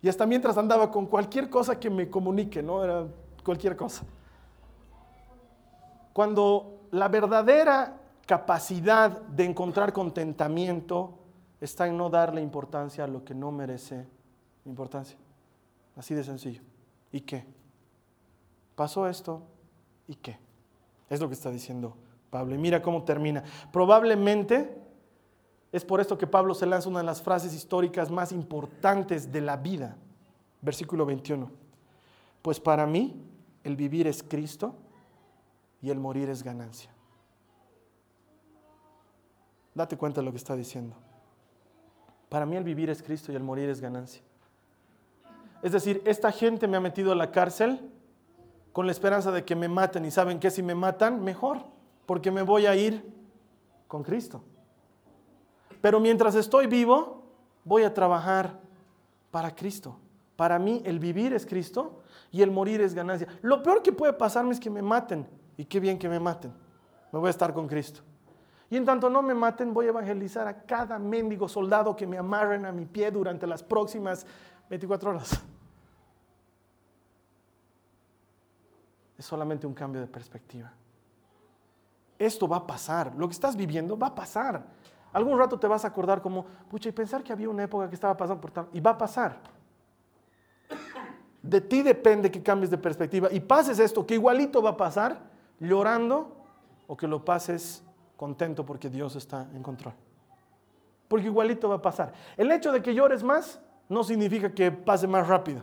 Y 0.00 0.08
hasta 0.08 0.26
mientras 0.26 0.56
andaba 0.56 0.90
con 0.90 1.06
cualquier 1.06 1.50
cosa 1.50 1.78
que 1.78 1.90
me 1.90 2.08
comunique, 2.08 2.62
¿no? 2.62 2.82
Era 2.82 3.06
cualquier 3.44 3.76
cosa. 3.76 4.04
Cuando 6.12 6.86
la 6.92 7.08
verdadera 7.08 8.00
capacidad 8.26 9.10
de 9.10 9.44
encontrar 9.44 9.92
contentamiento 9.92 11.18
está 11.60 11.86
en 11.86 11.98
no 11.98 12.08
darle 12.08 12.40
importancia 12.40 13.04
a 13.04 13.06
lo 13.06 13.24
que 13.24 13.34
no 13.34 13.50
merece 13.50 14.06
importancia. 14.64 15.18
Así 15.96 16.14
de 16.14 16.24
sencillo. 16.24 16.62
¿Y 17.12 17.20
qué? 17.20 17.44
Pasó 18.74 19.06
esto, 19.08 19.42
¿y 20.08 20.14
qué? 20.16 20.38
Es 21.10 21.20
lo 21.20 21.28
que 21.28 21.34
está 21.34 21.50
diciendo 21.50 21.96
Pablo. 22.34 22.56
Y 22.56 22.58
mira 22.58 22.82
cómo 22.82 23.04
termina. 23.04 23.44
Probablemente 23.72 24.76
es 25.70 25.84
por 25.84 26.00
esto 26.00 26.18
que 26.18 26.26
Pablo 26.26 26.52
se 26.52 26.66
lanza 26.66 26.88
una 26.88 26.98
de 26.98 27.04
las 27.04 27.22
frases 27.22 27.54
históricas 27.54 28.10
más 28.10 28.32
importantes 28.32 29.30
de 29.30 29.40
la 29.40 29.56
vida. 29.56 29.96
Versículo 30.60 31.06
21. 31.06 31.48
Pues 32.42 32.58
para 32.58 32.86
mí 32.86 33.14
el 33.62 33.76
vivir 33.76 34.08
es 34.08 34.20
Cristo 34.24 34.74
y 35.80 35.90
el 35.90 36.00
morir 36.00 36.28
es 36.28 36.42
ganancia. 36.42 36.90
Date 39.72 39.96
cuenta 39.96 40.20
de 40.20 40.24
lo 40.24 40.32
que 40.32 40.38
está 40.38 40.56
diciendo. 40.56 40.96
Para 42.28 42.46
mí 42.46 42.56
el 42.56 42.64
vivir 42.64 42.90
es 42.90 43.00
Cristo 43.00 43.30
y 43.30 43.36
el 43.36 43.44
morir 43.44 43.68
es 43.68 43.80
ganancia. 43.80 44.22
Es 45.62 45.70
decir, 45.70 46.02
esta 46.04 46.32
gente 46.32 46.66
me 46.66 46.78
ha 46.78 46.80
metido 46.80 47.12
a 47.12 47.14
la 47.14 47.30
cárcel 47.30 47.92
con 48.72 48.86
la 48.86 48.92
esperanza 48.92 49.30
de 49.30 49.44
que 49.44 49.54
me 49.54 49.68
maten 49.68 50.04
y 50.04 50.10
saben 50.10 50.40
que 50.40 50.50
si 50.50 50.64
me 50.64 50.74
matan, 50.74 51.22
mejor 51.22 51.73
porque 52.06 52.30
me 52.30 52.42
voy 52.42 52.66
a 52.66 52.74
ir 52.74 53.04
con 53.88 54.02
Cristo. 54.02 54.42
Pero 55.80 56.00
mientras 56.00 56.34
estoy 56.34 56.66
vivo, 56.66 57.22
voy 57.64 57.82
a 57.82 57.92
trabajar 57.92 58.60
para 59.30 59.54
Cristo. 59.54 59.96
Para 60.36 60.58
mí 60.58 60.82
el 60.84 60.98
vivir 60.98 61.32
es 61.32 61.46
Cristo 61.46 62.02
y 62.30 62.42
el 62.42 62.50
morir 62.50 62.80
es 62.80 62.94
ganancia. 62.94 63.28
Lo 63.42 63.62
peor 63.62 63.82
que 63.82 63.92
puede 63.92 64.12
pasarme 64.12 64.52
es 64.52 64.60
que 64.60 64.70
me 64.70 64.82
maten. 64.82 65.26
Y 65.56 65.64
qué 65.64 65.78
bien 65.78 65.98
que 65.98 66.08
me 66.08 66.18
maten. 66.18 66.52
Me 67.12 67.18
voy 67.18 67.28
a 67.28 67.30
estar 67.30 67.52
con 67.52 67.68
Cristo. 67.68 68.00
Y 68.70 68.76
en 68.76 68.84
tanto 68.84 69.08
no 69.08 69.22
me 69.22 69.34
maten, 69.34 69.72
voy 69.72 69.86
a 69.86 69.90
evangelizar 69.90 70.48
a 70.48 70.62
cada 70.62 70.98
mendigo 70.98 71.48
soldado 71.48 71.94
que 71.94 72.06
me 72.06 72.18
amarren 72.18 72.64
a 72.64 72.72
mi 72.72 72.86
pie 72.86 73.10
durante 73.10 73.46
las 73.46 73.62
próximas 73.62 74.26
24 74.68 75.10
horas. 75.10 75.44
es 79.16 79.24
solamente 79.24 79.66
un 79.66 79.74
cambio 79.74 80.00
de 80.00 80.06
perspectiva. 80.06 80.72
Esto 82.18 82.46
va 82.48 82.58
a 82.58 82.66
pasar, 82.66 83.12
lo 83.16 83.28
que 83.28 83.32
estás 83.32 83.56
viviendo 83.56 83.98
va 83.98 84.08
a 84.08 84.14
pasar. 84.14 84.64
Algún 85.12 85.38
rato 85.38 85.58
te 85.58 85.66
vas 85.66 85.84
a 85.84 85.88
acordar 85.88 86.20
como, 86.20 86.44
pucha, 86.68 86.88
y 86.88 86.92
pensar 86.92 87.22
que 87.22 87.32
había 87.32 87.48
una 87.48 87.64
época 87.64 87.88
que 87.88 87.94
estaba 87.94 88.16
pasando 88.16 88.40
por 88.40 88.50
tal, 88.50 88.68
y 88.72 88.80
va 88.80 88.92
a 88.92 88.98
pasar. 88.98 89.38
De 91.42 91.60
ti 91.60 91.82
depende 91.82 92.30
que 92.30 92.42
cambies 92.42 92.70
de 92.70 92.78
perspectiva 92.78 93.28
y 93.30 93.38
pases 93.38 93.78
esto, 93.78 94.06
que 94.06 94.14
igualito 94.14 94.62
va 94.62 94.70
a 94.70 94.76
pasar, 94.76 95.18
llorando, 95.60 96.44
o 96.86 96.96
que 96.96 97.06
lo 97.06 97.24
pases 97.24 97.82
contento 98.16 98.64
porque 98.64 98.88
Dios 98.88 99.16
está 99.16 99.48
en 99.54 99.62
control. 99.62 99.94
Porque 101.08 101.26
igualito 101.26 101.68
va 101.68 101.76
a 101.76 101.82
pasar. 101.82 102.12
El 102.36 102.50
hecho 102.50 102.72
de 102.72 102.82
que 102.82 102.94
llores 102.94 103.22
más 103.22 103.60
no 103.88 104.02
significa 104.04 104.52
que 104.52 104.72
pase 104.72 105.06
más 105.06 105.26
rápido. 105.28 105.62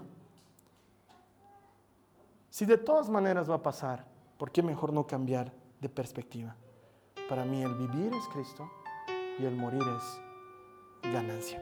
Si 2.49 2.65
de 2.65 2.77
todas 2.77 3.09
maneras 3.09 3.49
va 3.49 3.55
a 3.55 3.63
pasar, 3.63 4.05
¿por 4.37 4.51
qué 4.51 4.61
mejor 4.61 4.93
no 4.93 5.07
cambiar 5.07 5.51
de 5.81 5.89
perspectiva? 5.89 6.55
Para 7.27 7.43
mí 7.43 7.63
el 7.63 7.73
vivir 7.75 8.13
es 8.13 8.27
Cristo 8.33 8.69
y 9.39 9.45
el 9.45 9.55
morir 9.55 9.81
es 9.81 11.11
ganancia. 11.11 11.61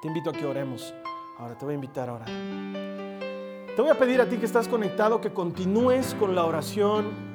Te 0.00 0.08
invito 0.08 0.30
a 0.30 0.32
que 0.32 0.46
oremos. 0.46 0.94
Ahora 1.38 1.56
te 1.58 1.64
voy 1.64 1.72
a 1.72 1.74
invitar 1.74 2.08
a 2.08 2.14
orar. 2.14 2.28
Te 2.28 3.82
voy 3.82 3.90
a 3.90 3.98
pedir 3.98 4.20
a 4.20 4.28
ti 4.28 4.38
que 4.38 4.46
estás 4.46 4.68
conectado 4.68 5.20
que 5.20 5.32
continúes 5.32 6.14
con 6.14 6.34
la 6.34 6.44
oración 6.44 7.28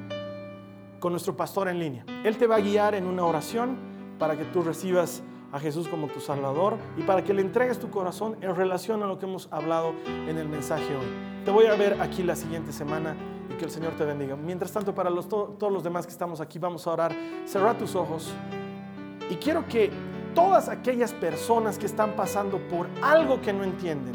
con 1.00 1.12
nuestro 1.12 1.36
pastor 1.36 1.68
en 1.68 1.78
línea. 1.78 2.04
Él 2.24 2.38
te 2.38 2.46
va 2.46 2.56
a 2.56 2.60
guiar 2.60 2.94
en 2.94 3.06
una 3.06 3.24
oración 3.24 3.76
para 4.18 4.38
que 4.38 4.44
tú 4.44 4.62
recibas 4.62 5.22
a 5.52 5.60
Jesús 5.60 5.86
como 5.86 6.08
tu 6.08 6.20
Salvador 6.20 6.78
y 6.96 7.02
para 7.02 7.22
que 7.22 7.34
le 7.34 7.42
entregues 7.42 7.78
tu 7.78 7.90
corazón 7.90 8.38
en 8.40 8.56
relación 8.56 9.02
a 9.02 9.06
lo 9.06 9.18
que 9.18 9.26
hemos 9.26 9.48
hablado 9.52 9.92
en 10.06 10.38
el 10.38 10.48
mensaje 10.48 10.96
hoy. 10.96 11.44
Te 11.44 11.50
voy 11.50 11.66
a 11.66 11.74
ver 11.74 12.00
aquí 12.00 12.22
la 12.22 12.34
siguiente 12.34 12.72
semana 12.72 13.14
y 13.50 13.54
que 13.54 13.64
el 13.64 13.70
Señor 13.70 13.92
te 13.94 14.04
bendiga. 14.04 14.36
Mientras 14.36 14.72
tanto, 14.72 14.94
para 14.94 15.10
los, 15.10 15.28
todos 15.28 15.72
los 15.72 15.82
demás 15.82 16.06
que 16.06 16.12
estamos 16.12 16.40
aquí, 16.40 16.58
vamos 16.58 16.86
a 16.86 16.92
orar. 16.92 17.14
Cerra 17.44 17.76
tus 17.76 17.94
ojos 17.94 18.32
y 19.30 19.36
quiero 19.36 19.66
que 19.66 19.90
todas 20.34 20.68
aquellas 20.68 21.12
personas 21.12 21.78
que 21.78 21.86
están 21.86 22.12
pasando 22.12 22.58
por 22.68 22.88
algo 23.02 23.40
que 23.40 23.52
no 23.52 23.64
entienden, 23.64 24.14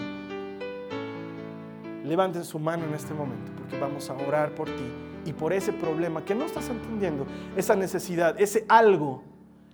levanten 2.06 2.44
su 2.44 2.60
mano 2.60 2.86
en 2.86 2.94
este 2.94 3.14
momento 3.14 3.52
porque 3.56 3.80
vamos 3.80 4.10
a 4.10 4.14
orar 4.14 4.54
por 4.56 4.68
ti 4.68 4.92
y 5.26 5.34
por 5.34 5.54
ese 5.54 5.74
problema 5.74 6.24
que 6.24 6.34
no 6.34 6.46
estás 6.46 6.70
entendiendo, 6.70 7.26
esa 7.56 7.76
necesidad, 7.76 8.40
ese 8.40 8.66
algo 8.68 9.24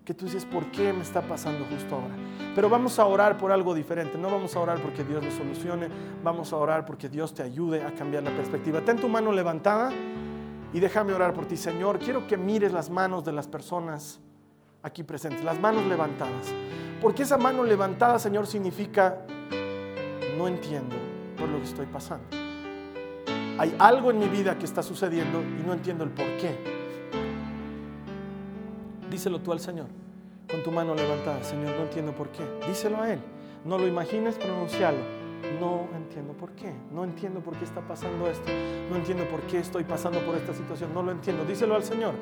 que 0.06 0.14
tú 0.14 0.26
dices, 0.26 0.45
¿por 0.45 0.70
qué 0.72 0.93
me 0.93 1.01
está 1.01 1.22
pasando 1.22 1.66
justo 1.66 1.95
ahora? 1.95 2.16
Pero 2.53 2.70
vamos 2.70 2.99
a 2.99 3.06
orar 3.06 3.38
por 3.38 3.51
algo 3.51 3.74
diferente, 3.74 4.18
no 4.18 4.30
vamos 4.30 4.56
a 4.56 4.60
orar 4.60 4.80
porque 4.80 5.03
Dios 5.03 5.24
lo 5.24 5.32
solucione, 5.32 5.89
vamos 6.24 6.53
a 6.53 6.58
orar 6.58 6.86
porque 6.86 7.10
Dios 7.10 7.34
te 7.34 7.41
ayude 7.41 7.84
a 7.84 7.91
cambiar 7.93 8.24
la 8.24 8.30
perspectiva. 8.30 8.82
Ten 8.82 8.97
tu 8.97 9.10
mano 9.10 9.32
levantada 9.32 9.91
y 10.72 10.80
déjame 10.80 11.14
orar 11.14 11.34
por 11.34 11.47
ti, 11.47 11.58
Señor. 11.58 11.97
Quiero 11.97 12.28
que 12.28 12.38
mires 12.38 12.72
las 12.72 12.89
manos 12.89 13.26
de 13.26 13.32
las 13.32 13.47
personas 13.47 14.20
aquí 14.84 15.03
presentes, 15.03 15.43
las 15.43 15.60
manos 15.60 15.86
levantadas. 15.88 16.53
Porque 17.01 17.24
esa 17.24 17.38
mano 17.38 17.64
levantada, 17.64 18.20
Señor, 18.20 18.45
significa, 18.45 19.18
no 20.38 20.47
entiendo 20.47 20.95
por 21.36 21.49
lo 21.49 21.58
que 21.58 21.66
estoy 21.66 21.88
pasando. 21.88 22.26
Hay 23.58 23.76
algo 23.80 24.12
en 24.12 24.20
mi 24.20 24.28
vida 24.28 24.58
que 24.60 24.66
está 24.66 24.84
sucediendo 24.84 25.41
y 25.41 25.66
no 25.66 25.74
entiendo 25.74 26.03
el 26.03 26.12
por 26.12 26.28
qué. 26.38 26.74
Díselo 29.10 29.39
tú 29.39 29.51
al 29.51 29.60
Señor, 29.60 29.88
con 30.49 30.64
tu 30.64 30.72
mano 30.72 30.95
levantada. 30.95 31.43
Señor, 31.43 31.76
no 31.78 31.84
entiendo 31.84 32.14
por 32.14 32.30
qué. 32.30 32.43
Díselo 32.68 33.01
a 33.01 33.14
Él. 33.14 33.20
No 33.64 33.78
lo 33.78 33.88
imagines, 33.88 34.36
pronuncialo. 34.36 34.97
No 35.60 35.88
entiendo 35.95 36.34
por 36.34 36.51
qué. 36.51 36.74
No 36.91 37.03
entiendo 37.03 37.39
por 37.39 37.56
qué 37.56 37.66
está 37.66 37.82
pasando 37.82 38.28
esto. 38.28 38.51
No 38.89 38.95
entiendo 38.95 39.26
por 39.26 39.41
qué 39.41 39.60
estoy 39.60 39.84
pasando 39.84 40.20
por 40.26 40.36
esta 40.36 40.53
situación. 40.53 40.93
No 40.93 41.03
lo 41.03 41.12
entiendo. 41.12 41.45
Díselo 41.45 41.76
al 41.76 41.84
Señor. 41.84 42.16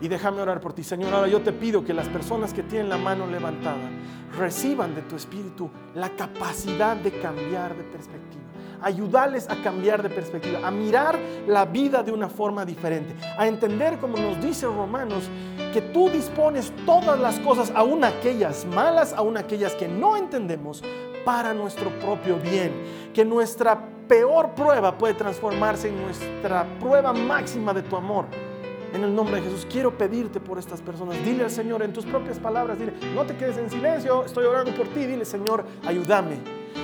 Y 0.00 0.08
déjame 0.08 0.40
orar 0.40 0.60
por 0.60 0.72
ti, 0.72 0.82
Señor. 0.82 1.12
Ahora 1.12 1.28
yo 1.28 1.42
te 1.42 1.52
pido 1.52 1.84
que 1.84 1.92
las 1.92 2.08
personas 2.08 2.54
que 2.54 2.62
tienen 2.62 2.88
la 2.88 2.96
mano 2.96 3.26
levantada 3.26 3.90
reciban 4.38 4.94
de 4.94 5.02
tu 5.02 5.16
espíritu 5.16 5.70
la 5.94 6.10
capacidad 6.10 6.96
de 6.96 7.12
cambiar 7.20 7.76
de 7.76 7.84
perspectiva 7.84 8.40
ayudarles 8.82 9.48
a 9.48 9.56
cambiar 9.56 10.02
de 10.02 10.08
perspectiva, 10.08 10.66
a 10.66 10.70
mirar 10.70 11.18
la 11.46 11.64
vida 11.64 12.02
de 12.02 12.12
una 12.12 12.28
forma 12.28 12.64
diferente, 12.64 13.14
a 13.36 13.46
entender, 13.46 13.98
como 13.98 14.16
nos 14.16 14.40
dice 14.42 14.66
Romanos, 14.66 15.28
que 15.72 15.80
tú 15.80 16.10
dispones 16.10 16.72
todas 16.84 17.18
las 17.18 17.38
cosas, 17.40 17.72
aun 17.74 18.04
aquellas 18.04 18.64
malas, 18.64 19.12
aun 19.12 19.36
aquellas 19.36 19.74
que 19.74 19.88
no 19.88 20.16
entendemos, 20.16 20.82
para 21.24 21.52
nuestro 21.54 21.90
propio 22.00 22.36
bien, 22.36 22.72
que 23.14 23.24
nuestra 23.24 23.78
peor 24.08 24.50
prueba 24.54 24.96
puede 24.96 25.14
transformarse 25.14 25.88
en 25.88 26.02
nuestra 26.02 26.66
prueba 26.80 27.12
máxima 27.12 27.72
de 27.72 27.82
tu 27.82 27.96
amor. 27.96 28.26
En 28.92 29.04
el 29.04 29.14
nombre 29.14 29.36
de 29.36 29.42
Jesús, 29.42 29.66
quiero 29.70 29.96
pedirte 29.96 30.40
por 30.40 30.58
estas 30.58 30.80
personas. 30.80 31.16
Dile 31.24 31.44
al 31.44 31.50
Señor 31.50 31.82
en 31.82 31.92
tus 31.92 32.04
propias 32.04 32.40
palabras, 32.40 32.76
dile, 32.76 32.92
no 33.14 33.24
te 33.24 33.36
quedes 33.36 33.56
en 33.56 33.70
silencio, 33.70 34.24
estoy 34.24 34.44
orando 34.44 34.74
por 34.74 34.88
ti. 34.88 35.06
Dile, 35.06 35.24
Señor, 35.24 35.64
ayúdame 35.86 36.38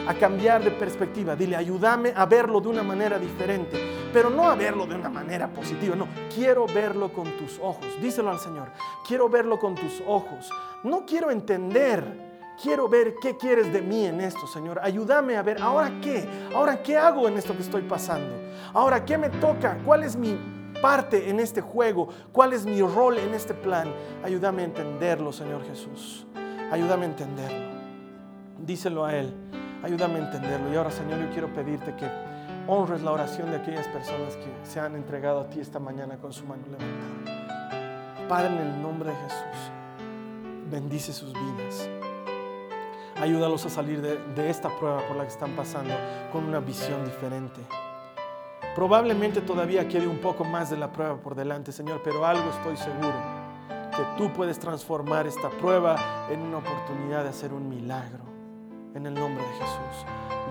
a 0.07 0.14
cambiar 0.14 0.62
de 0.62 0.70
perspectiva. 0.70 1.34
Dile, 1.34 1.57
ayúdame 1.57 2.12
a 2.14 2.24
verlo 2.26 2.61
de 2.61 2.68
una 2.68 2.84
manera 2.84 3.18
diferente, 3.18 3.76
pero 4.13 4.31
no 4.31 4.49
a 4.49 4.55
verlo 4.55 4.87
de 4.87 4.95
una 4.95 5.09
manera 5.09 5.49
positiva. 5.49 5.97
No, 5.97 6.09
quiero 6.35 6.67
verlo 6.67 7.13
con 7.13 7.37
tus 7.37 7.59
ojos. 7.59 7.87
Díselo 8.01 8.31
al 8.31 8.39
Señor, 8.39 8.71
quiero 9.07 9.29
verlo 9.29 9.59
con 9.59 9.75
tus 9.75 10.03
ojos. 10.07 10.51
No 10.83 11.05
quiero 11.07 11.31
entender. 11.31 12.27
Quiero 12.63 12.89
ver 12.89 13.17
qué 13.21 13.37
quieres 13.37 13.71
de 13.71 13.83
mí 13.83 14.07
en 14.07 14.19
esto, 14.23 14.47
Señor. 14.47 14.81
Ayúdame 14.83 15.37
a 15.37 15.43
ver, 15.43 15.61
¿ahora 15.61 15.93
qué? 16.01 16.27
¿Ahora 16.55 16.83
qué 16.83 16.97
hago 16.97 17.29
en 17.29 17.37
esto 17.37 17.55
que 17.55 17.61
estoy 17.61 17.83
pasando? 17.83 18.35
¿Ahora 18.73 19.05
qué 19.05 19.19
me 19.19 19.29
toca? 19.29 19.77
¿Cuál 19.85 20.05
es 20.05 20.17
mi 20.17 20.39
parte 20.81 21.29
en 21.29 21.39
este 21.39 21.61
juego? 21.61 22.09
¿Cuál 22.33 22.55
es 22.55 22.65
mi 22.65 22.81
rol 22.81 23.19
en 23.19 23.35
este 23.35 23.53
plan? 23.53 23.93
Ayúdame 24.25 24.63
a 24.63 24.65
entenderlo, 24.65 25.33
Señor 25.33 25.67
Jesús. 25.67 26.27
Ayúdame 26.71 27.05
a 27.05 27.09
entenderlo. 27.11 27.77
Díselo 28.59 29.05
a 29.05 29.15
Él. 29.15 29.35
Ayúdame 29.83 30.15
a 30.15 30.25
entenderlo. 30.25 30.73
Y 30.73 30.77
ahora, 30.77 30.91
Señor, 30.91 31.21
yo 31.21 31.31
quiero 31.31 31.53
pedirte 31.53 31.95
que 31.95 32.07
honres 32.69 33.03
la 33.03 33.12
oración 33.12 33.51
de 33.51 33.57
aquellas 33.57 33.87
personas 33.89 34.37
que 34.37 34.53
se 34.64 34.81
han 34.81 34.97
entregado 34.97 35.41
a 35.41 35.49
ti 35.49 35.61
esta 35.61 35.79
mañana 35.79 36.17
con 36.17 36.33
su 36.33 36.45
mano 36.45 36.62
levantada. 36.67 38.29
Padre, 38.29 38.49
en 38.49 38.59
el 38.59 38.83
nombre 38.83 39.11
de 39.11 39.17
Jesús, 39.17 39.71
bendice 40.71 41.12
sus 41.12 41.33
vidas. 41.33 41.89
Ayúdalos 43.21 43.64
a 43.67 43.71
salir 43.71 44.03
de, 44.03 44.19
de 44.19 44.51
esta 44.51 44.69
prueba 44.79 45.01
por 45.07 45.17
la 45.17 45.23
que 45.23 45.31
están 45.31 45.55
pasando 45.55 45.95
con 46.33 46.45
una 46.45 46.61
visión 46.61 47.05
diferente. 47.05 47.61
Probablemente 48.75 49.41
todavía 49.41 49.89
quede 49.89 50.07
un 50.07 50.19
poco 50.19 50.45
más 50.45 50.69
de 50.69 50.77
la 50.77 50.93
prueba 50.93 51.17
por 51.17 51.35
delante, 51.35 51.73
Señor, 51.73 52.03
pero 52.05 52.27
algo 52.27 52.51
estoy 52.51 52.77
seguro, 52.77 53.14
que 53.97 54.03
tú 54.19 54.31
puedes 54.33 54.59
transformar 54.59 55.27
esta 55.27 55.49
prueba 55.49 56.27
en 56.29 56.41
una 56.41 56.59
oportunidad 56.59 57.23
de 57.23 57.31
hacer 57.31 57.55
un 57.55 57.69
milagro 57.69 58.36
en 58.97 59.07
el 59.07 59.15
nombre 59.15 59.45
de 59.45 59.53
Jesús. 59.53 60.07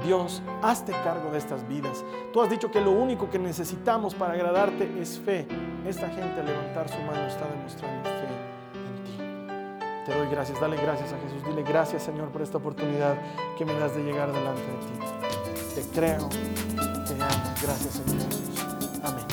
Dios, 0.05 0.41
hazte 0.61 0.91
cargo 0.91 1.31
de 1.31 1.37
estas 1.37 1.67
vidas. 1.67 2.03
Tú 2.31 2.41
has 2.41 2.49
dicho 2.49 2.69
que 2.69 2.79
lo 2.79 2.91
único 2.91 3.29
que 3.29 3.39
necesitamos 3.39 4.13
para 4.13 4.33
agradarte 4.33 5.01
es 5.01 5.19
fe. 5.19 5.47
Esta 5.85 6.07
gente 6.09 6.39
al 6.39 6.45
levantar 6.45 6.87
su 6.87 6.99
mano 6.99 7.25
está 7.27 7.47
demostrando 7.47 8.09
fe 8.09 8.27
en 8.75 9.03
ti. 9.03 10.05
Te 10.05 10.17
doy 10.17 10.27
gracias, 10.29 10.59
dale 10.59 10.77
gracias 10.77 11.11
a 11.11 11.17
Jesús. 11.17 11.43
Dile 11.45 11.63
gracias 11.63 12.03
Señor 12.03 12.29
por 12.29 12.41
esta 12.41 12.57
oportunidad 12.57 13.15
que 13.57 13.65
me 13.65 13.73
das 13.73 13.95
de 13.95 14.03
llegar 14.03 14.31
delante 14.31 14.61
de 14.61 14.67
ti. 14.67 15.81
Te 15.81 15.99
creo, 15.99 16.29
te 16.29 17.13
amo. 17.13 17.53
Gracias 17.63 17.93
Señor 17.93 18.25
Jesús. 18.27 18.63
Amén. 19.03 19.25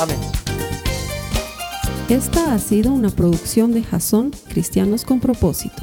Amén. 0.00 0.18
Esta 2.08 2.54
ha 2.54 2.58
sido 2.58 2.92
una 2.92 3.08
producción 3.08 3.72
de 3.72 3.82
Jason 3.82 4.32
Cristianos 4.48 5.04
con 5.04 5.18
propósito. 5.18 5.82